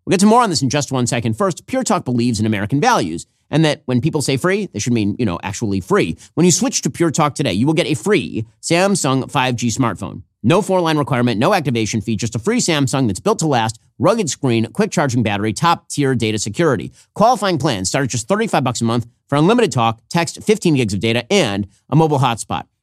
We'll 0.05 0.11
get 0.11 0.19
to 0.21 0.25
more 0.25 0.41
on 0.41 0.49
this 0.49 0.61
in 0.61 0.69
just 0.69 0.91
one 0.91 1.07
second. 1.07 1.37
First, 1.37 1.67
Pure 1.67 1.83
Talk 1.83 2.05
believes 2.05 2.39
in 2.39 2.45
American 2.45 2.81
values 2.81 3.27
and 3.51 3.65
that 3.65 3.81
when 3.85 4.01
people 4.01 4.21
say 4.21 4.37
free, 4.37 4.67
they 4.67 4.79
should 4.79 4.93
mean, 4.93 5.15
you 5.19 5.25
know, 5.25 5.39
actually 5.43 5.81
free. 5.81 6.17
When 6.33 6.45
you 6.45 6.51
switch 6.51 6.81
to 6.81 6.89
Pure 6.89 7.11
Talk 7.11 7.35
today, 7.35 7.53
you 7.53 7.67
will 7.67 7.73
get 7.73 7.85
a 7.85 7.93
free 7.93 8.47
Samsung 8.61 9.29
5G 9.29 9.77
smartphone. 9.77 10.23
No 10.41 10.63
four 10.63 10.81
line 10.81 10.97
requirement, 10.97 11.39
no 11.39 11.53
activation 11.53 12.01
fee, 12.01 12.15
just 12.15 12.33
a 12.33 12.39
free 12.39 12.57
Samsung 12.57 13.05
that's 13.05 13.19
built 13.19 13.37
to 13.39 13.47
last, 13.47 13.79
rugged 13.99 14.27
screen, 14.27 14.65
quick 14.71 14.89
charging 14.89 15.21
battery, 15.21 15.53
top 15.53 15.87
tier 15.87 16.15
data 16.15 16.39
security. 16.39 16.91
Qualifying 17.13 17.59
plans 17.59 17.89
start 17.89 18.05
at 18.05 18.09
just 18.09 18.27
35 18.27 18.63
bucks 18.63 18.81
a 18.81 18.85
month 18.85 19.05
for 19.27 19.35
unlimited 19.35 19.71
talk, 19.71 20.01
text, 20.09 20.41
15 20.41 20.75
gigs 20.75 20.95
of 20.95 20.99
data, 20.99 21.31
and 21.31 21.67
a 21.89 21.95
mobile 21.95 22.17
hotspot. 22.17 22.63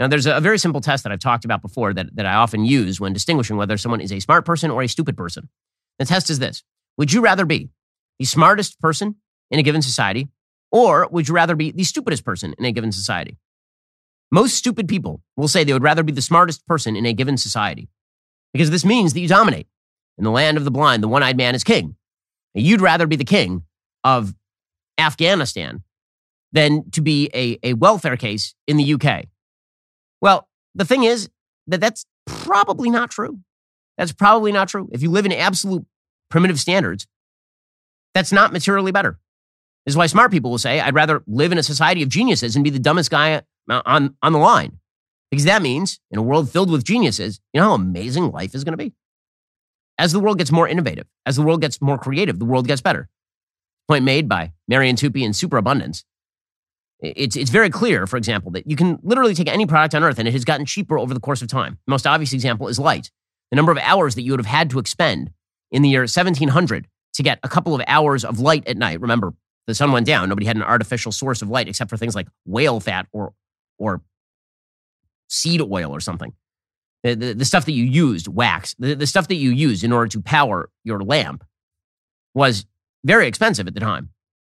Now, 0.00 0.08
there's 0.08 0.24
a 0.24 0.40
very 0.40 0.58
simple 0.58 0.80
test 0.80 1.04
that 1.04 1.12
I've 1.12 1.20
talked 1.20 1.44
about 1.44 1.60
before 1.60 1.92
that, 1.92 2.16
that 2.16 2.24
I 2.24 2.32
often 2.32 2.64
use 2.64 2.98
when 2.98 3.12
distinguishing 3.12 3.58
whether 3.58 3.76
someone 3.76 4.00
is 4.00 4.10
a 4.10 4.18
smart 4.18 4.46
person 4.46 4.70
or 4.70 4.82
a 4.82 4.88
stupid 4.88 5.14
person. 5.14 5.50
The 5.98 6.06
test 6.06 6.30
is 6.30 6.38
this 6.38 6.64
Would 6.96 7.12
you 7.12 7.20
rather 7.20 7.44
be 7.44 7.68
the 8.18 8.24
smartest 8.24 8.80
person 8.80 9.16
in 9.50 9.58
a 9.58 9.62
given 9.62 9.82
society, 9.82 10.30
or 10.72 11.06
would 11.10 11.28
you 11.28 11.34
rather 11.34 11.54
be 11.54 11.70
the 11.70 11.84
stupidest 11.84 12.24
person 12.24 12.54
in 12.58 12.64
a 12.64 12.72
given 12.72 12.92
society? 12.92 13.36
Most 14.30 14.54
stupid 14.54 14.88
people 14.88 15.20
will 15.36 15.48
say 15.48 15.64
they 15.64 15.74
would 15.74 15.82
rather 15.82 16.02
be 16.02 16.12
the 16.12 16.22
smartest 16.22 16.66
person 16.66 16.96
in 16.96 17.04
a 17.04 17.12
given 17.12 17.36
society 17.36 17.90
because 18.54 18.70
this 18.70 18.86
means 18.86 19.12
that 19.12 19.20
you 19.20 19.28
dominate. 19.28 19.66
In 20.16 20.24
the 20.24 20.30
land 20.30 20.56
of 20.56 20.64
the 20.64 20.70
blind, 20.70 21.02
the 21.02 21.08
one 21.08 21.22
eyed 21.22 21.36
man 21.36 21.54
is 21.54 21.64
king. 21.64 21.96
You'd 22.54 22.80
rather 22.80 23.06
be 23.06 23.16
the 23.16 23.24
king 23.24 23.64
of 24.02 24.34
Afghanistan 24.98 25.82
than 26.52 26.90
to 26.92 27.02
be 27.02 27.30
a, 27.34 27.58
a 27.62 27.74
welfare 27.74 28.16
case 28.16 28.54
in 28.66 28.78
the 28.78 28.94
UK. 28.94 29.26
The 30.74 30.84
thing 30.84 31.04
is 31.04 31.28
that 31.66 31.80
that's 31.80 32.04
probably 32.26 32.90
not 32.90 33.10
true. 33.10 33.40
That's 33.98 34.12
probably 34.12 34.52
not 34.52 34.68
true. 34.68 34.88
If 34.92 35.02
you 35.02 35.10
live 35.10 35.26
in 35.26 35.32
absolute 35.32 35.84
primitive 36.30 36.58
standards, 36.58 37.06
that's 38.14 38.32
not 38.32 38.52
materially 38.52 38.92
better. 38.92 39.18
This 39.84 39.92
is 39.92 39.96
why 39.96 40.06
smart 40.06 40.30
people 40.30 40.50
will 40.50 40.58
say, 40.58 40.80
I'd 40.80 40.94
rather 40.94 41.22
live 41.26 41.52
in 41.52 41.58
a 41.58 41.62
society 41.62 42.02
of 42.02 42.08
geniuses 42.08 42.54
and 42.54 42.64
be 42.64 42.70
the 42.70 42.78
dumbest 42.78 43.10
guy 43.10 43.42
uh, 43.68 43.82
on, 43.84 44.16
on 44.22 44.32
the 44.32 44.38
line. 44.38 44.78
Because 45.30 45.44
that 45.44 45.62
means 45.62 46.00
in 46.10 46.18
a 46.18 46.22
world 46.22 46.50
filled 46.50 46.70
with 46.70 46.84
geniuses, 46.84 47.40
you 47.52 47.60
know 47.60 47.68
how 47.68 47.74
amazing 47.74 48.30
life 48.30 48.54
is 48.54 48.64
going 48.64 48.72
to 48.72 48.84
be? 48.84 48.92
As 49.98 50.12
the 50.12 50.20
world 50.20 50.38
gets 50.38 50.50
more 50.50 50.66
innovative, 50.66 51.06
as 51.24 51.36
the 51.36 51.42
world 51.42 51.60
gets 51.60 51.80
more 51.80 51.98
creative, 51.98 52.38
the 52.38 52.44
world 52.44 52.66
gets 52.66 52.80
better. 52.80 53.08
Point 53.86 54.04
made 54.04 54.28
by 54.28 54.52
Marian 54.66 54.96
Tupy 54.96 55.24
in 55.24 55.32
Superabundance. 55.32 56.04
It's, 57.02 57.36
it's 57.36 57.50
very 57.50 57.70
clear, 57.70 58.06
for 58.06 58.16
example, 58.16 58.50
that 58.52 58.68
you 58.68 58.76
can 58.76 58.98
literally 59.02 59.34
take 59.34 59.48
any 59.48 59.66
product 59.66 59.94
on 59.94 60.04
earth 60.04 60.18
and 60.18 60.28
it 60.28 60.32
has 60.32 60.44
gotten 60.44 60.66
cheaper 60.66 60.98
over 60.98 61.14
the 61.14 61.20
course 61.20 61.40
of 61.40 61.48
time. 61.48 61.78
The 61.86 61.90
most 61.90 62.06
obvious 62.06 62.32
example 62.32 62.68
is 62.68 62.78
light. 62.78 63.10
The 63.50 63.56
number 63.56 63.72
of 63.72 63.78
hours 63.78 64.14
that 64.14 64.22
you 64.22 64.32
would 64.32 64.40
have 64.40 64.46
had 64.46 64.70
to 64.70 64.78
expend 64.78 65.30
in 65.70 65.82
the 65.82 65.88
year 65.88 66.02
1700 66.02 66.86
to 67.14 67.22
get 67.22 67.38
a 67.42 67.48
couple 67.48 67.74
of 67.74 67.82
hours 67.86 68.24
of 68.24 68.38
light 68.38 68.66
at 68.68 68.76
night. 68.76 69.00
Remember, 69.00 69.32
the 69.66 69.74
sun 69.74 69.92
went 69.92 70.06
down. 70.06 70.28
Nobody 70.28 70.46
had 70.46 70.56
an 70.56 70.62
artificial 70.62 71.10
source 71.10 71.42
of 71.42 71.48
light 71.48 71.68
except 71.68 71.90
for 71.90 71.96
things 71.96 72.14
like 72.14 72.28
whale 72.44 72.80
fat 72.80 73.06
or, 73.12 73.32
or 73.78 74.02
seed 75.28 75.62
oil 75.62 75.90
or 75.90 76.00
something. 76.00 76.32
The, 77.02 77.14
the, 77.14 77.32
the 77.32 77.44
stuff 77.46 77.64
that 77.64 77.72
you 77.72 77.84
used, 77.84 78.28
wax, 78.28 78.74
the, 78.78 78.94
the 78.94 79.06
stuff 79.06 79.28
that 79.28 79.36
you 79.36 79.50
used 79.50 79.84
in 79.84 79.92
order 79.92 80.08
to 80.08 80.20
power 80.20 80.68
your 80.84 81.00
lamp 81.00 81.44
was 82.34 82.66
very 83.04 83.26
expensive 83.26 83.66
at 83.66 83.74
the 83.74 83.80
time. 83.80 84.10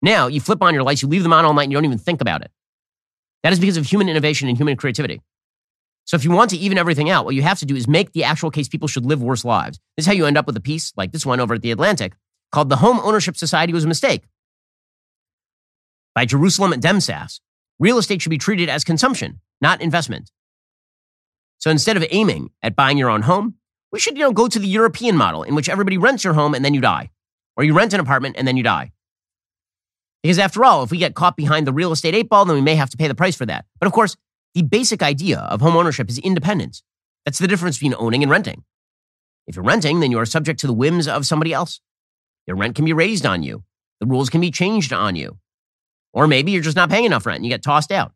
Now 0.05 0.27
you 0.27 0.39
flip 0.39 0.63
on 0.63 0.75
your 0.75 0.83
lights, 0.83 1.01
you 1.01 1.09
leave 1.09 1.23
them 1.23 1.33
on 1.33 1.47
all 1.47 1.55
night, 1.55 1.63
and 1.63 1.73
you 1.73 1.77
don't 1.77 1.87
even 1.87 1.97
think 1.97 2.21
about 2.21 2.43
it. 2.43 2.51
That 3.43 3.55
is 3.55 3.59
because 3.59 3.79
of 3.79 3.87
human 3.87 4.11
innovation 4.11 4.49
and 4.49 4.57
human 4.57 4.77
creativity. 4.77 5.23
So 6.05 6.15
if 6.15 6.25
you 6.25 6.31
want 6.31 6.51
to 6.51 6.59
even 6.59 6.77
everything 6.77 7.09
out, 7.09 7.25
what 7.25 7.35
you 7.35 7.41
have 7.41 7.59
to 7.61 7.65
do 7.65 7.75
is 7.75 7.89
make 7.89 8.13
the 8.13 8.23
actual 8.23 8.51
case 8.51 8.69
people 8.69 8.87
should 8.87 9.07
live 9.07 9.23
worse 9.23 9.47
lives. 9.47 9.81
This 9.97 10.05
is 10.05 10.07
how 10.07 10.13
you 10.13 10.27
end 10.27 10.37
up 10.37 10.47
with 10.47 10.59
a 10.59 10.61
piece 10.61 10.93
like 10.99 11.13
this 11.13 11.25
one 11.25 11.41
over 11.41 11.55
at 11.55 11.63
the 11.63 11.71
Atlantic 11.71 12.13
called 12.53 12.69
The 12.69 12.77
Home 12.77 13.01
Ownership 13.03 13.35
Society 13.35 13.73
Was 13.73 13.85
a 13.85 13.89
Mistake 13.89 14.25
by 16.15 16.27
Jerusalem 16.27 16.75
at 16.75 16.81
Demsas. 16.81 17.41
Real 17.79 17.97
estate 17.97 18.21
should 18.21 18.29
be 18.29 18.39
treated 18.39 18.69
as 18.69 18.85
consumption, 18.85 19.41
not 19.63 19.81
investment. 19.81 20.31
So 21.59 21.71
instead 21.71 21.97
of 21.97 22.05
aiming 22.11 22.51
at 22.63 22.77
buying 22.77 22.99
your 22.99 23.09
own 23.09 23.23
home, 23.23 23.55
we 23.91 23.99
should 23.99 24.19
you 24.19 24.25
know, 24.25 24.33
go 24.33 24.49
to 24.49 24.59
the 24.59 24.69
European 24.69 25.17
model 25.17 25.45
in 25.45 25.55
which 25.55 25.71
everybody 25.71 25.97
rents 25.97 26.25
your 26.25 26.35
home 26.35 26.55
and 26.55 26.63
then 26.63 26.75
you 26.75 26.83
die. 26.83 27.11
Or 27.57 27.65
you 27.65 27.73
rent 27.73 27.95
an 27.95 28.01
apartment 28.01 28.37
and 28.37 28.47
then 28.47 28.59
you 28.59 28.63
die. 28.63 28.93
Because 30.25 30.39
after 30.39 30.65
all, 30.65 30.83
if 30.83 30.91
we 30.91 30.97
get 30.97 31.15
caught 31.15 31.37
behind 31.37 31.67
the 31.67 31.73
real 31.73 31.93
estate 31.93 32.15
eight 32.15 32.31
ball, 32.31 32.47
then 32.47 32.57
we 32.57 32.63
may 32.63 32.77
have 32.77 32.89
to 32.89 32.97
pay 32.97 33.09
the 33.09 33.15
price 33.15 33.37
for 33.37 33.45
that. 33.45 33.67
But 33.79 33.87
of 33.87 33.93
course, 33.93 34.17
the 34.55 34.63
basic 34.63 35.03
idea 35.03 35.39
of 35.39 35.61
home 35.61 35.77
ownership 35.77 36.09
is 36.09 36.19
independence. 36.19 36.83
That's 37.27 37.39
the 37.39 37.47
difference 37.47 37.77
between 37.77 37.95
owning 37.99 38.23
and 38.23 38.31
renting. 38.31 38.65
If 39.47 39.55
you're 39.55 39.65
renting, 39.67 40.01
then 40.01 40.11
you 40.11 40.19
are 40.19 40.25
subject 40.25 40.61
to 40.61 40.67
the 40.67 40.73
whims 40.73 41.07
of 41.07 41.27
somebody 41.27 41.53
else. 41.53 41.79
Your 42.47 42.57
rent 42.57 42.75
can 42.75 42.87
be 42.87 42.95
raised 42.95 43.27
on 43.27 43.43
you. 43.43 43.65
The 44.01 44.07
rules 44.07 44.31
can 44.31 44.41
be 44.41 44.51
changed 44.51 44.95
on 44.95 45.15
you. 45.15 45.37
Or 46.15 46.27
maybe 46.27 46.53
you're 46.53 46.63
just 46.63 46.77
not 46.77 46.89
paying 46.89 47.05
enough 47.05 47.27
rent 47.27 47.37
and 47.37 47.45
you 47.45 47.51
get 47.51 47.63
tossed 47.63 47.93
out. 47.93 48.13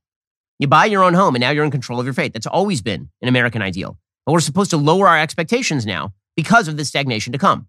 You 0.58 0.66
buy 0.66 0.86
your 0.86 1.04
own 1.04 1.12
home 1.12 1.34
and 1.34 1.42
now 1.42 1.50
you're 1.50 1.64
in 1.64 1.70
control 1.70 2.00
of 2.00 2.06
your 2.06 2.14
fate. 2.14 2.32
That's 2.32 2.46
always 2.46 2.80
been 2.80 3.10
an 3.20 3.28
American 3.28 3.60
ideal. 3.60 3.98
But 4.24 4.32
we're 4.32 4.40
supposed 4.40 4.70
to 4.70 4.78
lower 4.78 5.08
our 5.08 5.18
expectations 5.18 5.84
now 5.84 6.14
because 6.36 6.68
of 6.68 6.78
the 6.78 6.86
stagnation 6.86 7.34
to 7.34 7.38
come. 7.38 7.68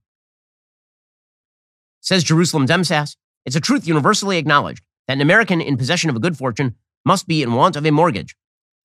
Says 1.99 2.23
Jerusalem 2.23 2.65
Demsas, 2.65 3.17
it's 3.45 3.55
a 3.55 3.61
truth 3.61 3.87
universally 3.87 4.37
acknowledged 4.37 4.83
that 5.07 5.13
an 5.13 5.21
American 5.21 5.61
in 5.61 5.77
possession 5.77 6.09
of 6.09 6.15
a 6.15 6.19
good 6.19 6.37
fortune 6.37 6.75
must 7.05 7.27
be 7.27 7.41
in 7.41 7.53
want 7.53 7.75
of 7.75 7.85
a 7.85 7.91
mortgage. 7.91 8.35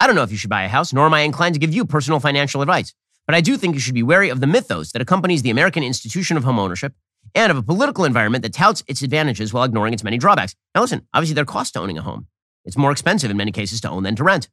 I 0.01 0.07
don't 0.07 0.17
know 0.17 0.23
if 0.23 0.31
you 0.31 0.37
should 0.37 0.51
buy 0.51 0.65
a 0.65 0.69
house, 0.69 0.93
nor 0.93 1.07
am 1.07 1.15
I 1.15 1.21
inclined 1.21 1.55
to 1.55 1.61
give 1.61 1.75
you 1.75 1.85
personal 1.85 2.21
financial 2.21 2.63
advice, 2.63 2.95
but 3.27 3.35
I 3.35 3.41
do 3.41 3.57
think 3.57 3.75
you 3.75 3.81
should 3.81 3.95
be 3.95 4.03
wary 4.03 4.29
of 4.29 4.41
the 4.41 4.47
mythos 4.47 4.93
that 4.93 5.03
accompanies 5.03 5.43
the 5.43 5.51
American 5.51 5.83
institution 5.83 6.37
of 6.37 6.45
homeownership 6.45 6.93
and 7.35 7.51
of 7.51 7.59
a 7.59 7.63
political 7.63 8.05
environment 8.05 8.43
that 8.43 8.53
touts 8.53 8.85
its 8.87 9.03
advantages 9.03 9.53
while 9.53 9.65
ignoring 9.65 9.93
its 9.93 10.05
many 10.05 10.19
drawbacks. 10.19 10.55
Now, 10.75 10.83
listen, 10.83 11.07
obviously, 11.15 11.35
there 11.35 11.43
are 11.43 11.47
costs 11.47 11.73
to 11.73 11.81
owning 11.81 11.99
a 11.99 12.03
home. 12.03 12.27
It's 12.65 12.77
more 12.77 12.93
expensive 12.93 13.31
in 13.31 13.37
many 13.37 13.53
cases 13.53 13.81
to 13.83 13.91
own 13.91 14.03
than 14.03 14.17
to 14.17 14.25
rent. 14.25 14.49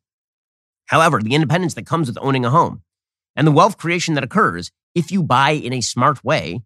However, 0.87 1.21
the 1.21 1.35
independence 1.35 1.73
that 1.75 1.85
comes 1.85 2.07
with 2.07 2.17
owning 2.21 2.45
a 2.45 2.49
home 2.49 2.81
and 3.35 3.47
the 3.47 3.51
wealth 3.51 3.77
creation 3.77 4.15
that 4.15 4.23
occurs 4.23 4.71
if 4.93 5.11
you 5.11 5.23
buy 5.23 5.51
in 5.51 5.73
a 5.73 5.81
smart 5.81 6.23
way 6.23 6.61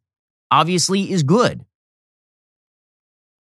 obviously 0.50 1.12
is 1.12 1.24
good. 1.24 1.66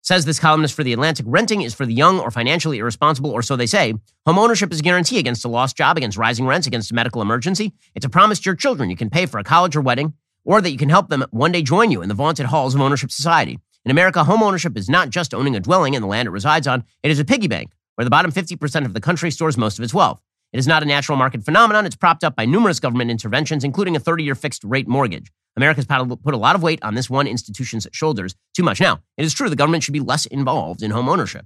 Says 0.05 0.23
this 0.23 0.39
columnist 0.39 0.75
for 0.75 0.83
The 0.83 0.93
Atlantic, 0.93 1.25
renting 1.27 1.63
is 1.63 1.73
for 1.73 1.83
the 1.83 1.93
young 1.93 2.19
or 2.19 2.29
financially 2.29 2.77
irresponsible, 2.77 3.31
or 3.31 3.41
so 3.41 3.55
they 3.55 3.65
say. 3.65 3.95
Homeownership 4.27 4.71
is 4.71 4.79
a 4.79 4.83
guarantee 4.83 5.17
against 5.17 5.43
a 5.45 5.47
lost 5.47 5.75
job, 5.75 5.97
against 5.97 6.15
rising 6.15 6.45
rents, 6.45 6.67
against 6.67 6.91
a 6.91 6.93
medical 6.93 7.23
emergency. 7.23 7.73
It's 7.95 8.05
a 8.05 8.09
promise 8.09 8.39
to 8.41 8.45
your 8.45 8.55
children 8.55 8.91
you 8.91 8.95
can 8.95 9.09
pay 9.09 9.25
for 9.25 9.39
a 9.39 9.43
college 9.43 9.75
or 9.75 9.81
wedding, 9.81 10.13
or 10.43 10.61
that 10.61 10.69
you 10.69 10.77
can 10.77 10.89
help 10.89 11.09
them 11.09 11.25
one 11.31 11.51
day 11.51 11.63
join 11.63 11.89
you 11.89 12.03
in 12.03 12.07
the 12.07 12.13
vaunted 12.13 12.45
halls 12.45 12.75
of 12.75 12.81
ownership 12.81 13.09
society. 13.09 13.57
In 13.83 13.89
America, 13.89 14.23
home 14.23 14.43
ownership 14.43 14.77
is 14.77 14.87
not 14.87 15.09
just 15.09 15.33
owning 15.33 15.55
a 15.55 15.59
dwelling 15.59 15.95
and 15.95 16.03
the 16.03 16.07
land 16.07 16.27
it 16.27 16.31
resides 16.31 16.67
on, 16.67 16.83
it 17.01 17.09
is 17.09 17.17
a 17.17 17.25
piggy 17.25 17.47
bank 17.47 17.71
where 17.95 18.05
the 18.05 18.11
bottom 18.11 18.31
50% 18.31 18.85
of 18.85 18.93
the 18.93 19.01
country 19.01 19.31
stores 19.31 19.57
most 19.57 19.79
of 19.79 19.83
its 19.83 19.93
wealth. 19.93 20.21
It 20.55 20.59
is 20.59 20.67
not 20.67 20.83
a 20.83 20.85
natural 20.85 21.17
market 21.17 21.43
phenomenon. 21.43 21.85
It's 21.85 21.97
propped 21.97 22.23
up 22.23 22.37
by 22.37 22.45
numerous 22.45 22.79
government 22.79 23.11
interventions, 23.11 23.65
including 23.65 23.97
a 23.97 23.99
30 23.99 24.23
year 24.23 24.35
fixed 24.35 24.63
rate 24.63 24.87
mortgage. 24.87 25.29
America's 25.57 25.85
put 25.85 26.33
a 26.33 26.37
lot 26.37 26.55
of 26.55 26.63
weight 26.63 26.81
on 26.81 26.95
this 26.95 27.09
one 27.09 27.27
institution's 27.27 27.85
shoulders 27.91 28.35
too 28.53 28.63
much. 28.63 28.79
Now, 28.79 29.01
it 29.17 29.25
is 29.25 29.33
true 29.33 29.49
the 29.49 29.57
government 29.57 29.83
should 29.83 29.91
be 29.91 29.99
less 29.99 30.25
involved 30.25 30.81
in 30.81 30.91
home 30.91 31.09
ownership. 31.09 31.45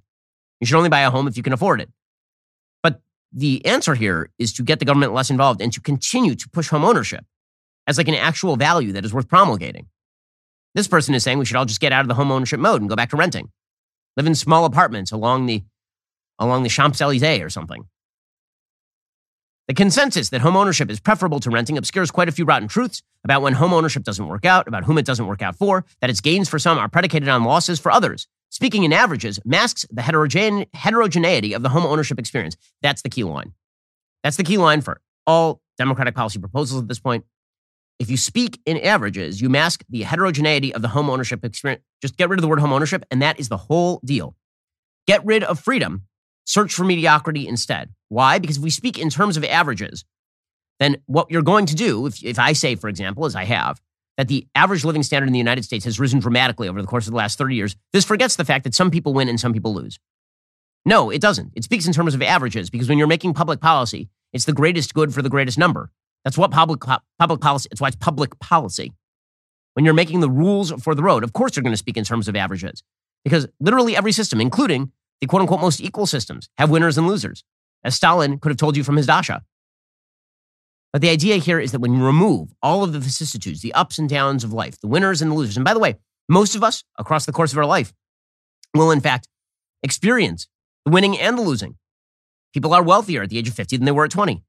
You 0.59 0.67
should 0.67 0.77
only 0.77 0.89
buy 0.89 0.99
a 0.99 1.09
home 1.09 1.27
if 1.27 1.37
you 1.37 1.41
can 1.41 1.53
afford 1.53 1.81
it. 1.81 1.89
But 2.83 3.01
the 3.33 3.65
answer 3.65 3.95
here 3.95 4.29
is 4.37 4.53
to 4.53 4.63
get 4.63 4.77
the 4.77 4.85
government 4.85 5.11
less 5.11 5.31
involved 5.31 5.59
and 5.59 5.73
to 5.73 5.81
continue 5.81 6.35
to 6.35 6.47
push 6.47 6.67
home 6.67 6.85
ownership 6.85 7.25
as 7.87 7.97
like 7.97 8.09
an 8.09 8.13
actual 8.13 8.57
value 8.57 8.91
that 8.91 9.05
is 9.05 9.11
worth 9.11 9.27
promulgating. 9.27 9.87
This 10.75 10.87
person 10.87 11.15
is 11.15 11.23
saying 11.23 11.39
we 11.39 11.45
should 11.45 11.57
all 11.57 11.65
just 11.65 11.81
get 11.81 11.91
out 11.91 12.01
of 12.01 12.09
the 12.09 12.13
home 12.13 12.31
ownership 12.31 12.59
mode 12.59 12.81
and 12.81 12.87
go 12.87 12.95
back 12.95 13.09
to 13.09 13.17
renting. 13.17 13.49
Live 14.17 14.27
in 14.27 14.35
small 14.35 14.65
apartments 14.65 15.11
along 15.11 15.47
the 15.47 15.63
along 16.37 16.61
the 16.61 16.69
Champs-Élysées 16.69 17.43
or 17.43 17.49
something. 17.49 17.87
The 19.69 19.75
consensus 19.75 20.29
that 20.29 20.41
homeownership 20.41 20.89
is 20.89 20.99
preferable 20.99 21.39
to 21.41 21.51
renting 21.51 21.77
obscures 21.77 22.09
quite 22.09 22.27
a 22.27 22.31
few 22.31 22.43
rotten 22.43 22.67
truths 22.67 23.03
about 23.23 23.43
when 23.43 23.53
homeownership 23.53 24.03
doesn't 24.03 24.27
work 24.27 24.43
out, 24.43 24.67
about 24.67 24.83
whom 24.83 24.97
it 24.97 25.05
doesn't 25.05 25.27
work 25.27 25.43
out 25.43 25.55
for, 25.55 25.85
that 26.01 26.09
its 26.09 26.21
gains 26.21 26.49
for 26.49 26.57
some 26.57 26.79
are 26.79 26.89
predicated 26.89 27.29
on 27.29 27.43
losses 27.43 27.79
for 27.79 27.91
others. 27.91 28.25
Speaking 28.49 28.83
in 28.83 28.91
averages 28.91 29.39
masks 29.45 29.85
the 29.91 30.01
heterogene- 30.01 30.65
heterogeneity 30.73 31.53
of 31.53 31.61
the 31.61 31.69
homeownership 31.69 32.17
experience. 32.17 32.57
That's 32.81 33.03
the 33.03 33.09
key 33.09 33.23
line. 33.23 33.53
That's 34.23 34.37
the 34.37 34.43
key 34.43 34.57
line 34.57 34.81
for 34.81 35.01
all 35.27 35.61
Democratic 35.77 36.15
policy 36.15 36.39
proposals 36.39 36.81
at 36.81 36.87
this 36.87 36.99
point. 36.99 37.25
If 37.99 38.09
you 38.09 38.17
speak 38.17 38.59
in 38.65 38.79
averages, 38.79 39.39
you 39.39 39.49
mask 39.49 39.83
the 39.87 40.01
heterogeneity 40.01 40.73
of 40.73 40.81
the 40.81 40.87
homeownership 40.87 41.45
experience. 41.45 41.83
Just 42.01 42.17
get 42.17 42.27
rid 42.27 42.39
of 42.39 42.41
the 42.41 42.47
word 42.47 42.57
homeownership, 42.57 43.03
and 43.11 43.21
that 43.21 43.39
is 43.39 43.49
the 43.49 43.57
whole 43.57 44.01
deal. 44.03 44.35
Get 45.05 45.23
rid 45.23 45.43
of 45.43 45.59
freedom 45.59 46.07
Search 46.45 46.73
for 46.73 46.83
mediocrity 46.83 47.47
instead. 47.47 47.89
Why? 48.09 48.39
Because 48.39 48.57
if 48.57 48.63
we 48.63 48.69
speak 48.69 48.97
in 48.97 49.09
terms 49.09 49.37
of 49.37 49.43
averages, 49.43 50.03
then 50.79 50.97
what 51.05 51.29
you're 51.29 51.41
going 51.41 51.65
to 51.67 51.75
do, 51.75 52.05
if, 52.05 52.23
if 52.23 52.39
I 52.39 52.53
say, 52.53 52.75
for 52.75 52.89
example, 52.89 53.25
as 53.25 53.35
I 53.35 53.43
have, 53.43 53.81
that 54.17 54.27
the 54.27 54.47
average 54.55 54.83
living 54.83 55.03
standard 55.03 55.27
in 55.27 55.33
the 55.33 55.39
United 55.39 55.63
States 55.63 55.85
has 55.85 55.99
risen 55.99 56.19
dramatically 56.19 56.67
over 56.67 56.81
the 56.81 56.87
course 56.87 57.07
of 57.07 57.11
the 57.11 57.17
last 57.17 57.37
30 57.37 57.55
years, 57.55 57.75
this 57.93 58.03
forgets 58.03 58.35
the 58.35 58.45
fact 58.45 58.63
that 58.63 58.75
some 58.75 58.91
people 58.91 59.13
win 59.13 59.29
and 59.29 59.39
some 59.39 59.53
people 59.53 59.73
lose. 59.73 59.99
No, 60.85 61.09
it 61.09 61.21
doesn't. 61.21 61.53
It 61.55 61.63
speaks 61.63 61.85
in 61.85 61.93
terms 61.93 62.15
of 62.15 62.21
averages 62.21 62.69
because 62.69 62.89
when 62.89 62.97
you're 62.97 63.07
making 63.07 63.33
public 63.33 63.61
policy, 63.61 64.09
it's 64.33 64.45
the 64.45 64.53
greatest 64.53 64.93
good 64.93 65.13
for 65.13 65.21
the 65.21 65.29
greatest 65.29 65.57
number. 65.57 65.91
That's 66.23 66.37
what 66.37 66.51
public, 66.51 66.81
public 67.17 67.41
policy, 67.41 67.69
it's 67.71 67.79
why 67.79 67.89
it's 67.89 67.97
public 67.97 68.37
policy. 68.39 68.93
When 69.73 69.85
you're 69.85 69.93
making 69.93 70.19
the 70.19 70.29
rules 70.29 70.71
for 70.81 70.95
the 70.95 71.03
road, 71.03 71.23
of 71.23 71.33
course 71.33 71.55
you're 71.55 71.63
going 71.63 71.73
to 71.73 71.77
speak 71.77 71.95
in 71.95 72.03
terms 72.03 72.27
of 72.27 72.35
averages 72.35 72.83
because 73.23 73.47
literally 73.59 73.95
every 73.95 74.11
system, 74.11 74.41
including 74.41 74.91
the 75.21 75.27
quote 75.27 75.41
unquote 75.41 75.61
most 75.61 75.81
equal 75.81 76.05
systems, 76.05 76.49
have 76.57 76.69
winners 76.69 76.97
and 76.97 77.07
losers, 77.07 77.43
as 77.83 77.95
Stalin 77.95 78.39
could 78.39 78.49
have 78.49 78.57
told 78.57 78.77
you 78.77 78.83
from 78.83 78.97
his 78.97 79.05
dacha. 79.05 79.43
But 80.91 81.01
the 81.01 81.09
idea 81.09 81.37
here 81.37 81.59
is 81.59 81.71
that 81.71 81.79
when 81.79 81.93
you 81.93 82.03
remove 82.03 82.49
all 82.63 82.83
of 82.83 82.93
the 82.93 82.99
vicissitudes, 82.99 83.61
the 83.61 83.73
ups 83.73 83.99
and 83.99 84.09
downs 84.09 84.43
of 84.43 84.53
life, 84.53 84.79
the 84.79 84.87
winners 84.87 85.21
and 85.21 85.31
the 85.31 85.35
losers, 85.35 85.55
and 85.57 85.65
by 85.65 85.73
the 85.73 85.79
way, 85.79 85.97
most 86.27 86.55
of 86.55 86.63
us 86.63 86.83
across 86.97 87.25
the 87.25 87.31
course 87.31 87.51
of 87.51 87.57
our 87.57 87.65
life 87.65 87.93
will 88.73 88.91
in 88.91 88.99
fact 88.99 89.27
experience 89.83 90.47
the 90.85 90.91
winning 90.91 91.17
and 91.19 91.37
the 91.37 91.41
losing. 91.41 91.75
People 92.53 92.73
are 92.73 92.83
wealthier 92.83 93.23
at 93.23 93.29
the 93.29 93.37
age 93.37 93.47
of 93.47 93.53
50 93.53 93.77
than 93.77 93.85
they 93.85 93.91
were 93.91 94.05
at 94.05 94.11
20. 94.11 94.43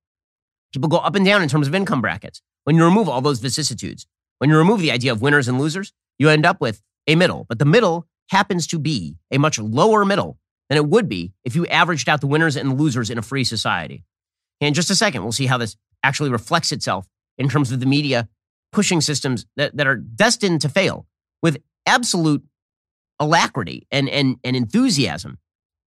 People 0.73 0.89
go 0.89 0.99
up 0.99 1.15
and 1.15 1.25
down 1.25 1.43
in 1.43 1.49
terms 1.49 1.67
of 1.67 1.75
income 1.75 2.01
brackets. 2.01 2.41
When 2.65 2.77
you 2.77 2.85
remove 2.85 3.09
all 3.09 3.21
those 3.21 3.41
vicissitudes, 3.41 4.07
when 4.39 4.49
you 4.49 4.57
remove 4.57 4.81
the 4.81 4.93
idea 4.93 5.13
of 5.13 5.21
winners 5.21 5.49
and 5.49 5.59
losers, 5.59 5.93
you 6.19 6.29
end 6.31 6.47
up 6.47 6.61
with 6.61 6.83
a 7.07 7.15
middle. 7.15 7.45
But 7.49 7.59
the 7.59 7.65
middle 7.65 8.07
happens 8.31 8.67
to 8.69 8.79
be 8.79 9.17
a 9.31 9.39
much 9.39 9.59
lower 9.59 10.05
middle 10.05 10.39
than 10.71 10.79
it 10.79 10.89
would 10.89 11.09
be 11.09 11.33
if 11.45 11.55
you 11.55 11.67
averaged 11.67 12.09
out 12.09 12.23
the 12.23 12.27
winners 12.27 12.57
and 12.57 12.79
losers 12.79 13.11
in 13.11 13.19
a 13.19 13.23
free 13.23 13.45
society. 13.45 14.05
In 14.61 14.73
just 14.73 14.89
a 14.89 14.95
second, 14.95 15.23
we'll 15.23 15.33
see 15.33 15.47
how 15.47 15.59
this 15.59 15.77
actually 16.03 16.31
reflects 16.31 16.73
itself 16.73 17.07
in 17.37 17.49
terms 17.49 17.73
of 17.73 17.81
the 17.81 17.87
media 17.87 18.29
pushing 18.73 19.01
systems 19.01 19.47
that, 19.57 19.77
that 19.77 19.89
are 19.89 19.97
destined 19.97 20.61
to 20.61 20.69
fail 20.69 21.07
with 21.43 21.61
absolute 21.87 22.45
alacrity 23.19 23.87
and, 23.91 24.09
and, 24.09 24.37
and 24.45 24.55
enthusiasm. 24.55 25.39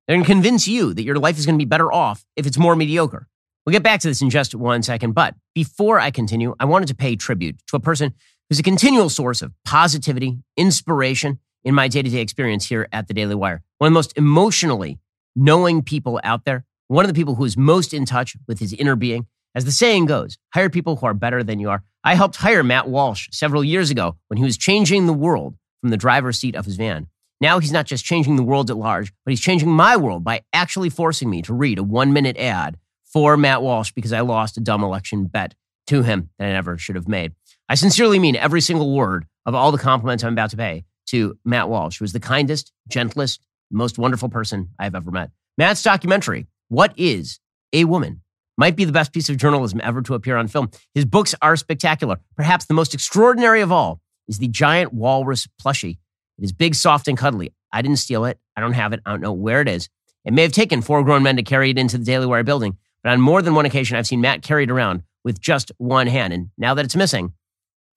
They're 0.06 0.18
going 0.18 0.26
to 0.26 0.30
convince 0.30 0.68
you 0.68 0.94
that 0.94 1.04
your 1.04 1.18
life 1.18 1.38
is 1.38 1.46
going 1.46 1.58
to 1.58 1.64
be 1.64 1.70
better 1.70 1.92
off 1.92 2.26
if 2.36 2.46
it's 2.46 2.58
more 2.58 2.76
mediocre. 2.76 3.28
We'll 3.66 3.72
get 3.72 3.84
back 3.84 4.02
to 4.02 4.10
this 4.10 4.22
in 4.22 4.30
just 4.30 4.54
one 4.54 4.84
second. 4.84 5.14
But 5.14 5.36
before 5.56 5.98
I 5.98 6.12
continue, 6.12 6.56
I 6.60 6.66
wanted 6.66 6.90
to 6.90 6.96
pay 6.96 7.16
tribute 7.16 7.56
to 7.68 7.78
a 7.78 7.80
person 7.80 8.14
who's 8.50 8.60
a 8.60 8.64
continual 8.64 9.08
source 9.08 9.42
of 9.42 9.54
positivity, 9.64 10.40
inspiration 10.58 11.40
in 11.64 11.76
my 11.76 11.88
day 11.88 12.02
to 12.02 12.10
day 12.10 12.20
experience 12.20 12.66
here 12.66 12.88
at 12.92 13.08
the 13.08 13.14
Daily 13.14 13.36
Wire. 13.36 13.62
One 13.78 13.88
of 13.88 13.92
the 13.92 13.96
most 13.96 14.18
emotionally 14.18 15.00
knowing 15.36 15.82
people 15.82 16.20
out 16.24 16.46
there, 16.46 16.66
one 16.88 17.06
of 17.06 17.10
the 17.10 17.20
people 17.20 17.36
who 17.36 17.46
is 17.46 17.58
most 17.58 17.94
in 17.94 18.06
touch 18.06 18.36
with 18.48 18.60
his 18.60 18.74
inner 18.74 18.96
being. 18.96 19.28
As 19.56 19.66
the 19.66 19.72
saying 19.72 20.08
goes, 20.08 20.38
hire 20.54 20.70
people 20.70 20.96
who 20.96 21.06
are 21.06 21.14
better 21.14 21.44
than 21.44 21.60
you 21.60 21.70
are. 21.70 21.84
I 22.04 22.16
helped 22.16 22.38
hire 22.38 22.64
Matt 22.64 22.90
Walsh 22.90 23.30
several 23.32 23.64
years 23.64 23.92
ago 23.92 24.18
when 24.28 24.38
he 24.38 24.44
was 24.44 24.58
changing 24.58 25.06
the 25.06 25.14
world 25.14 25.56
from 25.82 25.92
the 25.92 25.98
driver's 25.98 26.40
seat 26.40 26.56
of 26.56 26.66
his 26.66 26.76
van. 26.76 27.08
Now 27.40 27.60
he's 27.60 27.72
not 27.72 27.86
just 27.86 28.06
changing 28.06 28.36
the 28.36 28.44
world 28.44 28.72
at 28.72 28.78
large, 28.78 29.14
but 29.26 29.32
he's 29.32 29.42
changing 29.42 29.70
my 29.70 29.96
world 29.96 30.24
by 30.24 30.42
actually 30.54 30.90
forcing 30.90 31.30
me 31.30 31.42
to 31.44 31.54
read 31.54 31.78
a 31.78 31.84
one 31.84 32.14
minute 32.14 32.38
ad 32.38 32.78
for 33.06 33.38
Matt 33.38 33.62
Walsh 33.62 33.92
because 33.92 34.14
I 34.14 34.22
lost 34.22 34.58
a 34.58 34.62
dumb 34.62 34.84
election 34.84 35.26
bet 35.26 35.54
to 35.88 36.02
him 36.02 36.30
that 36.40 36.48
I 36.48 36.52
never 36.52 36.78
should 36.78 36.96
have 36.96 37.08
made. 37.08 37.34
I 37.70 37.76
sincerely 37.76 38.18
mean 38.18 38.36
every 38.36 38.62
single 38.62 38.94
word 38.94 39.26
of 39.46 39.54
all 39.54 39.72
the 39.72 39.78
compliments 39.78 40.24
I'm 40.24 40.34
about 40.34 40.50
to 40.52 40.58
pay 40.58 40.86
to 41.08 41.38
Matt 41.46 41.70
Walsh, 41.70 42.00
who 42.00 42.06
is 42.06 42.14
the 42.14 42.20
kindest, 42.20 42.72
gentlest, 42.88 43.46
most 43.72 43.98
wonderful 43.98 44.30
person 44.30 44.70
I've 44.80 44.96
ever 44.96 45.12
met. 45.12 45.32
Matt's 45.58 45.84
documentary, 45.84 46.48
What 46.70 46.94
is 46.98 47.40
a 47.74 47.86
Woman? 47.86 48.22
might 48.58 48.76
be 48.76 48.86
the 48.86 48.92
best 48.92 49.12
piece 49.14 49.30
of 49.30 49.38
journalism 49.38 49.82
ever 49.84 50.02
to 50.04 50.14
appear 50.14 50.38
on 50.38 50.48
film. 50.48 50.70
His 50.94 51.06
books 51.06 51.34
are 51.42 51.56
spectacular. 51.56 52.20
Perhaps 52.36 52.66
the 52.66 52.76
most 52.76 52.94
extraordinary 52.94 53.62
of 53.62 53.72
all 53.72 54.00
is 54.28 54.38
the 54.38 54.48
giant 54.48 54.94
walrus 54.94 55.48
plushie. 55.60 55.98
It 56.38 56.44
is 56.44 56.52
big, 56.52 56.76
soft, 56.76 57.08
and 57.08 57.18
cuddly. 57.18 57.52
I 57.72 57.82
didn't 57.82 57.98
steal 57.98 58.26
it. 58.26 58.40
I 58.56 58.62
don't 58.62 58.74
have 58.74 58.94
it. 58.94 59.00
I 59.06 59.12
don't 59.12 59.22
know 59.22 59.34
where 59.34 59.62
it 59.62 59.68
is. 59.68 59.90
It 60.24 60.34
may 60.34 60.44
have 60.44 60.52
taken 60.52 60.82
four 60.84 61.04
grown 61.04 61.24
men 61.24 61.36
to 61.38 61.44
carry 61.44 61.72
it 61.72 61.80
into 61.80 61.98
the 61.98 62.06
Daily 62.06 62.28
Wire 62.28 62.44
building, 62.44 62.78
but 63.04 63.12
on 63.12 63.20
more 63.22 63.42
than 63.42 63.56
one 63.56 63.66
occasion, 63.66 63.98
I've 63.98 64.08
seen 64.08 64.22
Matt 64.22 64.44
carry 64.44 64.64
it 64.64 64.72
around 64.72 65.02
with 65.24 65.42
just 65.42 65.72
one 65.78 66.08
hand. 66.08 66.32
And 66.32 66.50
now 66.58 66.74
that 66.76 66.86
it's 66.86 66.96
missing, 66.96 67.34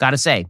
gotta 0.01 0.19
say, 0.19 0.47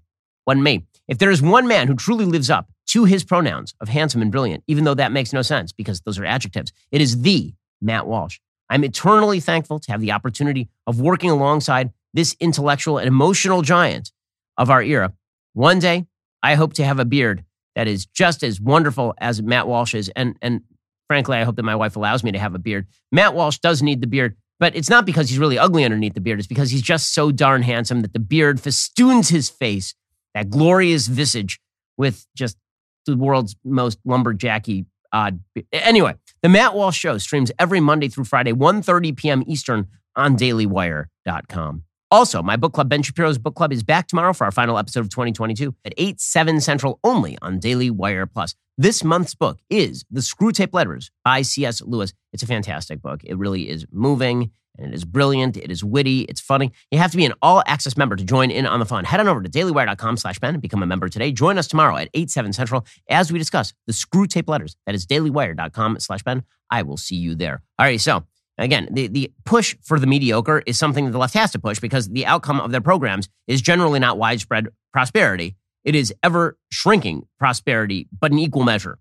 wasn't 0.46 0.62
me. 0.62 0.86
If 1.08 1.18
there 1.18 1.30
is 1.30 1.40
one 1.40 1.66
man 1.66 1.86
who 1.86 1.94
truly 1.94 2.24
lives 2.24 2.50
up 2.50 2.70
to 2.88 3.04
his 3.04 3.24
pronouns 3.24 3.74
of 3.80 3.88
handsome 3.88 4.22
and 4.22 4.32
brilliant, 4.32 4.64
even 4.66 4.84
though 4.84 4.94
that 4.94 5.12
makes 5.12 5.32
no 5.32 5.42
sense 5.42 5.72
because 5.72 6.00
those 6.00 6.18
are 6.18 6.24
adjectives, 6.24 6.72
it 6.90 7.00
is 7.00 7.22
the 7.22 7.54
Matt 7.80 8.06
Walsh. 8.06 8.38
I'm 8.68 8.84
eternally 8.84 9.40
thankful 9.40 9.78
to 9.80 9.92
have 9.92 10.00
the 10.00 10.12
opportunity 10.12 10.68
of 10.86 11.00
working 11.00 11.30
alongside 11.30 11.92
this 12.14 12.34
intellectual 12.40 12.98
and 12.98 13.06
emotional 13.06 13.62
giant 13.62 14.10
of 14.56 14.70
our 14.70 14.82
era. 14.82 15.12
One 15.52 15.78
day, 15.78 16.06
I 16.42 16.54
hope 16.54 16.72
to 16.74 16.84
have 16.84 16.98
a 16.98 17.04
beard 17.04 17.44
that 17.74 17.86
is 17.86 18.06
just 18.06 18.42
as 18.42 18.60
wonderful 18.60 19.14
as 19.18 19.42
Matt 19.42 19.68
Walsh's. 19.68 20.08
And, 20.10 20.36
and 20.42 20.62
frankly, 21.06 21.36
I 21.36 21.44
hope 21.44 21.56
that 21.56 21.62
my 21.62 21.76
wife 21.76 21.96
allows 21.96 22.24
me 22.24 22.32
to 22.32 22.38
have 22.38 22.54
a 22.54 22.58
beard. 22.58 22.86
Matt 23.12 23.34
Walsh 23.34 23.58
does 23.58 23.82
need 23.82 24.00
the 24.00 24.06
beard, 24.06 24.36
but 24.58 24.74
it's 24.74 24.90
not 24.90 25.06
because 25.06 25.28
he's 25.28 25.38
really 25.38 25.58
ugly 25.58 25.84
underneath 25.84 26.14
the 26.14 26.20
beard. 26.20 26.38
It's 26.38 26.48
because 26.48 26.70
he's 26.70 26.82
just 26.82 27.12
so 27.12 27.30
darn 27.30 27.62
handsome 27.62 28.00
that 28.00 28.14
the 28.14 28.18
beard 28.18 28.60
festoons 28.60 29.28
his 29.28 29.50
face, 29.50 29.94
that 30.36 30.50
glorious 30.50 31.06
visage, 31.06 31.58
with 31.96 32.26
just 32.36 32.58
the 33.06 33.16
world's 33.16 33.56
most 33.64 33.98
lumberjacky 34.06 34.84
odd. 35.10 35.40
Anyway, 35.72 36.14
the 36.42 36.48
Matt 36.50 36.74
Walsh 36.74 36.98
Show 36.98 37.16
streams 37.16 37.50
every 37.58 37.80
Monday 37.80 38.08
through 38.08 38.24
Friday, 38.24 38.52
1.30 38.52 39.16
p.m. 39.16 39.42
Eastern 39.46 39.86
on 40.14 40.36
dailywire.com. 40.36 41.84
Also, 42.10 42.42
my 42.42 42.56
book 42.56 42.74
club, 42.74 42.90
Ben 42.90 43.02
Shapiro's 43.02 43.38
Book 43.38 43.54
Club, 43.54 43.72
is 43.72 43.82
back 43.82 44.08
tomorrow 44.08 44.34
for 44.34 44.44
our 44.44 44.52
final 44.52 44.78
episode 44.78 45.00
of 45.00 45.08
2022 45.08 45.74
at 45.86 45.94
8, 45.96 46.20
7 46.20 46.60
Central 46.60 47.00
only 47.02 47.38
on 47.40 47.58
Daily 47.58 47.90
Wire 47.90 48.26
Plus. 48.26 48.54
This 48.76 49.02
month's 49.02 49.34
book 49.34 49.58
is 49.70 50.04
The 50.10 50.20
Screwtape 50.20 50.74
Letters 50.74 51.10
by 51.24 51.40
C.S. 51.40 51.80
Lewis. 51.80 52.12
It's 52.34 52.42
a 52.42 52.46
fantastic 52.46 53.00
book. 53.00 53.22
It 53.24 53.38
really 53.38 53.70
is 53.70 53.86
moving 53.90 54.50
and 54.78 54.92
it 54.92 54.94
is 54.94 55.04
brilliant. 55.04 55.56
It 55.56 55.70
is 55.70 55.82
witty. 55.82 56.22
It's 56.22 56.40
funny. 56.40 56.72
You 56.90 56.98
have 56.98 57.10
to 57.10 57.16
be 57.16 57.24
an 57.24 57.34
all 57.42 57.62
access 57.66 57.96
member 57.96 58.16
to 58.16 58.24
join 58.24 58.50
in 58.50 58.66
on 58.66 58.80
the 58.80 58.86
fun. 58.86 59.04
Head 59.04 59.20
on 59.20 59.28
over 59.28 59.42
to 59.42 59.48
dailywire.com 59.48 60.16
slash 60.16 60.38
Ben 60.38 60.54
and 60.54 60.62
become 60.62 60.82
a 60.82 60.86
member 60.86 61.08
today. 61.08 61.32
Join 61.32 61.58
us 61.58 61.66
tomorrow 61.66 61.96
at 61.96 62.08
8, 62.14 62.30
7 62.30 62.52
Central 62.52 62.86
as 63.08 63.32
we 63.32 63.38
discuss 63.38 63.72
the 63.86 63.92
Screwtape 63.92 64.48
Letters. 64.48 64.76
That 64.86 64.94
is 64.94 65.06
dailywire.com 65.06 66.00
slash 66.00 66.22
Ben. 66.22 66.44
I 66.70 66.82
will 66.82 66.96
see 66.96 67.16
you 67.16 67.34
there. 67.34 67.62
All 67.78 67.86
right. 67.86 68.00
So 68.00 68.24
again, 68.58 68.88
the, 68.90 69.06
the 69.06 69.32
push 69.44 69.76
for 69.82 69.98
the 69.98 70.06
mediocre 70.06 70.62
is 70.66 70.78
something 70.78 71.04
that 71.04 71.12
the 71.12 71.18
left 71.18 71.34
has 71.34 71.52
to 71.52 71.58
push 71.58 71.78
because 71.78 72.08
the 72.08 72.26
outcome 72.26 72.60
of 72.60 72.72
their 72.72 72.80
programs 72.80 73.28
is 73.46 73.62
generally 73.62 73.98
not 73.98 74.18
widespread 74.18 74.68
prosperity. 74.92 75.56
It 75.84 75.94
is 75.94 76.12
ever 76.22 76.58
shrinking 76.72 77.28
prosperity, 77.38 78.08
but 78.18 78.32
in 78.32 78.38
equal 78.38 78.64
measure. 78.64 78.98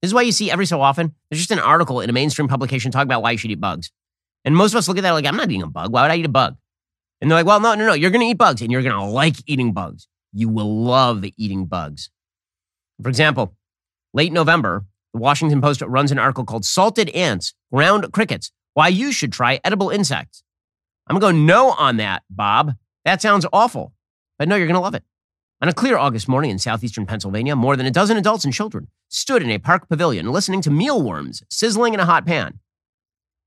This 0.00 0.08
is 0.08 0.14
why 0.14 0.22
you 0.22 0.32
see 0.32 0.50
every 0.50 0.66
so 0.66 0.80
often, 0.80 1.14
there's 1.30 1.40
just 1.40 1.52
an 1.52 1.60
article 1.60 2.00
in 2.00 2.10
a 2.10 2.12
mainstream 2.12 2.48
publication 2.48 2.90
talking 2.90 3.06
about 3.06 3.22
why 3.22 3.32
you 3.32 3.38
should 3.38 3.50
eat 3.52 3.60
bugs. 3.60 3.92
And 4.44 4.56
most 4.56 4.72
of 4.72 4.78
us 4.78 4.88
look 4.88 4.98
at 4.98 5.02
that 5.02 5.12
like, 5.12 5.26
I'm 5.26 5.36
not 5.36 5.50
eating 5.50 5.62
a 5.62 5.68
bug. 5.68 5.92
Why 5.92 6.02
would 6.02 6.10
I 6.10 6.16
eat 6.16 6.26
a 6.26 6.30
bug? 6.30 6.56
And 7.20 7.30
they're 7.30 7.38
like, 7.38 7.46
well, 7.46 7.60
no, 7.60 7.74
no, 7.74 7.86
no. 7.86 7.92
You're 7.92 8.10
going 8.10 8.22
to 8.22 8.26
eat 8.26 8.38
bugs 8.38 8.62
and 8.62 8.72
you're 8.72 8.82
going 8.82 8.94
to 8.94 9.04
like 9.04 9.36
eating 9.46 9.72
bugs. 9.72 10.08
You 10.32 10.48
will 10.48 10.82
love 10.82 11.24
eating 11.36 11.66
bugs. 11.66 12.10
For 13.02 13.08
example, 13.08 13.54
late 14.12 14.32
November, 14.32 14.84
the 15.12 15.20
Washington 15.20 15.60
Post 15.60 15.82
runs 15.82 16.10
an 16.10 16.18
article 16.18 16.44
called 16.44 16.64
Salted 16.64 17.10
Ants, 17.10 17.54
Ground 17.72 18.12
Crickets, 18.12 18.50
Why 18.74 18.88
You 18.88 19.12
Should 19.12 19.32
Try 19.32 19.60
Edible 19.64 19.90
Insects. 19.90 20.42
I'm 21.06 21.18
going 21.18 21.34
to 21.34 21.40
go 21.40 21.44
no 21.46 21.70
on 21.72 21.98
that, 21.98 22.22
Bob. 22.30 22.72
That 23.04 23.22
sounds 23.22 23.46
awful. 23.52 23.92
But 24.38 24.48
no, 24.48 24.56
you're 24.56 24.66
going 24.66 24.74
to 24.74 24.80
love 24.80 24.94
it. 24.94 25.04
On 25.60 25.68
a 25.68 25.72
clear 25.72 25.96
August 25.96 26.28
morning 26.28 26.50
in 26.50 26.58
southeastern 26.58 27.06
Pennsylvania, 27.06 27.54
more 27.54 27.76
than 27.76 27.86
a 27.86 27.90
dozen 27.90 28.16
adults 28.16 28.44
and 28.44 28.52
children 28.52 28.88
stood 29.10 29.42
in 29.42 29.50
a 29.50 29.58
park 29.58 29.88
pavilion 29.88 30.26
listening 30.32 30.60
to 30.62 30.70
mealworms 30.70 31.44
sizzling 31.48 31.94
in 31.94 32.00
a 32.00 32.04
hot 32.04 32.26
pan. 32.26 32.58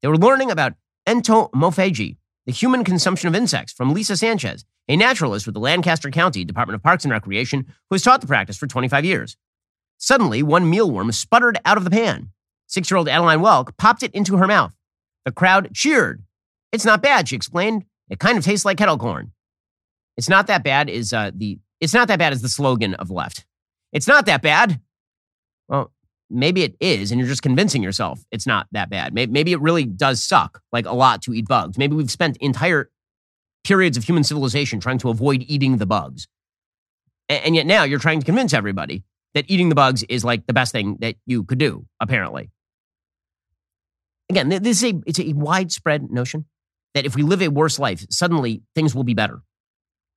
They 0.02 0.08
were 0.08 0.18
learning 0.18 0.52
about 0.52 0.76
entomophagy, 1.06 2.18
the 2.46 2.52
human 2.52 2.84
consumption 2.84 3.28
of 3.28 3.36
insects, 3.36 3.74
from 3.74 3.94
Lisa 3.94 4.18
Sanchez, 4.18 4.66
a 4.88 4.96
naturalist 4.96 5.46
with 5.46 5.54
the 5.54 5.60
Lancaster 5.60 6.12
County 6.12 6.44
Department 6.44 6.76
of 6.76 6.84
Parks 6.84 7.06
and 7.06 7.12
Recreation 7.12 7.66
who 7.90 7.96
has 7.96 8.04
taught 8.04 8.22
the 8.22 8.28
practice 8.28 8.58
for 8.58 8.68
25 8.68 9.06
years. 9.06 9.38
Suddenly, 9.98 10.44
one 10.44 10.72
mealworm 10.72 11.14
sputtered 11.14 11.58
out 11.66 11.78
of 11.78 11.84
the 11.84 11.90
pan. 11.90 12.30
Six 12.68 12.90
year 12.90 12.98
old 12.98 13.10
Adeline 13.10 13.40
Welk 13.40 13.78
popped 13.78 14.04
it 14.04 14.14
into 14.14 14.38
her 14.38 14.48
mouth. 14.48 14.74
The 15.24 15.32
crowd 15.32 15.74
cheered. 15.74 16.24
It's 16.72 16.86
not 16.86 17.02
bad, 17.02 17.28
she 17.28 17.36
explained. 17.36 17.86
It 18.10 18.20
kind 18.20 18.38
of 18.38 18.44
tastes 18.44 18.66
like 18.66 18.78
kettle 18.78 18.98
corn. 18.98 19.32
It's 20.18 20.30
not 20.30 20.48
that 20.48 20.64
bad 20.64 20.90
is 20.90 21.14
uh, 21.14 21.32
the 21.34 21.60
it's 21.80 21.94
not 21.94 22.08
that 22.08 22.20
bad 22.20 22.34
is 22.34 22.42
the 22.42 22.50
slogan 22.50 22.94
of 22.96 23.08
the 23.08 23.14
left. 23.14 23.46
It's 23.92 24.08
not 24.08 24.26
that 24.26 24.42
bad. 24.42 24.80
Maybe 26.30 26.64
it 26.64 26.76
is, 26.80 27.12
and 27.12 27.20
you're 27.20 27.30
just 27.30 27.44
convincing 27.44 27.84
yourself 27.84 28.20
it's 28.32 28.48
not 28.48 28.68
that 28.72 28.90
bad. 28.90 29.14
Maybe 29.14 29.52
it 29.52 29.62
really 29.62 29.86
does 29.86 30.24
suck 30.24 30.62
like 30.72 30.86
a 30.86 30.94
lot 30.94 31.22
to 31.24 31.34
eat 31.34 31.48
bugs. 31.48 31.78
Maybe 31.78 31.96
we've 31.96 32.10
spent 32.10 32.38
entire 32.38 32.90
periods 33.64 33.98
of 33.98 34.04
human 34.04 34.24
civilization 34.24 34.80
trying 34.80 34.98
to 35.00 35.10
avoid 35.10 35.44
eating 35.48 35.78
the 35.78 35.86
bugs. 35.86 36.28
And 37.30 37.56
yet 37.56 37.66
now 37.66 37.84
you're 37.84 38.00
trying 38.00 38.20
to 38.20 38.26
convince 38.26 38.54
everybody 38.54 39.04
that 39.34 39.46
eating 39.48 39.70
the 39.70 39.76
bugs 39.76 40.04
is 40.04 40.24
like 40.24 40.46
the 40.48 40.54
best 40.54 40.72
thing 40.72 40.98
that 41.02 41.16
you 41.26 41.44
could 41.44 41.58
do, 41.58 41.86
apparently. 42.00 42.52
Again, 44.30 44.50
this 44.50 44.84
is 44.84 44.94
a, 44.94 45.02
it's 45.06 45.20
a 45.20 45.34
widespread 45.34 46.10
notion 46.12 46.46
that 46.94 47.06
if 47.06 47.16
we 47.16 47.24
live 47.24 47.42
a 47.42 47.50
worse 47.50 47.78
life, 47.78 48.06
suddenly 48.10 48.64
things 48.74 48.96
will 48.96 49.04
be 49.04 49.14
better. 49.14 49.42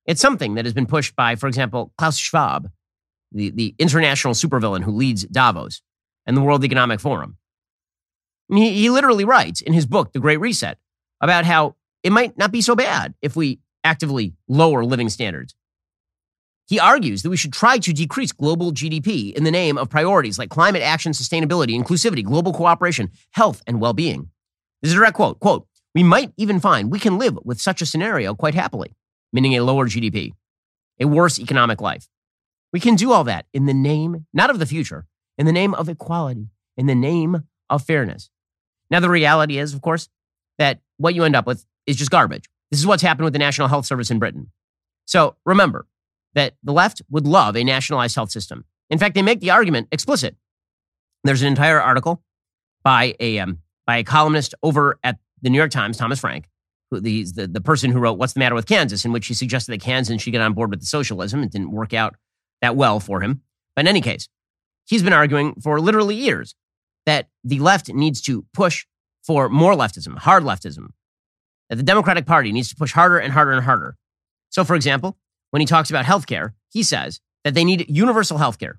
It's 0.05 0.21
something 0.21 0.55
that 0.55 0.65
has 0.65 0.73
been 0.73 0.87
pushed 0.87 1.15
by, 1.15 1.35
for 1.35 1.47
example, 1.47 1.91
Klaus 1.97 2.17
Schwab, 2.17 2.71
the, 3.31 3.51
the 3.51 3.75
international 3.77 4.33
supervillain 4.33 4.83
who 4.83 4.91
leads 4.91 5.23
Davos 5.25 5.81
and 6.29 6.37
the 6.37 6.41
World 6.41 6.63
Economic 6.63 6.99
Forum. 6.99 7.37
He, 8.53 8.71
he 8.73 8.89
literally 8.91 9.25
writes 9.25 9.61
in 9.61 9.73
his 9.73 9.87
book, 9.87 10.13
The 10.13 10.19
Great 10.19 10.39
Reset, 10.39 10.77
about 11.19 11.43
how 11.43 11.75
it 12.03 12.11
might 12.11 12.37
not 12.37 12.51
be 12.51 12.61
so 12.61 12.75
bad 12.75 13.15
if 13.19 13.35
we 13.35 13.59
actively 13.83 14.35
lower 14.47 14.85
living 14.85 15.09
standards. 15.09 15.55
He 16.67 16.79
argues 16.79 17.23
that 17.23 17.31
we 17.31 17.37
should 17.37 17.51
try 17.51 17.79
to 17.79 17.93
decrease 17.93 18.31
global 18.31 18.71
GDP 18.71 19.33
in 19.33 19.43
the 19.43 19.49
name 19.49 19.75
of 19.75 19.89
priorities 19.89 20.37
like 20.37 20.51
climate 20.51 20.83
action, 20.83 21.13
sustainability, 21.13 21.75
inclusivity, 21.75 22.23
global 22.23 22.53
cooperation, 22.53 23.09
health, 23.31 23.63
and 23.65 23.81
well 23.81 23.93
being. 23.93 24.29
This 24.83 24.91
is 24.91 24.93
a 24.93 24.99
direct 24.99 25.15
quote. 25.15 25.39
Quote, 25.39 25.65
we 25.95 26.03
might 26.03 26.31
even 26.37 26.59
find 26.59 26.91
we 26.91 26.99
can 26.99 27.17
live 27.17 27.39
with 27.43 27.59
such 27.59 27.81
a 27.81 27.87
scenario 27.87 28.35
quite 28.35 28.53
happily, 28.53 28.95
meaning 29.33 29.55
a 29.55 29.63
lower 29.63 29.87
GDP, 29.87 30.33
a 30.99 31.07
worse 31.07 31.39
economic 31.39 31.81
life. 31.81 32.07
We 32.71 32.79
can 32.79 32.93
do 32.93 33.13
all 33.13 33.23
that 33.23 33.47
in 33.51 33.65
the 33.65 33.73
name, 33.73 34.27
not 34.31 34.51
of 34.51 34.59
the 34.59 34.67
future, 34.67 35.07
in 35.39 35.45
the 35.45 35.51
name 35.53 35.73
of 35.73 35.89
equality, 35.89 36.49
in 36.77 36.85
the 36.85 36.93
name 36.93 37.45
of 37.69 37.81
fairness. 37.81 38.29
Now, 38.91 38.99
the 38.99 39.09
reality 39.09 39.57
is, 39.57 39.73
of 39.73 39.81
course, 39.81 40.09
that 40.57 40.81
what 40.97 41.15
you 41.15 41.23
end 41.23 41.35
up 41.35 41.47
with 41.47 41.65
is 41.87 41.95
just 41.95 42.11
garbage. 42.11 42.49
This 42.69 42.79
is 42.79 42.85
what's 42.85 43.01
happened 43.01 43.23
with 43.23 43.33
the 43.33 43.39
National 43.39 43.69
Health 43.69 43.85
Service 43.85 44.11
in 44.11 44.19
Britain. 44.19 44.51
So 45.05 45.37
remember 45.45 45.87
that 46.35 46.55
the 46.61 46.73
left 46.73 47.01
would 47.09 47.25
love 47.25 47.55
a 47.55 47.63
nationalized 47.63 48.15
health 48.15 48.31
system. 48.31 48.65
In 48.89 48.99
fact, 48.99 49.15
they 49.15 49.21
make 49.21 49.39
the 49.39 49.51
argument 49.51 49.87
explicit. 49.91 50.35
There's 51.23 51.41
an 51.41 51.47
entire 51.47 51.81
article 51.81 52.21
by 52.83 53.15
a, 53.19 53.39
um, 53.39 53.59
by 53.87 53.97
a 53.97 54.03
columnist 54.03 54.53
over 54.61 54.99
at 55.03 55.17
the 55.41 55.49
New 55.49 55.57
York 55.57 55.71
Times, 55.71 55.97
Thomas 55.97 56.19
Frank, 56.19 56.49
who 56.91 56.99
the, 56.99 57.23
the, 57.23 57.47
the 57.47 57.61
person 57.61 57.91
who 57.91 57.99
wrote 57.99 58.17
What's 58.17 58.33
the 58.33 58.39
Matter 58.39 58.55
with 58.55 58.67
Kansas, 58.67 59.05
in 59.05 59.13
which 59.13 59.27
he 59.27 59.33
suggested 59.33 59.71
that 59.71 59.81
Kansas 59.81 60.21
should 60.21 60.31
get 60.31 60.41
on 60.41 60.53
board 60.53 60.69
with 60.69 60.81
the 60.81 60.85
socialism. 60.85 61.43
It 61.43 61.51
didn't 61.51 61.71
work 61.71 61.93
out 61.93 62.15
that 62.61 62.75
well 62.75 62.99
for 62.99 63.21
him. 63.21 63.41
But 63.75 63.81
in 63.81 63.87
any 63.87 64.01
case, 64.01 64.27
he's 64.89 65.03
been 65.03 65.13
arguing 65.13 65.53
for 65.61 65.79
literally 65.79 66.15
years 66.15 66.55
that 67.05 67.29
the 67.43 67.59
left 67.59 67.89
needs 67.93 68.21
to 68.21 68.45
push 68.53 68.85
for 69.23 69.47
more 69.47 69.73
leftism, 69.73 70.17
hard 70.17 70.43
leftism, 70.43 70.87
that 71.69 71.75
the 71.75 71.83
Democratic 71.83 72.25
Party 72.25 72.51
needs 72.51 72.69
to 72.69 72.75
push 72.75 72.91
harder 72.91 73.19
and 73.19 73.31
harder 73.31 73.51
and 73.51 73.63
harder. 73.63 73.95
So, 74.49 74.63
for 74.63 74.75
example, 74.75 75.17
when 75.51 75.59
he 75.59 75.65
talks 75.65 75.89
about 75.89 76.05
healthcare, 76.05 76.53
he 76.69 76.83
says 76.83 77.21
that 77.43 77.53
they 77.53 77.63
need 77.63 77.85
universal 77.87 78.39
healthcare. 78.39 78.73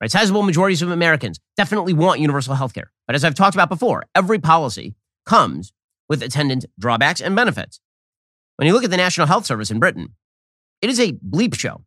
Right? 0.00 0.10
Sizable 0.10 0.42
majorities 0.42 0.82
of 0.82 0.90
Americans 0.90 1.38
definitely 1.56 1.92
want 1.92 2.20
universal 2.20 2.56
healthcare. 2.56 2.86
But 3.06 3.14
as 3.14 3.24
I've 3.24 3.34
talked 3.34 3.54
about 3.54 3.68
before, 3.68 4.04
every 4.14 4.38
policy 4.38 4.94
comes 5.26 5.72
with 6.08 6.22
attendant 6.22 6.64
drawbacks 6.78 7.20
and 7.20 7.36
benefits. 7.36 7.80
When 8.56 8.66
you 8.66 8.72
look 8.72 8.84
at 8.84 8.90
the 8.90 8.96
National 8.96 9.26
Health 9.26 9.46
Service 9.46 9.70
in 9.70 9.78
Britain, 9.78 10.14
it 10.80 10.90
is 10.90 11.00
a 11.00 11.12
bleep 11.12 11.54
show. 11.54 11.84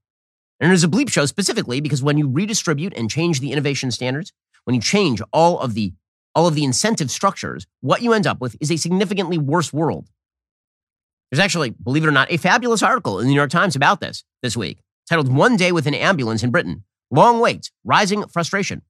And 0.60 0.72
it 0.72 0.76
is 0.76 0.84
a 0.84 0.88
bleep 0.88 1.10
show 1.10 1.26
specifically 1.26 1.82
because 1.82 2.02
when 2.02 2.18
you 2.18 2.28
redistribute 2.28 2.94
and 2.96 3.10
change 3.10 3.40
the 3.40 3.52
innovation 3.52 3.92
standards, 3.92 4.34
when 4.66 4.76
you 4.76 4.82
change 4.82 5.22
all 5.32 5.60
of 5.60 5.74
the 5.74 5.94
all 6.36 6.46
of 6.46 6.54
the 6.54 6.64
incentive 6.64 7.10
structures, 7.10 7.66
what 7.82 8.04
you 8.04 8.14
end 8.14 8.28
up 8.28 8.40
with 8.40 8.56
is 8.62 8.72
a 8.72 8.78
significantly 8.78 9.40
worse 9.40 9.74
world. 9.74 10.08
There's 11.32 11.40
actually, 11.40 11.72
believe 11.72 12.04
it 12.04 12.08
or 12.08 12.12
not, 12.12 12.32
a 12.32 12.38
fabulous 12.38 12.84
article 12.84 13.20
in 13.20 13.26
the 13.26 13.32
New 13.32 13.36
York 13.36 13.50
Times 13.50 13.76
about 13.76 14.02
this 14.02 14.24
this 14.44 14.56
week, 14.56 14.80
titled 15.10 15.34
One 15.34 15.58
Day 15.58 15.72
with 15.72 15.88
an 15.88 15.96
Ambulance 15.96 16.44
in 16.44 16.52
Britain 16.52 16.84
Long 17.10 17.40
Waits, 17.40 17.72
Rising 17.84 18.28
Frustration. 18.28 18.84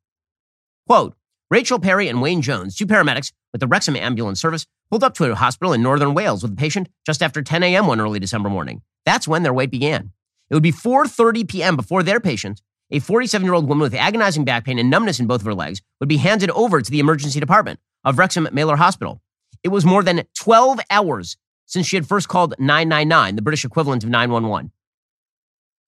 Quote 0.87 1.15
Rachel 1.49 1.79
Perry 1.79 2.09
and 2.09 2.21
Wayne 2.21 2.41
Jones, 2.41 2.75
two 2.75 2.85
paramedics 2.85 3.31
with 3.53 3.61
the 3.61 3.67
Wrexham 3.67 3.95
Ambulance 3.95 4.41
Service, 4.41 4.65
pulled 4.89 5.03
up 5.03 5.13
to 5.15 5.31
a 5.31 5.35
hospital 5.35 5.71
in 5.71 5.81
northern 5.81 6.13
Wales 6.13 6.43
with 6.43 6.51
a 6.51 6.55
patient 6.55 6.89
just 7.05 7.23
after 7.23 7.41
10 7.41 7.63
a.m. 7.63 7.87
one 7.87 8.01
early 8.01 8.19
December 8.19 8.49
morning. 8.49 8.81
That's 9.05 9.27
when 9.27 9.43
their 9.43 9.53
wait 9.53 9.71
began. 9.71 10.11
It 10.49 10.53
would 10.53 10.63
be 10.63 10.71
4:30 10.71 11.47
p.m. 11.47 11.75
before 11.75 12.03
their 12.03 12.19
patient, 12.19 12.61
a 12.91 12.99
47-year-old 12.99 13.67
woman 13.67 13.83
with 13.83 13.93
agonizing 13.93 14.45
back 14.45 14.65
pain 14.65 14.79
and 14.79 14.89
numbness 14.89 15.19
in 15.19 15.27
both 15.27 15.41
of 15.41 15.45
her 15.45 15.53
legs, 15.53 15.81
would 15.99 16.09
be 16.09 16.17
handed 16.17 16.49
over 16.51 16.81
to 16.81 16.91
the 16.91 16.99
emergency 16.99 17.39
department 17.39 17.79
of 18.03 18.17
Wrexham 18.17 18.47
Maelor 18.47 18.77
Hospital. 18.77 19.21
It 19.63 19.69
was 19.69 19.85
more 19.85 20.03
than 20.03 20.23
12 20.39 20.79
hours 20.89 21.37
since 21.65 21.85
she 21.85 21.97
had 21.97 22.07
first 22.07 22.29
called 22.29 22.55
999, 22.59 23.35
the 23.35 23.41
British 23.41 23.65
equivalent 23.65 24.03
of 24.03 24.09
911. 24.09 24.71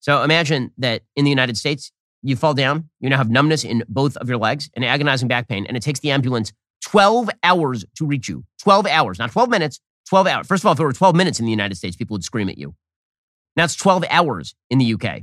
So 0.00 0.22
imagine 0.22 0.72
that 0.78 1.02
in 1.16 1.24
the 1.24 1.30
United 1.30 1.56
States, 1.56 1.92
you 2.22 2.36
fall 2.36 2.52
down, 2.52 2.90
you 3.00 3.08
now 3.08 3.16
have 3.16 3.30
numbness 3.30 3.64
in 3.64 3.82
both 3.88 4.16
of 4.18 4.28
your 4.28 4.38
legs 4.38 4.68
and 4.74 4.84
agonizing 4.84 5.28
back 5.28 5.48
pain, 5.48 5.64
and 5.66 5.76
it 5.76 5.82
takes 5.82 6.00
the 6.00 6.10
ambulance 6.10 6.52
12 6.84 7.30
hours 7.42 7.84
to 7.96 8.06
reach 8.06 8.28
you. 8.28 8.44
12 8.62 8.86
hours, 8.86 9.18
not 9.18 9.30
12 9.30 9.48
minutes, 9.48 9.80
12 10.08 10.26
hours. 10.26 10.46
First 10.46 10.62
of 10.62 10.66
all, 10.66 10.72
if 10.72 10.80
it 10.80 10.84
were 10.84 10.92
12 10.92 11.16
minutes 11.16 11.38
in 11.38 11.46
the 11.46 11.50
United 11.50 11.76
States, 11.76 11.96
people 11.96 12.14
would 12.14 12.24
scream 12.24 12.48
at 12.48 12.58
you. 12.58 12.74
It's 13.64 13.76
12 13.76 14.04
hours 14.08 14.54
in 14.70 14.78
the 14.78 14.94
UK. 14.94 15.22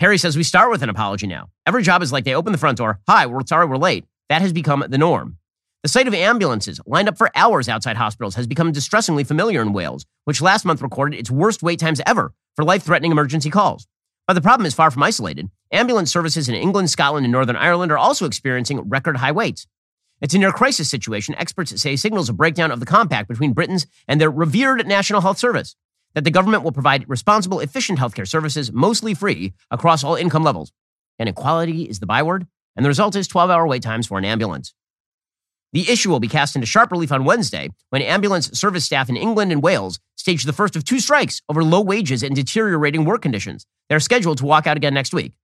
Harry 0.00 0.18
says 0.18 0.36
we 0.36 0.42
start 0.42 0.70
with 0.70 0.82
an 0.82 0.88
apology 0.88 1.26
now. 1.26 1.50
Every 1.64 1.82
job 1.82 2.02
is 2.02 2.12
like 2.12 2.24
they 2.24 2.34
open 2.34 2.52
the 2.52 2.58
front 2.58 2.78
door. 2.78 3.00
Hi, 3.08 3.26
we're 3.26 3.46
sorry 3.46 3.66
we're 3.66 3.76
late. 3.76 4.04
That 4.28 4.42
has 4.42 4.52
become 4.52 4.84
the 4.88 4.98
norm. 4.98 5.38
The 5.82 5.88
sight 5.88 6.08
of 6.08 6.14
ambulances 6.14 6.80
lined 6.84 7.08
up 7.08 7.16
for 7.16 7.30
hours 7.36 7.68
outside 7.68 7.96
hospitals 7.96 8.34
has 8.34 8.48
become 8.48 8.72
distressingly 8.72 9.22
familiar 9.22 9.62
in 9.62 9.72
Wales, 9.72 10.04
which 10.24 10.42
last 10.42 10.64
month 10.64 10.82
recorded 10.82 11.16
its 11.16 11.30
worst 11.30 11.62
wait 11.62 11.78
times 11.78 12.00
ever 12.04 12.34
for 12.56 12.64
life 12.64 12.82
threatening 12.82 13.12
emergency 13.12 13.50
calls. 13.50 13.86
But 14.26 14.34
the 14.34 14.40
problem 14.40 14.66
is 14.66 14.74
far 14.74 14.90
from 14.90 15.04
isolated. 15.04 15.48
Ambulance 15.70 16.10
services 16.10 16.48
in 16.48 16.56
England, 16.56 16.90
Scotland, 16.90 17.24
and 17.24 17.32
Northern 17.32 17.56
Ireland 17.56 17.92
are 17.92 17.98
also 17.98 18.26
experiencing 18.26 18.80
record 18.88 19.18
high 19.18 19.32
waits. 19.32 19.68
It's 20.20 20.34
a 20.34 20.38
near 20.38 20.50
crisis 20.50 20.90
situation. 20.90 21.36
Experts 21.36 21.80
say 21.80 21.94
signals 21.94 22.28
a 22.28 22.32
breakdown 22.32 22.72
of 22.72 22.80
the 22.80 22.86
compact 22.86 23.28
between 23.28 23.52
Britons 23.52 23.86
and 24.08 24.20
their 24.20 24.30
revered 24.30 24.86
National 24.86 25.20
Health 25.20 25.38
Service 25.38 25.76
that 26.16 26.24
the 26.24 26.30
government 26.30 26.64
will 26.64 26.72
provide 26.72 27.08
responsible, 27.08 27.60
efficient 27.60 27.98
healthcare 27.98 28.26
services, 28.26 28.72
mostly 28.72 29.12
free, 29.12 29.52
across 29.70 30.02
all 30.02 30.16
income 30.16 30.42
levels. 30.42 30.72
And 31.18 31.28
equality 31.28 31.82
is 31.82 32.00
the 32.00 32.06
byword, 32.06 32.46
and 32.74 32.84
the 32.84 32.88
result 32.88 33.14
is 33.14 33.28
12 33.28 33.50
hour 33.50 33.66
wait 33.66 33.82
times 33.82 34.06
for 34.06 34.16
an 34.16 34.24
ambulance. 34.24 34.74
The 35.74 35.90
issue 35.90 36.08
will 36.08 36.20
be 36.20 36.26
cast 36.26 36.56
into 36.56 36.66
sharp 36.66 36.90
relief 36.90 37.12
on 37.12 37.26
Wednesday 37.26 37.68
when 37.90 38.00
ambulance 38.00 38.58
service 38.58 38.86
staff 38.86 39.10
in 39.10 39.16
England 39.16 39.52
and 39.52 39.62
Wales 39.62 40.00
staged 40.16 40.46
the 40.48 40.54
first 40.54 40.74
of 40.74 40.84
two 40.84 41.00
strikes 41.00 41.42
over 41.50 41.62
low 41.62 41.82
wages 41.82 42.22
and 42.22 42.34
deteriorating 42.34 43.04
work 43.04 43.20
conditions. 43.20 43.66
They're 43.90 44.00
scheduled 44.00 44.38
to 44.38 44.46
walk 44.46 44.66
out 44.66 44.78
again 44.78 44.94
next 44.94 45.12
week. 45.12 45.34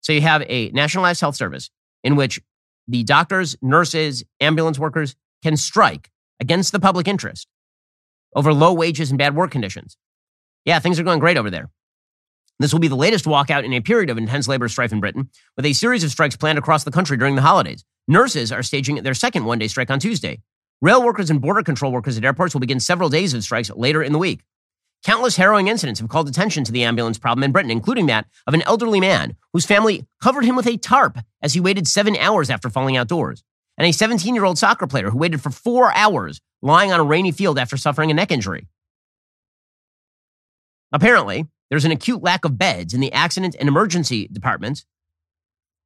So 0.00 0.12
you 0.12 0.20
have 0.20 0.44
a 0.48 0.70
nationalized 0.70 1.20
health 1.20 1.34
service 1.34 1.70
in 2.04 2.14
which 2.14 2.40
the 2.86 3.02
doctors, 3.02 3.56
nurses, 3.60 4.22
ambulance 4.40 4.78
workers 4.78 5.16
can 5.42 5.56
strike 5.56 6.08
against 6.38 6.70
the 6.70 6.78
public 6.78 7.08
interest 7.08 7.48
over 8.38 8.54
low 8.54 8.72
wages 8.72 9.10
and 9.10 9.18
bad 9.18 9.34
work 9.34 9.50
conditions. 9.50 9.96
Yeah, 10.64 10.78
things 10.78 11.00
are 11.00 11.02
going 11.02 11.18
great 11.18 11.36
over 11.36 11.50
there. 11.50 11.70
This 12.60 12.72
will 12.72 12.78
be 12.78 12.86
the 12.88 12.94
latest 12.94 13.24
walkout 13.24 13.64
in 13.64 13.72
a 13.72 13.80
period 13.80 14.10
of 14.10 14.16
intense 14.16 14.46
labor 14.46 14.68
strife 14.68 14.92
in 14.92 15.00
Britain, 15.00 15.28
with 15.56 15.66
a 15.66 15.72
series 15.72 16.04
of 16.04 16.12
strikes 16.12 16.36
planned 16.36 16.58
across 16.58 16.84
the 16.84 16.92
country 16.92 17.16
during 17.16 17.34
the 17.34 17.42
holidays. 17.42 17.84
Nurses 18.06 18.52
are 18.52 18.62
staging 18.62 18.94
their 19.02 19.12
second 19.12 19.44
one 19.44 19.58
day 19.58 19.66
strike 19.66 19.90
on 19.90 19.98
Tuesday. 19.98 20.40
Rail 20.80 21.04
workers 21.04 21.30
and 21.30 21.40
border 21.40 21.64
control 21.64 21.90
workers 21.90 22.16
at 22.16 22.24
airports 22.24 22.54
will 22.54 22.60
begin 22.60 22.78
several 22.78 23.08
days 23.08 23.34
of 23.34 23.42
strikes 23.42 23.70
later 23.70 24.04
in 24.04 24.12
the 24.12 24.18
week. 24.18 24.44
Countless 25.04 25.36
harrowing 25.36 25.66
incidents 25.66 25.98
have 25.98 26.08
called 26.08 26.28
attention 26.28 26.62
to 26.62 26.70
the 26.70 26.84
ambulance 26.84 27.18
problem 27.18 27.42
in 27.42 27.50
Britain, 27.50 27.72
including 27.72 28.06
that 28.06 28.26
of 28.46 28.54
an 28.54 28.62
elderly 28.62 29.00
man 29.00 29.36
whose 29.52 29.66
family 29.66 30.06
covered 30.22 30.44
him 30.44 30.54
with 30.54 30.66
a 30.68 30.76
tarp 30.76 31.18
as 31.42 31.54
he 31.54 31.60
waited 31.60 31.88
seven 31.88 32.16
hours 32.16 32.50
after 32.50 32.70
falling 32.70 32.96
outdoors, 32.96 33.42
and 33.78 33.86
a 33.86 33.92
17 33.92 34.34
year 34.34 34.44
old 34.44 34.58
soccer 34.58 34.86
player 34.86 35.10
who 35.10 35.18
waited 35.18 35.40
for 35.40 35.50
four 35.50 35.94
hours 35.94 36.40
lying 36.60 36.92
on 36.92 37.00
a 37.00 37.04
rainy 37.04 37.32
field 37.32 37.58
after 37.58 37.76
suffering 37.76 38.10
a 38.10 38.14
neck 38.14 38.30
injury. 38.30 38.66
Apparently, 40.92 41.46
there's 41.70 41.84
an 41.84 41.92
acute 41.92 42.22
lack 42.22 42.44
of 42.44 42.58
beds 42.58 42.92
in 42.92 43.00
the 43.00 43.12
accident 43.12 43.54
and 43.58 43.68
emergency 43.68 44.28
departments. 44.30 44.84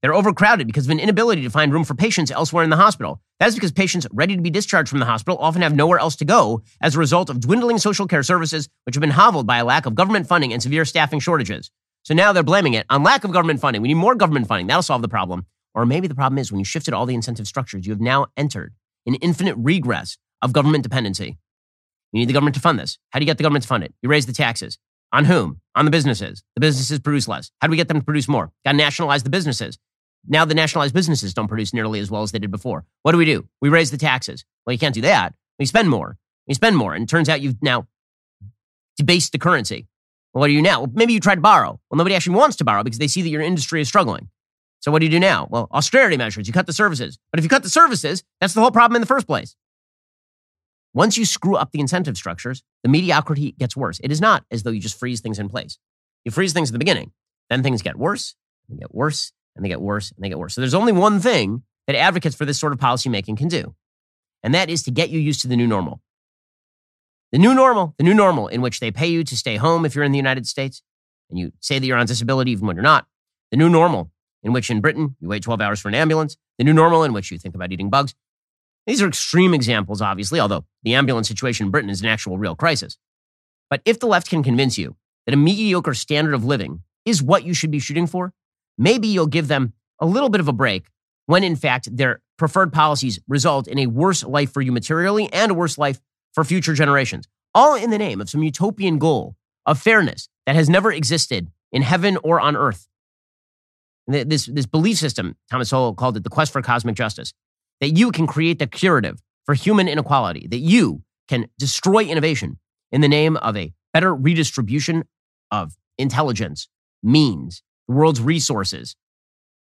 They're 0.01 0.14
overcrowded 0.14 0.66
because 0.66 0.86
of 0.86 0.90
an 0.90 0.99
inability 0.99 1.43
to 1.43 1.51
find 1.51 1.72
room 1.72 1.84
for 1.84 1.95
patients 1.95 2.32
elsewhere 2.32 2.64
in 2.64 2.70
the 2.70 2.76
hospital. 2.76 3.20
That's 3.38 3.55
because 3.55 3.70
patients 3.70 4.07
ready 4.12 4.34
to 4.34 4.43
be 4.43 4.51
discharged 4.51 4.88
from 4.88 4.99
the 4.99 5.05
hospital 5.05 5.38
often 5.38 5.62
have 5.62 5.76
nowhere 5.76 5.99
else 5.99 6.16
to 6.16 6.24
go 6.24 6.62
as 6.80 6.97
a 6.97 6.99
result 6.99 7.30
of 7.30 7.40
dwindling 7.40 7.78
social 7.78 8.09
care 8.09 8.22
services, 8.24 8.68
which 8.84 8.97
have 8.97 9.01
been 9.01 9.11
hobbled 9.11 9.47
by 9.47 9.59
a 9.59 9.64
lack 9.64 9.86
of 9.86 9.95
government 9.95 10.26
funding 10.26 10.53
and 10.53 10.62
severe 10.62 10.84
staffing 10.84 11.20
shortages. 11.20 11.70
So 12.05 12.14
now 12.14 12.32
they're 12.32 12.43
blaming 12.43 12.74
it 12.74 12.86
on 12.90 13.05
lack 13.05 13.22
of 13.22 13.32
government 13.32 13.61
funding. 13.61 13.80
We 13.80 13.88
need 13.88 13.95
more 13.95 14.16
government 14.16 14.49
funding. 14.49 14.66
That'll 14.66 14.82
solve 14.82 15.03
the 15.03 15.09
problem. 15.09 15.47
Or 15.75 15.87
maybe 15.87 16.09
the 16.09 16.14
problem 16.14 16.39
is 16.39 16.53
when 16.53 16.59
you 16.59 16.64
shifted 16.64 16.95
all 16.95 17.07
the 17.07 17.14
incentive 17.14 17.47
structures, 17.47 17.87
you 17.87 17.93
have 17.93 18.01
now 18.01 18.27
entered 18.37 18.75
an 19.07 19.14
infinite 19.16 19.57
regress 19.57 20.18
of 20.43 20.53
government 20.53 20.83
dependency. 20.83 21.39
You 22.12 22.20
need 22.20 22.29
the 22.29 22.35
government 22.35 22.55
to 22.57 22.61
fund 22.61 22.79
this. 22.79 22.99
How 23.11 23.18
do 23.18 23.25
you 23.25 23.27
get 23.27 23.39
the 23.39 23.43
government 23.43 23.62
to 23.62 23.68
fund 23.68 23.85
it? 23.85 23.95
You 24.03 24.09
raise 24.09 24.27
the 24.27 24.33
taxes. 24.33 24.79
On 25.12 25.25
whom? 25.25 25.61
On 25.75 25.85
the 25.85 25.91
businesses. 25.91 26.43
The 26.55 26.61
businesses 26.61 26.99
produce 26.99 27.29
less. 27.29 27.51
How 27.61 27.68
do 27.68 27.70
we 27.70 27.77
get 27.77 27.89
them 27.89 27.99
to 27.99 28.05
produce 28.05 28.29
more? 28.29 28.53
Got 28.64 28.73
to 28.73 28.77
nationalize 28.77 29.23
the 29.23 29.31
businesses. 29.31 29.79
Now 30.27 30.45
the 30.45 30.55
nationalized 30.55 30.95
businesses 30.95 31.35
don't 31.35 31.49
produce 31.49 31.75
nearly 31.75 32.01
as 32.01 32.11
well 32.11 32.23
as 32.23 32.33
they 32.33 32.39
did 32.39 32.51
before. 32.51 32.85
What 33.03 33.12
do 33.12 33.18
we 33.18 33.25
do? 33.25 33.49
We 33.61 33.68
raise 33.68 33.91
the 33.91 33.99
taxes. 33.99 34.45
Well, 34.64 34.73
you 34.73 34.79
can't 34.79 34.95
do 34.95 35.01
that. 35.03 35.35
We 35.59 35.66
spend 35.66 35.89
more. 35.89 36.16
We 36.47 36.55
spend 36.55 36.77
more. 36.77 36.95
And 36.95 37.05
it 37.05 37.09
turns 37.09 37.29
out 37.29 37.41
you've 37.41 37.62
now 37.62 37.87
debased 38.97 39.33
the 39.33 39.39
currency. 39.39 39.89
Well, 40.33 40.41
what 40.41 40.47
do 40.47 40.53
you 40.53 40.62
now? 40.62 40.81
Well, 40.81 40.93
maybe 40.95 41.12
you 41.12 41.20
try 41.20 41.35
to 41.35 41.41
borrow. 41.41 41.81
Well, 41.91 41.99
nobody 41.99 42.14
actually 42.14 42.37
wants 42.37 42.57
to 42.57 42.64
borrow 42.64 42.83
because 42.83 42.99
they 42.99 43.09
see 43.09 43.23
that 43.23 43.29
your 43.29 43.43
industry 43.43 43.81
is 43.81 43.89
struggling. 43.89 44.29
So 44.83 44.91
what 44.91 44.99
do 44.99 45.07
you 45.07 45.11
do 45.12 45.20
now? 45.20 45.47
Well, 45.49 45.68
austerity 45.72 46.16
measures. 46.16 46.49
You 46.49 46.53
cut 46.53 46.66
the 46.66 46.72
services. 46.72 47.18
But 47.30 47.39
if 47.39 47.45
you 47.45 47.49
cut 47.49 47.62
the 47.62 47.70
services, 47.70 48.24
that's 48.41 48.53
the 48.53 48.61
whole 48.61 48.72
problem 48.72 48.97
in 48.97 49.01
the 49.01 49.07
first 49.07 49.28
place. 49.28 49.57
once 50.95 51.16
you 51.16 51.24
screw 51.24 51.57
up 51.57 51.72
the 51.72 51.80
incentive 51.80 52.16
structures, 52.16 52.62
the 52.83 52.89
mediocrity 52.89 53.53
gets 53.53 53.76
worse. 53.76 54.01
It 54.03 54.12
is 54.12 54.20
not 54.20 54.45
as 54.51 54.62
though 54.62 54.70
you 54.70 54.80
just 54.80 54.99
freeze 54.99 55.20
things 55.20 55.39
in 55.39 55.49
place. 55.49 55.78
You 56.24 56.33
freeze 56.33 56.53
things 56.53 56.70
at 56.70 56.72
the 56.72 56.78
beginning, 56.78 57.12
then 57.51 57.62
things 57.62 57.83
get 57.83 57.97
worse, 57.97 58.35
and 58.68 58.78
get 58.78 58.95
worse, 58.95 59.33
and 59.57 59.64
they 59.64 59.68
get 59.68 59.80
worse, 59.80 60.12
and 60.12 60.22
they 60.22 60.28
get 60.28 60.39
worse. 60.39 60.55
So 60.55 60.61
there's 60.61 60.74
only 60.74 60.93
one 60.93 61.20
thing 61.20 61.62
that 61.87 61.97
advocates 61.97 62.37
for 62.37 62.45
this 62.45 62.59
sort 62.61 62.72
of 62.72 62.78
policymaking 62.78 63.37
can 63.37 63.49
do, 63.49 63.74
and 64.43 64.55
that 64.55 64.70
is 64.70 64.83
to 64.85 64.91
get 64.91 65.11
you 65.11 65.18
used 65.18 65.41
to 65.43 65.49
the 65.49 65.57
new 65.57 65.66
normal. 65.66 66.01
The 67.33 67.39
new 67.39 67.55
normal, 67.55 67.95
the 67.97 68.05
new 68.05 68.14
normal 68.14 68.49
in 68.49 68.61
which 68.61 68.80
they 68.80 68.91
pay 68.91 69.07
you 69.07 69.24
to 69.24 69.37
stay 69.37 69.57
home 69.57 69.87
if 69.87 69.95
you're 69.95 70.05
in 70.05 70.12
the 70.12 70.18
United 70.18 70.47
States, 70.47 70.83
and 71.30 71.39
you 71.39 71.53
say 71.61 71.78
that 71.78 71.87
you're 71.87 71.97
on 71.97 72.07
disability 72.07 72.51
even 72.51 72.66
when 72.66 72.76
you're 72.76 72.83
not. 72.83 73.07
The 73.51 73.57
new 73.57 73.70
normal 73.70 74.11
in 74.43 74.53
which 74.53 74.70
in 74.70 74.80
Britain 74.80 75.16
you 75.20 75.28
wait 75.28 75.43
12 75.43 75.61
hours 75.61 75.80
for 75.80 75.88
an 75.88 75.95
ambulance. 75.95 76.36
The 76.59 76.64
new 76.64 76.72
normal 76.72 77.05
in 77.05 77.12
which 77.12 77.30
you 77.30 77.38
think 77.38 77.55
about 77.55 77.72
eating 77.72 77.90
bugs. 77.90 78.14
These 78.86 79.01
are 79.01 79.09
extreme 79.09 79.55
examples, 79.55 80.03
obviously, 80.03 80.40
although 80.40 80.64
the 80.82 80.95
ambulance 80.95 81.28
situation 81.28 81.66
in 81.66 81.70
Britain 81.70 81.90
is 81.90 82.01
an 82.01 82.09
actual 82.09 82.38
real 82.38 82.57
crisis. 82.57 82.99
But 83.70 83.80
if 83.84 84.01
the 84.01 84.07
left 84.07 84.28
can 84.28 84.43
convince 84.43 84.76
you 84.76 84.97
that 85.26 85.34
a 85.34 85.38
mediocre 85.38 85.95
standard 85.95 86.34
of 86.34 86.45
living 86.45 86.82
is 87.05 87.22
what 87.22 87.45
you 87.45 87.55
should 87.55 87.70
be 87.70 87.78
shooting 87.78 88.07
for, 88.07 88.32
maybe 88.76 89.09
you'll 89.09 89.26
give 89.26 89.49
them 89.49 89.72
a 90.01 90.07
little 90.07 90.28
bit 90.28 90.40
of 90.40 90.49
a 90.49 90.53
break 90.53 90.86
when, 91.26 91.45
in 91.45 91.57
fact, 91.57 91.97
their 91.97 92.20
preferred 92.36 92.72
policies 92.72 93.20
result 93.28 93.68
in 93.68 93.78
a 93.78 93.86
worse 93.86 94.24
life 94.24 94.53
for 94.53 94.61
you 94.61 94.72
materially 94.72 95.32
and 95.32 95.53
a 95.53 95.55
worse 95.55 95.78
life 95.78 96.01
for 96.32 96.45
future 96.45 96.74
generations, 96.74 97.28
all 97.55 97.76
in 97.76 97.90
the 97.90 97.99
name 97.99 98.20
of 98.20 98.28
some 98.28 98.43
utopian 98.43 98.99
goal 98.99 99.36
of 99.64 99.80
fairness 99.80 100.28
that 100.45 100.57
has 100.57 100.68
never 100.68 100.90
existed 100.90 101.51
in 101.70 101.82
heaven 101.82 102.18
or 102.24 102.40
on 102.40 102.57
earth. 102.57 102.88
This, 104.12 104.46
this 104.46 104.66
belief 104.66 104.98
system, 104.98 105.36
Thomas 105.50 105.70
Sowell 105.70 105.94
called 105.94 106.16
it 106.16 106.24
the 106.24 106.30
quest 106.30 106.52
for 106.52 106.62
cosmic 106.62 106.94
justice, 106.94 107.32
that 107.80 107.90
you 107.90 108.12
can 108.12 108.26
create 108.26 108.58
the 108.58 108.66
curative 108.66 109.20
for 109.44 109.54
human 109.54 109.88
inequality, 109.88 110.46
that 110.48 110.58
you 110.58 111.02
can 111.28 111.48
destroy 111.58 112.04
innovation 112.04 112.58
in 112.90 113.00
the 113.00 113.08
name 113.08 113.36
of 113.38 113.56
a 113.56 113.72
better 113.92 114.14
redistribution 114.14 115.04
of 115.50 115.74
intelligence, 115.98 116.68
means, 117.02 117.62
the 117.88 117.94
world's 117.94 118.20
resources, 118.20 118.96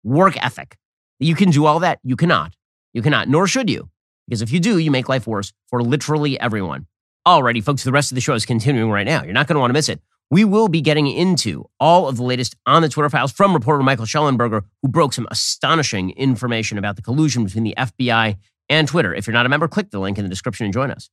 work 0.03 0.35
ethic. 0.43 0.77
You 1.19 1.35
can 1.35 1.49
do 1.49 1.65
all 1.65 1.79
that. 1.79 1.99
You 2.03 2.15
cannot. 2.15 2.53
You 2.93 3.01
cannot, 3.01 3.27
nor 3.27 3.47
should 3.47 3.69
you. 3.69 3.89
Because 4.27 4.41
if 4.41 4.51
you 4.51 4.59
do, 4.59 4.77
you 4.77 4.91
make 4.91 5.09
life 5.09 5.27
worse 5.27 5.53
for 5.69 5.81
literally 5.81 6.39
everyone. 6.39 6.87
Alrighty, 7.25 7.63
folks, 7.63 7.83
the 7.83 7.91
rest 7.91 8.11
of 8.11 8.15
the 8.15 8.21
show 8.21 8.33
is 8.33 8.45
continuing 8.45 8.91
right 8.91 9.05
now. 9.05 9.23
You're 9.23 9.33
not 9.33 9.47
going 9.47 9.55
to 9.55 9.59
want 9.59 9.69
to 9.69 9.73
miss 9.73 9.89
it. 9.89 10.01
We 10.30 10.43
will 10.43 10.67
be 10.67 10.82
getting 10.82 11.07
into 11.07 11.69
all 11.80 12.09
of 12.09 12.17
the 12.17 12.23
latest 12.23 12.55
on 12.65 12.82
the 12.82 12.89
Twitter 12.89 13.09
files 13.09 13.32
from 13.32 13.53
reporter 13.53 13.82
Michael 13.82 14.05
Shellenberger, 14.05 14.63
who 14.82 14.89
broke 14.89 15.13
some 15.13 15.28
astonishing 15.32 16.09
information 16.11 16.78
about 16.78 16.97
the 16.97 17.01
collusion 17.01 17.45
between 17.45 17.63
the 17.63 17.73
FBI 17.78 18.38
and 18.67 18.88
Twitter. 18.89 19.13
If 19.13 19.25
you're 19.25 19.34
not 19.34 19.45
a 19.45 19.49
member, 19.49 19.69
click 19.69 19.89
the 19.89 19.99
link 19.99 20.17
in 20.17 20.25
the 20.25 20.30
description 20.30 20.65
and 20.65 20.73
join 20.73 20.91
us. 20.91 21.09